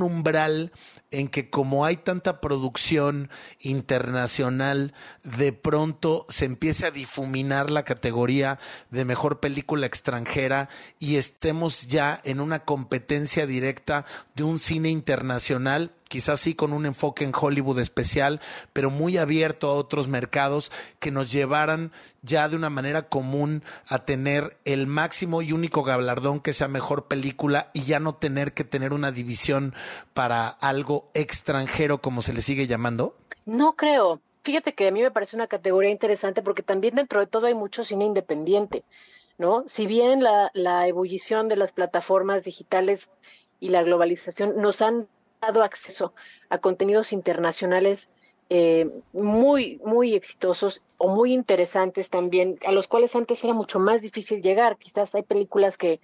en 1.10 1.28
que 1.28 1.50
como 1.50 1.84
hay 1.84 1.96
tanta 1.96 2.40
producción 2.40 3.30
internacional, 3.60 4.94
de 5.22 5.52
pronto 5.52 6.26
se 6.28 6.46
empiece 6.46 6.86
a 6.86 6.90
difuminar 6.90 7.70
la 7.70 7.84
categoría 7.84 8.58
de 8.90 9.04
mejor 9.04 9.40
película 9.40 9.86
extranjera 9.86 10.68
y 10.98 11.16
estemos 11.16 11.86
ya 11.86 12.20
en 12.24 12.40
una 12.40 12.64
competencia 12.64 13.46
directa 13.46 14.06
de 14.34 14.44
un 14.44 14.58
cine 14.58 14.88
internacional 14.90 15.92
quizás 16.14 16.38
sí 16.38 16.54
con 16.54 16.72
un 16.72 16.86
enfoque 16.86 17.24
en 17.24 17.32
Hollywood 17.34 17.80
especial, 17.80 18.40
pero 18.72 18.88
muy 18.88 19.18
abierto 19.18 19.68
a 19.68 19.74
otros 19.74 20.06
mercados 20.06 20.70
que 21.00 21.10
nos 21.10 21.32
llevaran 21.32 21.90
ya 22.22 22.48
de 22.48 22.54
una 22.54 22.70
manera 22.70 23.08
común 23.08 23.64
a 23.88 24.04
tener 24.04 24.56
el 24.64 24.86
máximo 24.86 25.42
y 25.42 25.50
único 25.50 25.82
galardón 25.82 26.38
que 26.38 26.52
sea 26.52 26.68
mejor 26.68 27.08
película 27.08 27.72
y 27.72 27.82
ya 27.82 27.98
no 27.98 28.14
tener 28.14 28.54
que 28.54 28.62
tener 28.62 28.92
una 28.92 29.10
división 29.10 29.74
para 30.12 30.46
algo 30.46 31.10
extranjero 31.14 32.00
como 32.00 32.22
se 32.22 32.32
le 32.32 32.42
sigue 32.42 32.68
llamando? 32.68 33.16
No 33.44 33.72
creo. 33.72 34.20
Fíjate 34.44 34.72
que 34.72 34.86
a 34.86 34.92
mí 34.92 35.02
me 35.02 35.10
parece 35.10 35.34
una 35.34 35.48
categoría 35.48 35.90
interesante 35.90 36.42
porque 36.42 36.62
también 36.62 36.94
dentro 36.94 37.18
de 37.18 37.26
todo 37.26 37.48
hay 37.48 37.54
mucho 37.54 37.82
cine 37.82 38.04
independiente, 38.04 38.84
¿no? 39.36 39.64
Si 39.66 39.88
bien 39.88 40.22
la, 40.22 40.52
la 40.54 40.86
ebullición 40.86 41.48
de 41.48 41.56
las 41.56 41.72
plataformas 41.72 42.44
digitales 42.44 43.10
y 43.58 43.70
la 43.70 43.82
globalización 43.82 44.54
nos 44.58 44.80
han 44.80 45.08
dado 45.46 45.62
acceso 45.62 46.14
a 46.48 46.58
contenidos 46.58 47.12
internacionales 47.12 48.08
eh, 48.50 48.90
muy, 49.12 49.80
muy 49.84 50.14
exitosos 50.14 50.82
o 50.98 51.08
muy 51.08 51.32
interesantes 51.32 52.10
también, 52.10 52.58
a 52.66 52.72
los 52.72 52.88
cuales 52.88 53.16
antes 53.16 53.42
era 53.42 53.54
mucho 53.54 53.78
más 53.78 54.02
difícil 54.02 54.42
llegar. 54.42 54.76
Quizás 54.76 55.14
hay 55.14 55.22
películas 55.22 55.78
que 55.78 56.00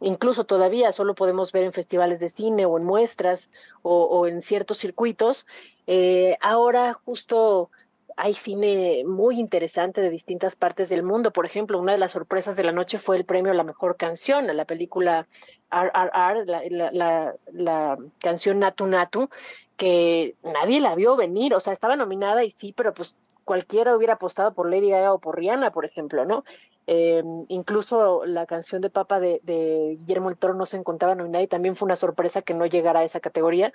incluso 0.00 0.44
todavía 0.44 0.92
solo 0.92 1.14
podemos 1.14 1.52
ver 1.52 1.64
en 1.64 1.72
festivales 1.72 2.20
de 2.20 2.28
cine 2.28 2.66
o 2.66 2.76
en 2.76 2.84
muestras 2.84 3.50
o, 3.82 4.26
en 4.26 4.42
ciertos 4.42 4.78
circuitos. 4.78 5.46
Eh, 5.86 6.36
ahora 6.40 6.92
justo 6.92 7.70
hay 8.16 8.32
cine 8.32 9.04
muy 9.06 9.38
interesante 9.38 10.00
de 10.00 10.08
distintas 10.08 10.56
partes 10.56 10.88
del 10.88 11.02
mundo. 11.02 11.32
Por 11.32 11.44
ejemplo, 11.44 11.78
una 11.78 11.92
de 11.92 11.98
las 11.98 12.12
sorpresas 12.12 12.56
de 12.56 12.64
la 12.64 12.72
noche 12.72 12.98
fue 12.98 13.16
el 13.16 13.26
premio 13.26 13.52
a 13.52 13.54
la 13.54 13.62
mejor 13.62 13.96
canción, 13.96 14.48
a 14.48 14.54
la 14.54 14.64
película 14.64 15.28
RRR, 15.70 16.46
la, 16.46 16.90
la, 16.92 17.34
la, 17.52 17.98
canción 18.18 18.58
Natu 18.58 18.86
Natu, 18.86 19.28
que 19.76 20.34
nadie 20.42 20.80
la 20.80 20.94
vio 20.94 21.14
venir. 21.14 21.52
O 21.52 21.60
sea, 21.60 21.74
estaba 21.74 21.94
nominada 21.94 22.42
y 22.42 22.52
sí, 22.52 22.72
pero 22.74 22.94
pues 22.94 23.14
cualquiera 23.44 23.94
hubiera 23.94 24.14
apostado 24.14 24.54
por 24.54 24.70
Lady 24.70 24.90
Gaga 24.90 25.12
o 25.12 25.18
por 25.18 25.36
Rihanna, 25.36 25.70
por 25.70 25.84
ejemplo, 25.84 26.24
¿no? 26.24 26.42
Eh, 26.86 27.22
incluso 27.48 28.24
la 28.24 28.46
canción 28.46 28.80
de 28.80 28.90
Papa 28.90 29.20
de, 29.20 29.40
de 29.42 29.96
Guillermo 29.98 30.30
el 30.30 30.38
Toro 30.38 30.54
no 30.54 30.64
se 30.64 30.78
encontraba 30.78 31.14
nominada 31.14 31.42
y 31.42 31.48
también 31.48 31.76
fue 31.76 31.86
una 31.86 31.96
sorpresa 31.96 32.42
que 32.42 32.54
no 32.54 32.64
llegara 32.64 33.00
a 33.00 33.04
esa 33.04 33.20
categoría, 33.20 33.74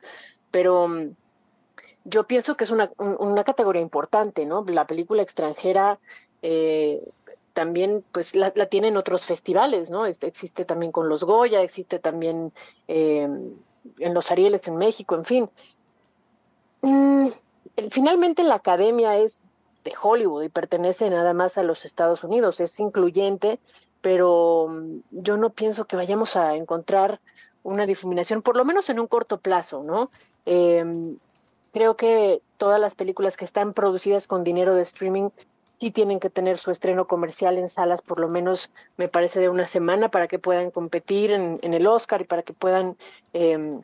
pero 0.49 0.87
yo 2.03 2.25
pienso 2.25 2.55
que 2.57 2.63
es 2.63 2.71
una, 2.71 2.91
una 2.97 3.43
categoría 3.43 3.81
importante, 3.81 4.45
¿no? 4.45 4.63
La 4.67 4.87
película 4.87 5.21
extranjera 5.21 5.99
eh, 6.41 7.01
también 7.53 8.03
pues 8.11 8.35
la, 8.35 8.51
la 8.55 8.65
tienen 8.67 8.97
otros 8.97 9.25
festivales, 9.25 9.89
¿no? 9.89 10.05
existe 10.05 10.65
también 10.65 10.91
con 10.91 11.09
los 11.09 11.23
Goya, 11.23 11.61
existe 11.61 11.99
también 11.99 12.53
eh, 12.87 13.27
en 13.99 14.13
los 14.13 14.31
Arieles 14.31 14.67
en 14.67 14.77
México, 14.77 15.15
en 15.15 15.25
fin. 15.25 15.49
Mm, 16.81 17.27
finalmente 17.91 18.43
la 18.43 18.55
academia 18.55 19.17
es 19.17 19.43
de 19.83 19.93
Hollywood 20.01 20.43
y 20.43 20.49
pertenece 20.49 21.09
nada 21.09 21.33
más 21.33 21.57
a 21.57 21.63
los 21.63 21.85
Estados 21.85 22.23
Unidos, 22.23 22.59
es 22.59 22.79
incluyente, 22.79 23.59
pero 24.01 24.67
mm, 24.69 24.99
yo 25.11 25.37
no 25.37 25.49
pienso 25.49 25.85
que 25.85 25.95
vayamos 25.95 26.35
a 26.35 26.55
encontrar 26.55 27.19
una 27.63 27.85
difuminación, 27.85 28.41
por 28.41 28.57
lo 28.57 28.65
menos 28.65 28.89
en 28.89 28.99
un 28.99 29.07
corto 29.07 29.39
plazo, 29.39 29.83
¿no? 29.83 30.09
Eh, 30.45 30.83
Creo 31.71 31.95
que 31.95 32.41
todas 32.57 32.79
las 32.79 32.95
películas 32.95 33.37
que 33.37 33.45
están 33.45 33.73
producidas 33.73 34.27
con 34.27 34.43
dinero 34.43 34.75
de 34.75 34.83
streaming 34.83 35.29
sí 35.79 35.89
tienen 35.89 36.19
que 36.19 36.29
tener 36.29 36.57
su 36.57 36.69
estreno 36.69 37.07
comercial 37.07 37.57
en 37.57 37.69
salas 37.69 38.01
por 38.01 38.19
lo 38.19 38.27
menos, 38.27 38.69
me 38.97 39.07
parece, 39.07 39.39
de 39.39 39.49
una 39.49 39.65
semana 39.65 40.09
para 40.09 40.27
que 40.27 40.37
puedan 40.37 40.69
competir 40.69 41.31
en, 41.31 41.59
el 41.61 41.87
Oscar 41.87 42.21
y 42.21 42.25
para 42.25 42.43
que 42.43 42.53
puedan 42.53 42.97
em, 43.33 43.81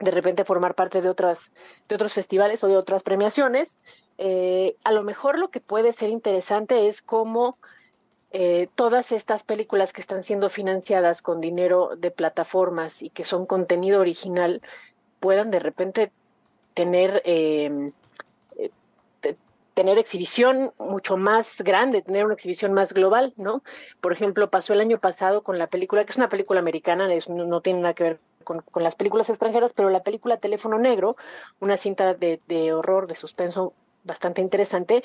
de 0.00 0.10
repente 0.10 0.44
formar 0.44 0.74
parte 0.74 1.02
de 1.02 1.08
otras 1.08 1.52
de 1.88 1.94
otros 1.94 2.14
festivales 2.14 2.64
o 2.64 2.68
de 2.68 2.76
otras 2.76 3.02
premiaciones. 3.02 3.78
Eh, 4.18 4.76
a 4.82 4.92
lo 4.92 5.02
mejor 5.02 5.38
lo 5.38 5.50
que 5.50 5.60
puede 5.60 5.92
ser 5.92 6.10
interesante 6.10 6.88
es 6.88 7.00
cómo 7.00 7.58
eh, 8.32 8.68
todas 8.74 9.12
estas 9.12 9.44
películas 9.44 9.92
que 9.92 10.00
están 10.00 10.24
siendo 10.24 10.48
financiadas 10.48 11.20
con 11.20 11.40
dinero 11.40 11.96
de 11.96 12.10
plataformas 12.10 13.02
y 13.02 13.10
que 13.10 13.24
son 13.24 13.46
contenido 13.46 14.00
original 14.00 14.62
puedan 15.20 15.50
de 15.50 15.58
repente 15.58 16.12
tener 16.74 17.22
em, 17.24 17.92
eh, 18.56 18.70
tener 19.74 19.98
exhibición 19.98 20.72
mucho 20.78 21.16
más 21.16 21.60
grande, 21.62 22.02
tener 22.02 22.24
una 22.24 22.34
exhibición 22.34 22.72
más 22.72 22.92
global, 22.92 23.32
¿no? 23.36 23.62
Por 24.00 24.12
ejemplo, 24.12 24.50
pasó 24.50 24.72
el 24.72 24.80
año 24.80 24.98
pasado 24.98 25.42
con 25.42 25.58
la 25.58 25.68
película, 25.68 26.04
que 26.04 26.10
es 26.10 26.16
una 26.16 26.28
película 26.28 26.60
americana, 26.60 27.12
es, 27.14 27.28
no, 27.28 27.60
tiene 27.60 27.80
nada 27.80 27.94
que 27.94 28.04
ver 28.04 28.20
con, 28.44 28.62
las 28.74 28.96
películas 28.96 29.30
extranjeras, 29.30 29.72
pero 29.72 29.90
la 29.90 30.02
película 30.02 30.38
Teléfono 30.38 30.78
Negro, 30.78 31.16
una 31.60 31.76
cinta 31.76 32.14
de, 32.14 32.40
de 32.46 32.72
horror, 32.72 33.06
de 33.06 33.14
suspenso 33.14 33.72
bastante 34.04 34.40
interesante, 34.40 35.04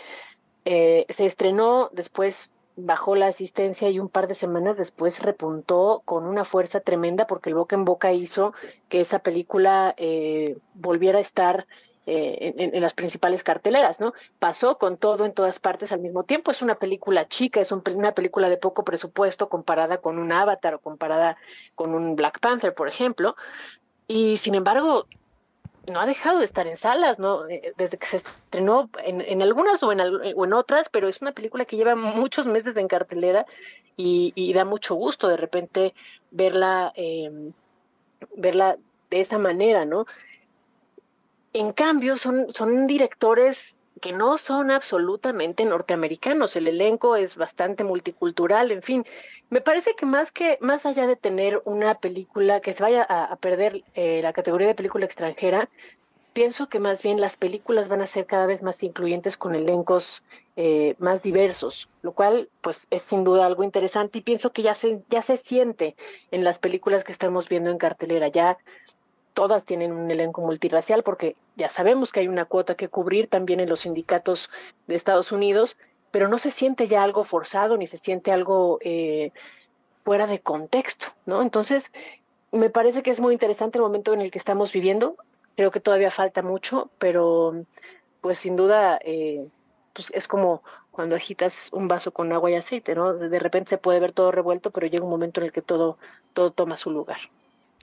eh, 0.65 1.05
se 1.09 1.25
estrenó 1.25 1.89
después 1.93 2.51
bajó 2.77 3.15
la 3.15 3.27
asistencia 3.27 3.89
y 3.89 3.99
un 3.99 4.09
par 4.09 4.27
de 4.27 4.35
semanas 4.35 4.77
después 4.77 5.21
repuntó 5.21 6.01
con 6.05 6.25
una 6.25 6.43
fuerza 6.43 6.79
tremenda 6.79 7.27
porque 7.27 7.49
el 7.49 7.55
boca 7.55 7.75
en 7.75 7.85
boca 7.85 8.11
hizo 8.11 8.53
que 8.89 9.01
esa 9.01 9.19
película 9.19 9.93
eh, 9.97 10.57
volviera 10.73 11.19
a 11.19 11.21
estar 11.21 11.67
eh, 12.07 12.53
en, 12.57 12.81
las 12.81 12.93
principales 12.93 13.43
carteleras, 13.43 13.99
¿no? 13.99 14.13
Pasó 14.37 14.77
con 14.77 14.97
todo 14.97 15.25
en 15.25 15.33
todas 15.33 15.57
partes 15.57 15.91
al 15.91 16.01
mismo 16.01 16.23
tiempo. 16.23 16.51
Es 16.51 16.61
una 16.61 16.75
película 16.75 17.27
chica, 17.27 17.61
es 17.61 17.71
una 17.71 18.11
película 18.11 18.47
de 18.47 18.57
poco 18.57 18.83
presupuesto 18.83 19.49
comparada 19.49 19.97
con 19.97 20.19
un 20.19 20.31
Avatar 20.31 20.75
o 20.75 20.79
comparada 20.79 21.37
con 21.73 21.95
un 21.95 22.15
Black 22.15 22.39
Panther, 22.39 22.75
por 22.75 22.87
ejemplo. 22.87 23.35
Y 24.07 24.37
sin 24.37 24.53
embargo, 24.53 25.07
no 25.91 25.99
ha 25.99 26.05
dejado 26.05 26.39
de 26.39 26.45
estar 26.45 26.67
en 26.67 26.77
salas, 26.77 27.19
¿no? 27.19 27.47
Eh, 27.47 27.73
desde 27.77 27.97
que 27.97 28.07
se 28.07 28.17
estrenó 28.17 28.89
en, 29.03 29.21
en 29.21 29.41
algunas 29.41 29.81
o 29.83 29.91
en, 29.91 30.01
o 30.01 30.45
en, 30.45 30.53
otras, 30.53 30.89
pero 30.89 31.07
es 31.07 31.21
una 31.21 31.31
película 31.31 31.65
que 31.65 31.77
lleva 31.77 31.95
muchos 31.95 32.47
meses 32.47 32.77
en 32.77 32.87
cartelera 32.87 33.45
y, 33.97 34.33
y 34.35 34.53
da 34.53 34.65
mucho 34.65 34.95
gusto 34.95 35.27
de 35.27 35.37
repente 35.37 35.93
verla, 36.31 36.93
eh, 36.95 37.51
verla 38.35 38.77
de 39.09 39.21
esa 39.21 39.37
manera, 39.37 39.85
¿no? 39.85 40.05
En 41.53 41.71
cambio, 41.71 42.17
son, 42.17 42.51
son 42.51 42.87
directores 42.87 43.74
que 44.01 44.11
no 44.11 44.37
son 44.37 44.71
absolutamente 44.71 45.65
norteamericanos. 45.65 46.55
El 46.55 46.67
elenco 46.67 47.15
es 47.15 47.35
bastante 47.35 47.83
multicultural, 47.83 48.71
en 48.71 48.81
fin. 48.81 49.05
Me 49.49 49.61
parece 49.61 49.95
que 49.95 50.05
más 50.05 50.31
que 50.31 50.57
más 50.61 50.85
allá 50.85 51.07
de 51.07 51.15
tener 51.15 51.61
una 51.65 51.95
película 51.99 52.59
que 52.61 52.73
se 52.73 52.83
vaya 52.83 53.03
a, 53.03 53.35
perder 53.37 53.83
eh, 53.93 54.21
la 54.21 54.33
categoría 54.33 54.67
de 54.67 54.75
película 54.75 55.05
extranjera, 55.05 55.69
pienso 56.33 56.67
que 56.67 56.79
más 56.79 57.01
bien 57.01 57.21
las 57.21 57.37
películas 57.37 57.87
van 57.87 58.01
a 58.01 58.07
ser 58.07 58.25
cada 58.25 58.45
vez 58.45 58.61
más 58.61 58.83
incluyentes 58.83 59.37
con 59.37 59.55
elencos 59.55 60.21
eh, 60.57 60.95
más 60.99 61.21
diversos, 61.21 61.87
lo 62.01 62.11
cual 62.11 62.49
pues 62.61 62.87
es 62.91 63.03
sin 63.03 63.23
duda 63.23 63.45
algo 63.45 63.63
interesante 63.63 64.17
y 64.17 64.21
pienso 64.21 64.51
que 64.51 64.61
ya 64.61 64.73
se 64.73 65.01
ya 65.09 65.21
se 65.21 65.37
siente 65.37 65.95
en 66.31 66.43
las 66.43 66.59
películas 66.59 67.05
que 67.05 67.13
estamos 67.13 67.47
viendo 67.47 67.69
en 67.69 67.77
cartelera. 67.77 68.27
Ya 68.27 68.57
todas 69.35 69.65
tienen 69.65 69.91
un 69.91 70.09
elenco 70.09 70.41
multirracial 70.41 71.03
porque 71.03 71.35
ya 71.55 71.69
sabemos 71.69 72.11
que 72.11 72.21
hay 72.21 72.27
una 72.27 72.45
cuota 72.45 72.73
que 72.73 72.87
cubrir 72.87 73.27
también 73.27 73.59
en 73.59 73.69
los 73.69 73.81
sindicatos 73.81 74.49
de 74.87 74.95
Estados 74.95 75.31
Unidos, 75.31 75.77
pero 76.09 76.27
no 76.27 76.39
se 76.39 76.49
siente 76.49 76.87
ya 76.87 77.03
algo 77.03 77.23
forzado 77.23 77.77
ni 77.77 77.85
se 77.85 77.97
siente 77.97 78.31
algo 78.31 78.79
eh, 78.81 79.31
fuera 80.03 80.25
de 80.25 80.39
contexto, 80.39 81.07
¿no? 81.25 81.41
Entonces, 81.41 81.91
me 82.51 82.69
parece 82.69 83.03
que 83.03 83.11
es 83.11 83.19
muy 83.19 83.33
interesante 83.33 83.77
el 83.77 83.83
momento 83.83 84.13
en 84.13 84.21
el 84.21 84.31
que 84.31 84.39
estamos 84.39 84.71
viviendo. 84.71 85.17
Creo 85.57 85.69
que 85.69 85.81
todavía 85.81 86.11
falta 86.11 86.41
mucho, 86.41 86.89
pero 86.97 87.65
pues 88.21 88.39
sin 88.39 88.55
duda 88.55 88.97
eh, 89.03 89.47
pues 89.93 90.09
es 90.13 90.27
como 90.27 90.63
cuando 90.91 91.17
agitas 91.17 91.69
un 91.73 91.89
vaso 91.89 92.11
con 92.11 92.31
agua 92.31 92.51
y 92.51 92.55
aceite, 92.55 92.95
¿no? 92.95 93.13
De 93.13 93.39
repente 93.39 93.71
se 93.71 93.77
puede 93.77 93.99
ver 93.99 94.13
todo 94.13 94.31
revuelto, 94.31 94.71
pero 94.71 94.87
llega 94.87 95.03
un 95.03 95.11
momento 95.11 95.41
en 95.41 95.47
el 95.47 95.51
que 95.51 95.61
todo, 95.61 95.97
todo 96.33 96.51
toma 96.51 96.77
su 96.77 96.89
lugar. 96.89 97.17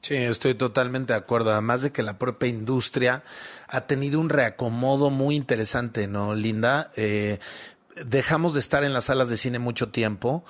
Sí, 0.03 0.16
estoy 0.16 0.55
totalmente 0.55 1.12
de 1.12 1.18
acuerdo. 1.20 1.53
Además 1.53 1.82
de 1.82 1.92
que 1.92 2.03
la 2.03 2.18
propia 2.18 2.48
industria 2.48 3.22
ha 3.68 3.82
tenido 3.82 4.18
un 4.18 4.30
reacomodo 4.30 5.11
muy 5.11 5.36
interesante, 5.36 6.09
¿no, 6.09 6.34
Linda? 6.34 6.90
Eh, 6.96 7.38
dejamos 8.05 8.55
de 8.55 8.61
estar 8.61 8.82
en 8.82 8.94
las 8.94 9.05
salas 9.05 9.28
de 9.28 9.36
cine 9.36 9.61
mucho 9.61 9.90
tiempo. 9.90 10.44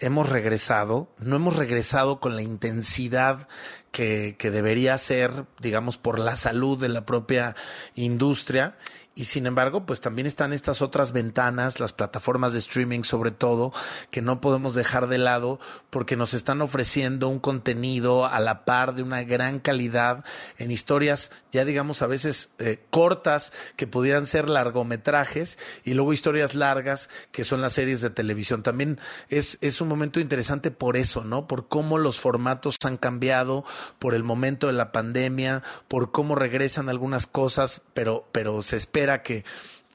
Hemos 0.00 0.28
regresado, 0.28 1.08
no 1.18 1.36
hemos 1.36 1.54
regresado 1.54 2.18
con 2.18 2.34
la 2.34 2.42
intensidad 2.42 3.46
que, 3.92 4.34
que 4.38 4.50
debería 4.50 4.98
ser, 4.98 5.46
digamos, 5.60 5.98
por 5.98 6.18
la 6.18 6.34
salud 6.34 6.76
de 6.76 6.88
la 6.88 7.06
propia 7.06 7.54
industria 7.94 8.76
y 9.18 9.24
sin 9.24 9.46
embargo, 9.46 9.86
pues 9.86 10.02
también 10.02 10.26
están 10.26 10.52
estas 10.52 10.82
otras 10.82 11.12
ventanas, 11.12 11.80
las 11.80 11.94
plataformas 11.94 12.52
de 12.52 12.58
streaming 12.58 13.02
sobre 13.02 13.30
todo, 13.30 13.72
que 14.10 14.20
no 14.20 14.42
podemos 14.42 14.74
dejar 14.74 15.08
de 15.08 15.16
lado 15.16 15.58
porque 15.88 16.16
nos 16.16 16.34
están 16.34 16.60
ofreciendo 16.60 17.30
un 17.30 17.38
contenido 17.38 18.26
a 18.26 18.38
la 18.40 18.66
par 18.66 18.94
de 18.94 19.02
una 19.02 19.22
gran 19.24 19.58
calidad 19.58 20.22
en 20.58 20.70
historias, 20.70 21.30
ya 21.50 21.64
digamos 21.64 22.02
a 22.02 22.06
veces 22.06 22.50
eh, 22.58 22.84
cortas, 22.90 23.54
que 23.76 23.86
pudieran 23.86 24.26
ser 24.26 24.50
largometrajes, 24.50 25.58
y 25.82 25.94
luego 25.94 26.12
historias 26.12 26.54
largas, 26.54 27.08
que 27.32 27.44
son 27.44 27.62
las 27.62 27.72
series 27.72 28.02
de 28.02 28.10
televisión. 28.10 28.62
También 28.62 29.00
es, 29.30 29.56
es 29.62 29.80
un 29.80 29.88
momento 29.88 30.20
interesante 30.20 30.70
por 30.70 30.98
eso, 30.98 31.24
¿no? 31.24 31.46
Por 31.46 31.68
cómo 31.68 31.96
los 31.96 32.20
formatos 32.20 32.76
han 32.84 32.98
cambiado, 32.98 33.64
por 33.98 34.14
el 34.14 34.24
momento 34.24 34.66
de 34.66 34.74
la 34.74 34.92
pandemia, 34.92 35.62
por 35.88 36.12
cómo 36.12 36.34
regresan 36.34 36.90
algunas 36.90 37.26
cosas, 37.26 37.80
pero, 37.94 38.28
pero 38.30 38.60
se 38.60 38.76
espera 38.76 39.05
que, 39.22 39.44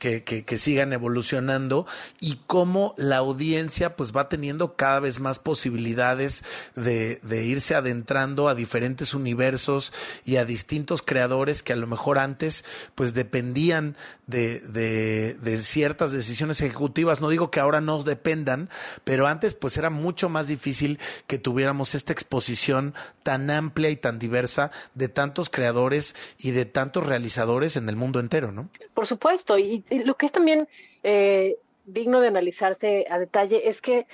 que, 0.01 0.23
que, 0.23 0.57
sigan 0.57 0.93
evolucionando 0.93 1.85
y 2.19 2.39
cómo 2.47 2.95
la 2.97 3.17
audiencia 3.17 3.95
pues 3.95 4.13
va 4.13 4.29
teniendo 4.29 4.75
cada 4.75 4.99
vez 4.99 5.19
más 5.19 5.37
posibilidades 5.37 6.43
de, 6.75 7.19
irse 7.45 7.75
adentrando 7.75 8.49
a 8.49 8.55
diferentes 8.55 9.13
universos 9.13 9.93
y 10.25 10.37
a 10.37 10.45
distintos 10.45 11.03
creadores 11.03 11.61
que 11.61 11.73
a 11.73 11.75
lo 11.75 11.85
mejor 11.85 12.17
antes 12.17 12.65
pues 12.95 13.13
dependían 13.13 13.95
de, 14.25 14.59
de, 14.61 15.35
de 15.35 15.57
ciertas 15.57 16.11
decisiones 16.11 16.61
ejecutivas. 16.61 17.21
No 17.21 17.29
digo 17.29 17.51
que 17.51 17.59
ahora 17.59 17.79
no 17.79 18.01
dependan, 18.01 18.71
pero 19.03 19.27
antes 19.27 19.53
pues 19.53 19.77
era 19.77 19.91
mucho 19.91 20.29
más 20.29 20.47
difícil 20.47 20.97
que 21.27 21.37
tuviéramos 21.37 21.93
esta 21.93 22.11
exposición 22.11 22.95
tan 23.21 23.51
amplia 23.51 23.91
y 23.91 23.97
tan 23.97 24.17
diversa 24.17 24.71
de 24.95 25.09
tantos 25.09 25.51
creadores 25.51 26.15
y 26.39 26.51
de 26.51 26.65
tantos 26.65 27.05
realizadores 27.05 27.75
en 27.75 27.87
el 27.87 27.95
mundo 27.95 28.19
entero, 28.19 28.51
¿no? 28.51 28.71
Por 28.95 29.05
supuesto, 29.07 29.57
y, 29.57 29.83
lo 29.99 30.15
que 30.15 30.25
es 30.25 30.31
también 30.31 30.67
eh, 31.03 31.57
digno 31.85 32.21
de 32.21 32.27
analizarse 32.27 33.05
a 33.09 33.19
detalle 33.19 33.69
es 33.69 33.81
que 33.81 34.07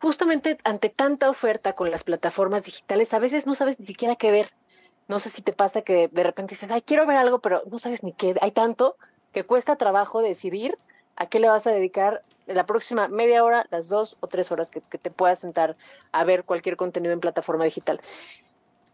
justamente 0.00 0.58
ante 0.64 0.88
tanta 0.88 1.28
oferta 1.28 1.74
con 1.74 1.90
las 1.90 2.04
plataformas 2.04 2.64
digitales, 2.64 3.12
a 3.12 3.18
veces 3.18 3.46
no 3.46 3.54
sabes 3.54 3.78
ni 3.78 3.86
siquiera 3.86 4.16
qué 4.16 4.30
ver. 4.30 4.50
No 5.08 5.18
sé 5.18 5.28
si 5.28 5.42
te 5.42 5.52
pasa 5.52 5.82
que 5.82 6.08
de 6.08 6.22
repente 6.22 6.54
dices, 6.54 6.70
ay, 6.70 6.82
quiero 6.82 7.06
ver 7.06 7.16
algo, 7.16 7.40
pero 7.40 7.62
no 7.70 7.78
sabes 7.78 8.02
ni 8.02 8.12
qué. 8.12 8.34
Hay 8.40 8.52
tanto 8.52 8.96
que 9.32 9.44
cuesta 9.44 9.76
trabajo 9.76 10.22
decidir 10.22 10.78
a 11.16 11.26
qué 11.26 11.38
le 11.38 11.48
vas 11.48 11.66
a 11.66 11.70
dedicar 11.70 12.22
la 12.46 12.64
próxima 12.64 13.08
media 13.08 13.44
hora, 13.44 13.66
las 13.70 13.88
dos 13.88 14.16
o 14.20 14.26
tres 14.26 14.50
horas 14.50 14.70
que, 14.70 14.80
que 14.80 14.98
te 14.98 15.10
puedas 15.10 15.40
sentar 15.40 15.76
a 16.12 16.24
ver 16.24 16.44
cualquier 16.44 16.76
contenido 16.76 17.12
en 17.12 17.20
plataforma 17.20 17.64
digital. 17.64 18.00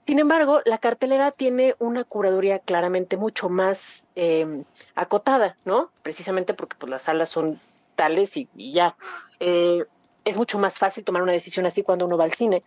Sin 0.07 0.21
embargo, 0.21 0.61
la 0.65 0.79
cartelera 0.79 1.33
tiene 1.33 1.75
una 1.81 2.05
curaduría 2.05 2.61
claramente 2.61 3.17
mucho 3.17 3.49
más 3.49 4.07
eh, 4.15 4.63
acotada, 4.95 5.57
¿no? 5.65 5.91
Precisamente 6.03 6.55
porque 6.55 6.77
pues, 6.79 6.91
las 6.91 7.03
salas 7.03 7.29
son 7.29 7.61
tales 7.97 8.37
y, 8.37 8.49
ya. 8.55 8.97
Eh, 9.41 9.85
es 10.25 10.37
mucho 10.37 10.59
más 10.59 10.79
fácil 10.79 11.05
tomar 11.05 11.23
una 11.23 11.33
decisión 11.33 11.67
así 11.67 11.83
cuando 11.83 12.05
uno 12.05 12.17
va 12.17 12.25
al 12.25 12.33
cine 12.33 12.63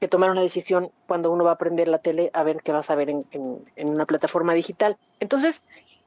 que 0.00 0.08
tomar 0.08 0.30
una 0.30 0.40
decisión 0.40 0.90
cuando 1.06 1.30
uno 1.30 1.44
va 1.44 1.52
a 1.52 1.58
prender 1.58 1.88
la 1.88 1.98
tele 1.98 2.30
a 2.32 2.42
ver 2.42 2.62
qué 2.62 2.72
vas 2.72 2.90
a 2.90 2.94
ver 2.94 3.10
en, 3.10 3.24
una 3.76 4.06
plataforma 4.06 4.54
digital. 4.54 4.96
Entonces, 5.20 5.64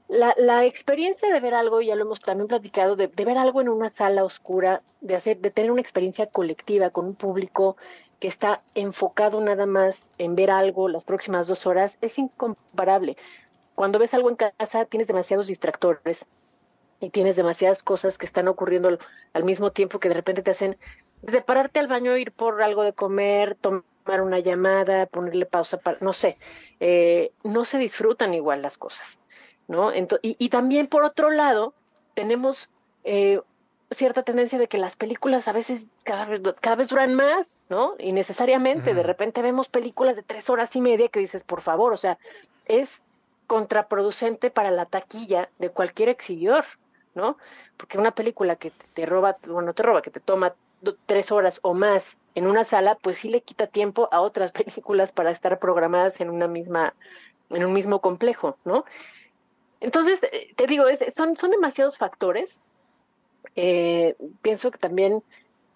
la, 0.08 0.34
la, 0.38 0.66
experiencia 0.66 1.32
de 1.32 1.40
ver 1.40 1.54
algo, 1.54 1.82
ya 1.82 1.96
lo 1.96 2.04
hemos 2.04 2.20
también 2.20 2.48
platicado, 2.48 2.96
de, 2.96 3.08
de, 3.08 3.26
ver 3.26 3.38
algo 3.38 3.62
en 3.62 3.70
una 3.70 3.90
sala 3.90 4.24
oscura, 4.24 4.82
de 5.02 5.16
hacer, 5.16 5.38
de 5.40 5.52
tener 5.52 5.72
una 5.72 5.82
experiencia 5.82 6.28
colectiva 6.28 6.90
con 6.92 7.06
un 7.06 7.16
público 7.16 7.78
que 8.20 8.28
está 8.28 8.64
enfocado 8.74 9.42
nada 9.42 9.66
más 9.66 10.12
en 10.18 10.36
ver 10.36 10.50
algo 10.50 10.90
las 10.90 11.06
próximas 11.06 11.48
dos 11.48 11.66
horas, 11.68 11.98
es 12.02 12.18
incomparable. 12.18 13.18
Cuando 13.76 14.00
ves 14.00 14.14
algo 14.14 14.30
en 14.30 14.36
casa 14.36 14.86
tienes 14.86 15.08
demasiados 15.08 15.48
distractores 15.48 16.28
y 17.00 17.12
tienes 17.12 17.36
demasiadas 17.36 17.84
cosas 17.84 18.18
que 18.18 18.26
están 18.26 18.48
ocurriendo 18.48 18.98
al 19.34 19.44
mismo 19.44 19.72
tiempo 19.72 20.00
que 20.00 20.10
de 20.10 20.16
repente 20.16 20.42
te 20.42 20.52
hacen 20.52 20.78
desde 21.22 21.42
pararte 21.42 21.80
al 21.80 21.88
baño, 21.88 22.18
ir 22.18 22.32
por 22.32 22.62
algo 22.62 22.84
de 22.84 22.94
comer, 22.94 23.56
tomar 23.56 24.22
una 24.22 24.40
llamada, 24.40 25.06
ponerle 25.06 25.46
pausa, 25.46 25.78
para, 25.78 25.98
no 26.02 26.14
sé, 26.14 26.38
eh, 26.80 27.32
no 27.44 27.66
se 27.66 27.78
disfrutan 27.78 28.34
igual 28.34 28.62
las 28.62 28.78
cosas, 28.78 29.20
¿no? 29.68 29.94
y, 29.94 30.08
y, 30.22 30.50
también 30.50 30.88
por 30.88 31.04
otro 31.04 31.30
lado 31.30 31.74
tenemos 32.14 32.70
eh, 33.04 33.42
cierta 33.92 34.24
tendencia 34.24 34.60
de 34.60 34.68
que 34.68 34.78
las 34.78 34.96
películas 34.96 35.48
a 35.48 35.54
veces 35.54 35.94
cada 36.04 36.26
vez, 36.26 36.42
cada 36.60 36.76
vez 36.76 36.90
duran 36.90 37.16
más, 37.16 37.58
¿no? 37.70 37.96
Y 38.00 38.12
necesariamente, 38.12 38.94
de 38.94 39.04
repente 39.04 39.42
vemos 39.42 39.70
películas 39.70 40.16
de 40.16 40.24
tres 40.24 40.50
horas 40.50 40.76
y 40.76 40.82
media 40.82 41.08
que 41.08 41.20
dices, 41.20 41.44
por 41.44 41.62
favor, 41.62 41.94
o 41.94 41.98
sea, 41.98 42.18
es 42.66 43.02
contraproducente 43.48 44.52
para 44.52 44.72
la 44.72 44.86
taquilla 44.86 45.50
de 45.58 45.70
cualquier 45.70 46.10
exhibidor, 46.10 46.66
¿no? 47.16 47.38
Porque 47.78 47.98
una 47.98 48.12
película 48.12 48.58
que 48.58 48.72
te 48.94 49.06
roba, 49.06 49.38
bueno, 49.48 49.74
te 49.74 49.84
roba, 49.84 50.02
que 50.02 50.12
te 50.12 50.20
toma 50.20 50.54
tres 51.06 51.32
horas 51.32 51.60
o 51.64 51.74
más 51.74 52.18
en 52.36 52.46
una 52.46 52.66
sala, 52.66 52.96
pues 52.96 53.18
sí 53.18 53.30
le 53.30 53.42
quita 53.42 53.68
tiempo 53.68 54.10
a 54.12 54.20
otras 54.20 54.52
películas 54.52 55.14
para 55.14 55.32
estar 55.32 55.60
programadas 55.60 56.20
en 56.20 56.30
una 56.30 56.48
misma, 56.48 56.94
en 57.50 57.64
un 57.64 57.72
mismo 57.72 58.02
complejo, 58.02 58.58
¿no? 58.66 58.84
Entonces, 59.80 60.22
eh, 60.24 60.54
te 60.56 60.68
digo, 60.68 60.88
es, 60.88 61.04
son, 61.14 61.38
son 61.38 61.52
demasiados 61.52 61.98
factores 61.98 62.62
eh, 63.56 64.16
pienso 64.42 64.72
que 64.72 64.78
también 64.78 65.24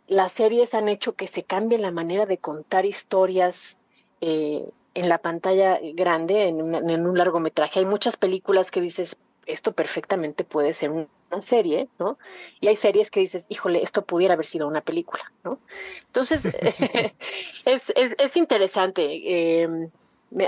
las 0.07 0.33
series 0.33 0.73
han 0.73 0.89
hecho 0.89 1.15
que 1.15 1.27
se 1.27 1.43
cambie 1.43 1.77
la 1.77 1.91
manera 1.91 2.25
de 2.25 2.37
contar 2.37 2.85
historias 2.85 3.77
eh, 4.19 4.67
en 4.93 5.09
la 5.09 5.19
pantalla 5.19 5.79
grande, 5.93 6.49
en, 6.49 6.61
un 6.61 7.17
largometraje. 7.17 7.79
Hay 7.79 7.85
muchas 7.85 8.17
películas 8.17 8.71
que 8.71 8.81
dices, 8.81 9.15
esto 9.45 9.71
perfectamente 9.71 10.43
puede 10.43 10.73
ser 10.73 10.91
una 10.91 11.41
serie, 11.41 11.87
¿no? 11.97 12.17
Y 12.59 12.67
hay 12.67 12.75
series 12.75 13.09
que 13.09 13.21
dices, 13.21 13.45
híjole, 13.47 13.81
esto 13.83 14.03
pudiera 14.03 14.33
haber 14.33 14.45
sido 14.45 14.67
una 14.67 14.81
película, 14.81 15.31
¿no? 15.45 15.59
Entonces, 16.07 16.45
es, 17.65 17.93
es, 17.95 18.15
es, 18.17 18.37
interesante. 18.37 19.61
Eh, 19.61 19.89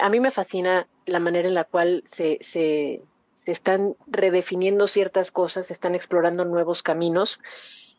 a 0.02 0.10
mí 0.10 0.20
me 0.20 0.32
fascina 0.32 0.88
la 1.06 1.20
manera 1.20 1.48
en 1.48 1.54
la 1.54 1.64
cual 1.64 2.04
se, 2.06 3.02
se 3.34 3.52
están 3.52 3.96
redefiniendo 4.08 4.88
ciertas 4.88 5.32
cosas, 5.32 5.68
se 5.68 5.74
están 5.74 5.96
explorando 5.96 6.46
nuevos 6.46 6.84
caminos 6.84 7.40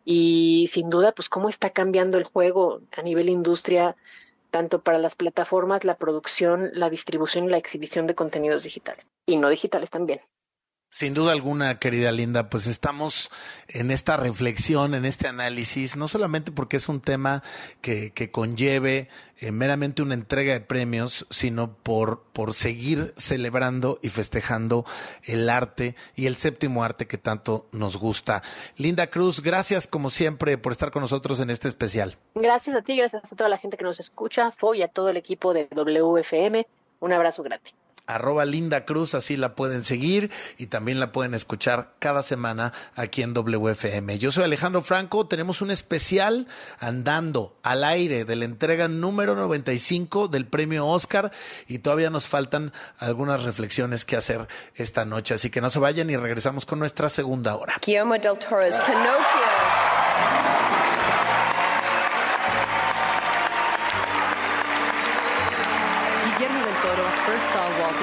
y 0.05 0.69
sin 0.73 0.91
duda, 0.91 1.13
pues 1.13 1.29
cómo 1.29 1.49
está 1.49 1.71
cambiando 1.71 2.19
el 2.19 2.25
juego 2.25 2.81
a 2.97 3.03
nivel 3.03 3.29
industria, 3.31 3.97
tanto 4.51 4.83
para 4.83 4.99
las 4.99 5.15
plataformas, 5.15 5.85
la 5.85 5.97
producción, 5.97 6.71
la 6.75 6.91
distribución 6.91 7.47
y 7.47 7.49
la 7.49 7.59
exhibición 7.59 8.07
de 8.07 8.15
contenidos 8.15 8.63
digitales 8.63 9.13
y 9.27 9.37
no 9.37 9.49
digitales 9.49 9.91
también. 9.91 10.21
Sin 10.95 11.13
duda 11.13 11.33
alguna, 11.33 11.81
querida 11.81 12.13
Linda, 12.13 12.49
pues 12.49 12.69
estamos 12.69 13.29
en 13.67 13.91
esta 13.91 14.17
reflexión, 14.17 14.95
en 14.95 15.05
este 15.05 15.27
análisis, 15.27 15.97
no 15.97 16.07
solamente 16.07 16.53
porque 16.53 16.77
es 16.77 16.89
un 16.89 17.01
tema 17.01 17.43
que, 17.81 18.13
que 18.13 18.31
conlleve 18.31 19.09
eh, 19.41 19.51
meramente 19.51 20.03
una 20.03 20.15
entrega 20.15 20.53
de 20.53 20.61
premios, 20.61 21.27
sino 21.31 21.75
por, 21.79 22.23
por 22.33 22.55
seguir 22.55 23.13
celebrando 23.17 23.99
y 24.03 24.11
festejando 24.11 24.85
el 25.25 25.51
arte 25.51 25.97
y 26.15 26.27
el 26.27 26.37
séptimo 26.37 26.85
arte 26.85 27.09
que 27.09 27.19
tanto 27.19 27.67
nos 27.73 27.97
gusta. 27.97 28.45
Linda 28.77 29.09
Cruz, 29.09 29.43
gracias 29.43 29.89
como 29.89 30.11
siempre 30.11 30.59
por 30.59 30.71
estar 30.71 30.93
con 30.93 31.03
nosotros 31.03 31.41
en 31.41 31.51
este 31.51 31.67
especial. 31.67 32.19
Gracias 32.37 32.77
a 32.77 32.83
ti, 32.83 32.97
gracias 32.97 33.33
a 33.33 33.35
toda 33.35 33.49
la 33.49 33.59
gente 33.59 33.77
que 33.77 33.83
nos 33.83 33.99
escucha, 33.99 34.53
FO 34.53 34.77
y 34.77 34.83
a 34.83 34.89
todo 34.89 35.09
el 35.09 35.17
equipo 35.17 35.55
de 35.55 35.67
WFM. 35.73 36.69
Un 37.01 37.13
abrazo 37.13 37.43
grande 37.43 37.73
arroba 38.07 38.45
Linda 38.45 38.85
Cruz, 38.85 39.15
así 39.15 39.37
la 39.37 39.55
pueden 39.55 39.85
seguir 39.85 40.31
y 40.59 40.67
también 40.67 41.01
la 41.01 41.13
pueden 41.13 41.35
escuchar 41.35 41.95
cada 41.99 42.23
semana 42.23 42.73
aquí 42.95 43.23
en 43.23 43.35
WFM. 43.35 44.19
Yo 44.19 44.31
soy 44.31 44.45
Alejandro 44.45 44.81
Franco, 44.81 45.27
tenemos 45.27 45.63
un 45.63 45.71
especial 45.71 46.47
andando 46.79 47.57
al 47.63 47.85
aire 47.85 48.25
de 48.25 48.37
la 48.37 48.45
entrega 48.45 48.89
número 48.89 49.35
95 49.35 50.29
del 50.29 50.47
premio 50.47 50.87
Oscar 50.87 51.33
y 51.67 51.79
todavía 51.79 52.11
nos 52.11 52.27
faltan 52.27 52.73
algunas 52.99 53.45
reflexiones 53.45 54.05
que 54.05 54.17
hacer 54.17 54.47
esta 54.75 55.05
noche, 55.05 55.35
así 55.35 55.51
que 55.51 55.61
no 55.61 55.71
se 55.71 55.79
vayan 55.79 56.11
y 56.11 56.17
regresamos 56.17 56.67
con 56.67 56.79
nuestra 56.79 57.09
segunda 57.09 57.57
hora. 57.57 57.75
Guillermo 57.85 58.15
del 58.15 58.39
Toro's 58.39 58.79
Pinocchio. 58.79 59.94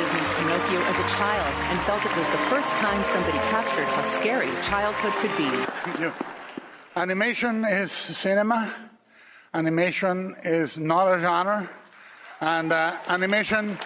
Disney's 0.01 0.29
Pinocchio 0.35 0.81
as 0.81 0.97
a 0.97 1.07
child 1.15 1.53
and 1.69 1.79
felt 1.81 2.03
it 2.03 2.17
was 2.17 2.27
the 2.29 2.43
first 2.49 2.75
time 2.77 3.05
somebody 3.05 3.37
captured 3.53 3.85
how 3.85 4.03
scary 4.03 4.49
childhood 4.63 5.13
could 5.21 5.37
be. 5.37 5.49
Thank 5.83 5.99
you. 5.99 6.11
Animation 6.95 7.65
is 7.65 7.91
cinema. 7.91 8.73
Animation 9.53 10.35
is 10.43 10.77
not 10.79 11.07
a 11.07 11.19
genre. 11.19 11.69
And 12.39 12.73
uh, 12.73 12.97
animation 13.09 13.77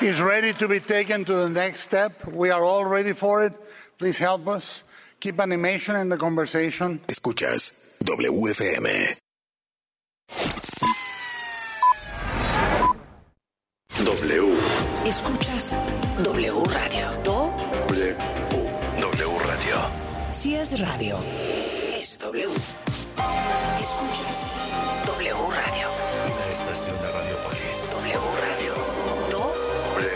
is 0.00 0.22
ready 0.22 0.54
to 0.54 0.68
be 0.68 0.80
taken 0.80 1.26
to 1.26 1.34
the 1.34 1.50
next 1.50 1.82
step. 1.82 2.26
We 2.26 2.48
are 2.48 2.64
all 2.64 2.86
ready 2.86 3.12
for 3.12 3.44
it. 3.44 3.52
Please 3.98 4.18
help 4.18 4.48
us. 4.48 4.82
Keep 5.20 5.38
animation 5.38 5.96
in 5.96 6.08
the 6.08 6.16
conversation. 6.16 7.00
Escuchas 7.08 7.72
WFM. 8.02 9.18
Escuchas 15.14 15.76
W 16.24 16.64
Radio. 16.64 17.12
Do. 17.22 17.52
W. 17.86 18.16
W 19.00 19.38
Radio. 19.46 19.76
Si 20.32 20.56
es 20.56 20.80
radio, 20.80 21.16
es 21.96 22.18
W. 22.18 22.48
Escuchas 23.80 24.50
W 25.06 25.34
Radio. 25.50 25.88
Una 26.26 26.50
estación 26.50 26.96
de 27.00 27.12
Radiopolis. 27.12 27.90
W 27.92 28.18
Radio. 28.42 28.74
Do. 29.30 29.54
W. 29.94 30.10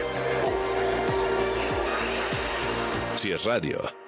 Si 3.15 3.31
es 3.31 3.45
radio. 3.45 4.08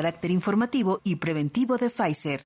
carácter 0.01 0.31
informativo 0.31 0.99
y 1.03 1.17
preventivo 1.17 1.77
de 1.77 1.91
Pfizer. 1.91 2.41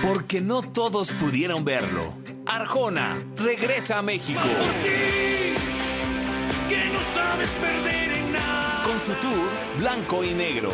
Porque 0.00 0.40
no 0.40 0.62
todos 0.62 1.12
pudieron 1.12 1.66
verlo. 1.66 2.14
Arjona 2.46 3.18
regresa 3.36 3.98
a 3.98 4.02
México. 4.02 4.40
que 6.70 6.84
no 6.94 7.00
sabes 7.14 7.50
perder 7.50 8.12
en 8.12 8.32
nada. 8.32 8.82
Con 8.84 8.98
su 8.98 9.12
tour 9.20 9.50
Blanco 9.78 10.24
y 10.24 10.32
Negro. 10.32 10.70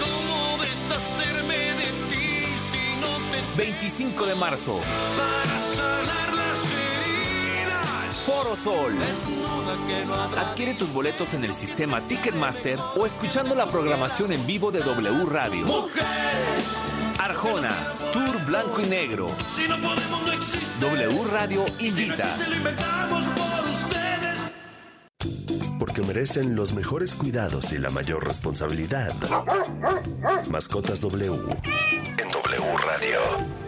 ¿Cómo 0.00 0.56
deshacerme 0.62 1.58
de 1.82 1.88
ti 2.08 2.46
si 2.70 2.98
no 2.98 3.12
te 3.30 3.62
25 3.62 4.24
de 4.24 4.34
marzo. 4.36 4.80
para? 5.18 5.75
Foro 8.26 8.56
Sol. 8.56 8.92
Adquiere 10.36 10.74
tus 10.74 10.92
boletos 10.92 11.32
en 11.34 11.44
el 11.44 11.54
sistema 11.54 12.00
Ticketmaster 12.00 12.76
o 12.96 13.06
escuchando 13.06 13.54
la 13.54 13.66
programación 13.66 14.32
en 14.32 14.44
vivo 14.44 14.72
de 14.72 14.80
W 14.80 15.26
Radio. 15.26 15.88
Arjona, 17.20 17.70
Tour 18.12 18.44
Blanco 18.44 18.80
y 18.80 18.86
Negro. 18.86 19.30
Si 19.54 19.68
no 19.68 19.76
podemos, 19.76 20.22
no 20.26 20.32
existe. 20.32 20.80
W 20.80 21.24
Radio 21.30 21.66
invita. 21.78 22.36
Te 22.36 22.48
lo 22.50 22.56
inventamos 22.56 23.26
por 23.26 23.70
ustedes. 23.70 24.40
Porque 25.78 26.02
merecen 26.02 26.56
los 26.56 26.72
mejores 26.72 27.14
cuidados 27.14 27.70
y 27.70 27.78
la 27.78 27.90
mayor 27.90 28.26
responsabilidad. 28.26 29.14
Mascotas 30.50 31.00
W. 31.00 31.32
En 32.18 32.30
W 32.32 32.76
Radio. 32.84 33.65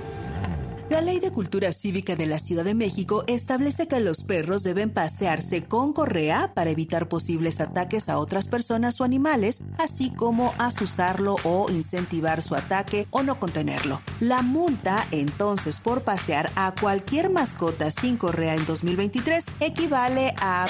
La 0.90 1.02
Ley 1.02 1.20
de 1.20 1.30
Cultura 1.30 1.70
Cívica 1.72 2.16
de 2.16 2.24
la 2.24 2.38
Ciudad 2.38 2.64
de 2.64 2.74
México 2.74 3.22
establece 3.26 3.86
que 3.88 4.00
los 4.00 4.24
perros 4.24 4.62
deben 4.62 4.88
pasearse 4.88 5.62
con 5.62 5.92
correa 5.92 6.52
para 6.54 6.70
evitar 6.70 7.10
posibles 7.10 7.60
ataques 7.60 8.08
a 8.08 8.18
otras 8.18 8.48
personas 8.48 8.98
o 8.98 9.04
animales, 9.04 9.60
así 9.76 10.10
como 10.10 10.54
asusarlo 10.56 11.36
o 11.44 11.68
incentivar 11.68 12.40
su 12.40 12.54
ataque 12.54 13.06
o 13.10 13.22
no 13.22 13.38
contenerlo. 13.38 14.00
La 14.20 14.40
multa, 14.40 15.06
entonces, 15.10 15.80
por 15.80 16.04
pasear 16.04 16.50
a 16.56 16.74
cualquier 16.74 17.28
mascota 17.28 17.90
sin 17.90 18.16
correa 18.16 18.54
en 18.54 18.64
2023 18.64 19.44
equivale 19.60 20.34
a 20.38 20.66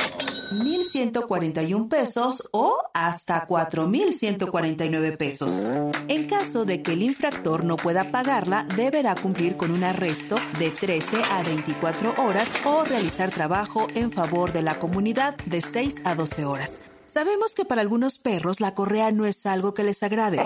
1.141 0.51 1.88
pesos 1.88 2.49
o 2.53 2.78
hasta 2.94 3.46
4.149 3.46 5.16
pesos. 5.16 5.66
En 6.09 6.26
caso 6.26 6.64
de 6.64 6.82
que 6.82 6.92
el 6.92 7.03
infractor 7.03 7.64
no 7.64 7.76
pueda 7.76 8.11
pagarla, 8.11 8.64
deberá 8.76 9.14
cumplir 9.14 9.57
con 9.57 9.70
un 9.70 9.84
arresto 9.84 10.36
de 10.59 10.70
13 10.70 11.22
a 11.30 11.42
24 11.42 12.14
horas 12.18 12.49
o 12.64 12.84
realizar 12.84 13.30
trabajo 13.30 13.86
en 13.94 14.11
favor 14.11 14.53
de 14.53 14.62
la 14.62 14.78
comunidad 14.78 15.36
de 15.46 15.61
6 15.61 16.03
a 16.05 16.14
12 16.14 16.44
horas. 16.44 16.80
Sabemos 17.07 17.55
que 17.55 17.64
para 17.64 17.80
algunos 17.80 18.18
perros 18.18 18.61
la 18.61 18.74
correa 18.74 19.12
no 19.12 19.24
es 19.24 19.46
algo 19.46 19.72
que 19.72 19.82
les 19.82 20.03
agrade. 20.03 20.38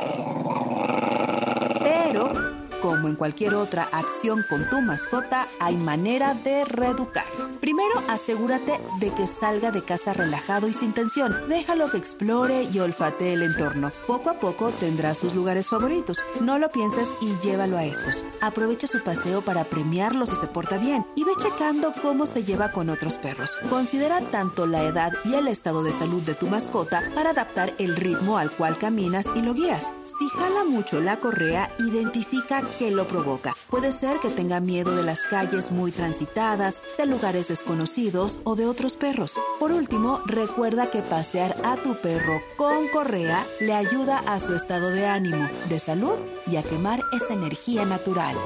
Pero, 1.83 2.62
como 2.83 3.09
en 3.09 3.15
cualquier 3.15 3.55
otra 3.55 3.89
acción 3.93 4.45
con 4.49 4.69
tu 4.69 4.83
mascota, 4.83 5.49
hay 5.61 5.77
manera 5.77 6.35
de 6.35 6.65
reeducar. 6.65 7.25
Primero, 7.61 8.03
asegúrate 8.09 8.81
de 8.99 9.15
que 9.15 9.29
salga 9.29 9.71
de 9.71 9.85
casa 9.85 10.13
relajado 10.13 10.67
y 10.67 10.73
sin 10.73 10.93
tensión. 10.93 11.33
Déjalo 11.49 11.91
que 11.91 11.97
explore 11.97 12.65
y 12.65 12.81
olfatee 12.81 13.35
el 13.35 13.45
entorno. 13.45 13.93
Poco 14.09 14.31
a 14.31 14.41
poco 14.41 14.71
tendrá 14.71 15.15
sus 15.15 15.35
lugares 15.35 15.69
favoritos. 15.69 16.19
No 16.41 16.59
lo 16.59 16.71
pienses 16.71 17.09
y 17.21 17.33
llévalo 17.47 17.79
a 17.79 17.85
estos. 17.85 18.25
Aprovecha 18.41 18.89
su 18.89 19.01
paseo 19.03 19.43
para 19.43 19.63
premiarlo 19.63 20.27
si 20.27 20.35
se 20.35 20.49
porta 20.49 20.79
bien 20.79 21.07
y 21.15 21.23
ve 21.23 21.33
checando 21.41 21.93
cómo 22.03 22.27
se 22.27 22.43
lleva 22.43 22.73
con 22.73 22.91
otros 22.91 23.17
perros. 23.17 23.57
Considera 23.71 24.21
tanto 24.21 24.67
la 24.67 24.83
edad 24.83 25.13
y 25.25 25.35
el 25.35 25.47
estado 25.47 25.85
de 25.85 25.93
salud 25.93 26.23
de 26.23 26.35
tu 26.35 26.49
mascota 26.49 27.01
para 27.15 27.31
adaptar 27.31 27.75
el 27.79 27.95
ritmo 27.95 28.39
al 28.39 28.51
cual 28.51 28.77
caminas 28.77 29.27
y 29.37 29.43
lo 29.43 29.55
guías. 29.55 29.93
Si 30.05 30.29
jala 30.37 30.65
mucho 30.65 31.01
la 31.01 31.21
correa, 31.21 31.71
identifica 31.79 32.63
qué 32.79 32.91
lo 32.91 33.07
provoca. 33.07 33.55
Puede 33.71 33.93
ser 33.93 34.19
que 34.19 34.31
tenga 34.31 34.61
miedo 34.61 34.95
de 34.95 35.03
las 35.03 35.23
calles 35.23 35.71
muy 35.71 35.93
transitadas, 35.93 36.83
de 36.99 37.07
lugares 37.07 37.49
desconocidos 37.49 38.41
o 38.45 38.57
de 38.57 38.67
otros 38.67 38.97
perros. 38.97 39.35
Por 39.59 39.73
último, 39.73 40.21
recuerda 40.27 40.91
que 40.91 41.03
pasear 41.03 41.57
a 41.65 41.77
tu 41.77 41.97
perro 42.01 42.41
con 42.57 42.89
correa 42.89 43.47
le 43.61 43.75
ayuda 43.75 44.19
a 44.27 44.39
su 44.39 44.55
estado 44.55 44.91
de 44.91 45.07
ánimo, 45.07 45.49
de 45.69 45.79
salud 45.79 46.19
y 46.47 46.57
a 46.57 46.63
quemar 46.63 47.01
esa 47.13 47.35
energía 47.35 47.85
natural. 47.85 48.37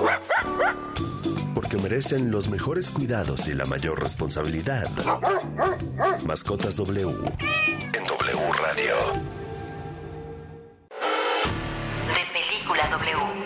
Porque 1.54 1.78
merecen 1.78 2.30
los 2.30 2.48
mejores 2.48 2.90
cuidados 2.90 3.48
y 3.48 3.54
la 3.54 3.64
mayor 3.64 4.02
responsabilidad. 4.02 4.88
Mascotas 6.26 6.76
W. 6.76 7.14
En 7.92 8.04
W 8.04 8.52
Radio. 8.60 9.45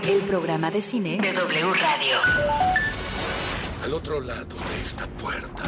El 0.09 0.22
programa 0.22 0.72
de 0.72 0.81
cine 0.81 1.18
de 1.20 1.33
W 1.33 1.72
Radio. 1.74 2.16
Al 3.85 3.95
otro 3.95 4.20
lado 4.20 4.57
de 4.57 4.83
esta 4.83 5.07
puerta 5.07 5.62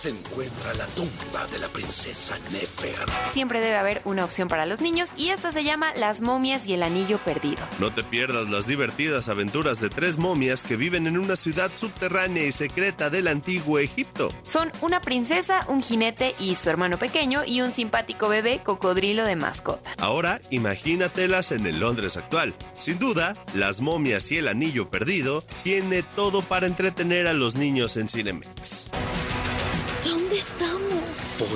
se 0.00 0.08
encuentra 0.08 0.72
la 0.78 0.86
tumba 0.86 1.46
de 1.52 1.58
la 1.58 1.68
princesa 1.68 2.34
Nefer. 2.52 2.94
Siempre 3.30 3.60
debe 3.60 3.76
haber 3.76 4.00
una 4.06 4.24
opción 4.24 4.48
para 4.48 4.64
los 4.64 4.80
niños 4.80 5.10
y 5.14 5.28
esta 5.28 5.52
se 5.52 5.62
llama 5.62 5.92
Las 5.94 6.22
momias 6.22 6.64
y 6.64 6.72
el 6.72 6.82
anillo 6.82 7.18
perdido. 7.18 7.60
No 7.80 7.92
te 7.92 8.02
pierdas 8.02 8.48
las 8.48 8.66
divertidas 8.66 9.28
aventuras 9.28 9.78
de 9.78 9.90
tres 9.90 10.16
momias 10.16 10.64
que 10.64 10.76
viven 10.76 11.06
en 11.06 11.18
una 11.18 11.36
ciudad 11.36 11.70
subterránea 11.74 12.44
y 12.44 12.52
secreta 12.52 13.10
del 13.10 13.28
antiguo 13.28 13.78
Egipto. 13.78 14.32
Son 14.42 14.72
una 14.80 15.02
princesa, 15.02 15.66
un 15.68 15.82
jinete 15.82 16.34
y 16.38 16.54
su 16.54 16.70
hermano 16.70 16.96
pequeño 16.96 17.42
y 17.44 17.60
un 17.60 17.70
simpático 17.70 18.30
bebé 18.30 18.62
cocodrilo 18.64 19.24
de 19.24 19.36
mascota. 19.36 19.92
Ahora 19.98 20.40
imagínatelas 20.48 21.52
en 21.52 21.66
el 21.66 21.78
Londres 21.78 22.16
actual. 22.16 22.54
Sin 22.78 22.98
duda, 22.98 23.36
Las 23.52 23.82
momias 23.82 24.32
y 24.32 24.38
el 24.38 24.48
anillo 24.48 24.88
perdido 24.88 25.44
tiene 25.62 26.02
todo 26.02 26.40
para 26.40 26.66
entretener 26.66 27.26
a 27.26 27.34
los 27.34 27.54
niños 27.56 27.98
en 27.98 28.08
Cinemex. 28.08 28.88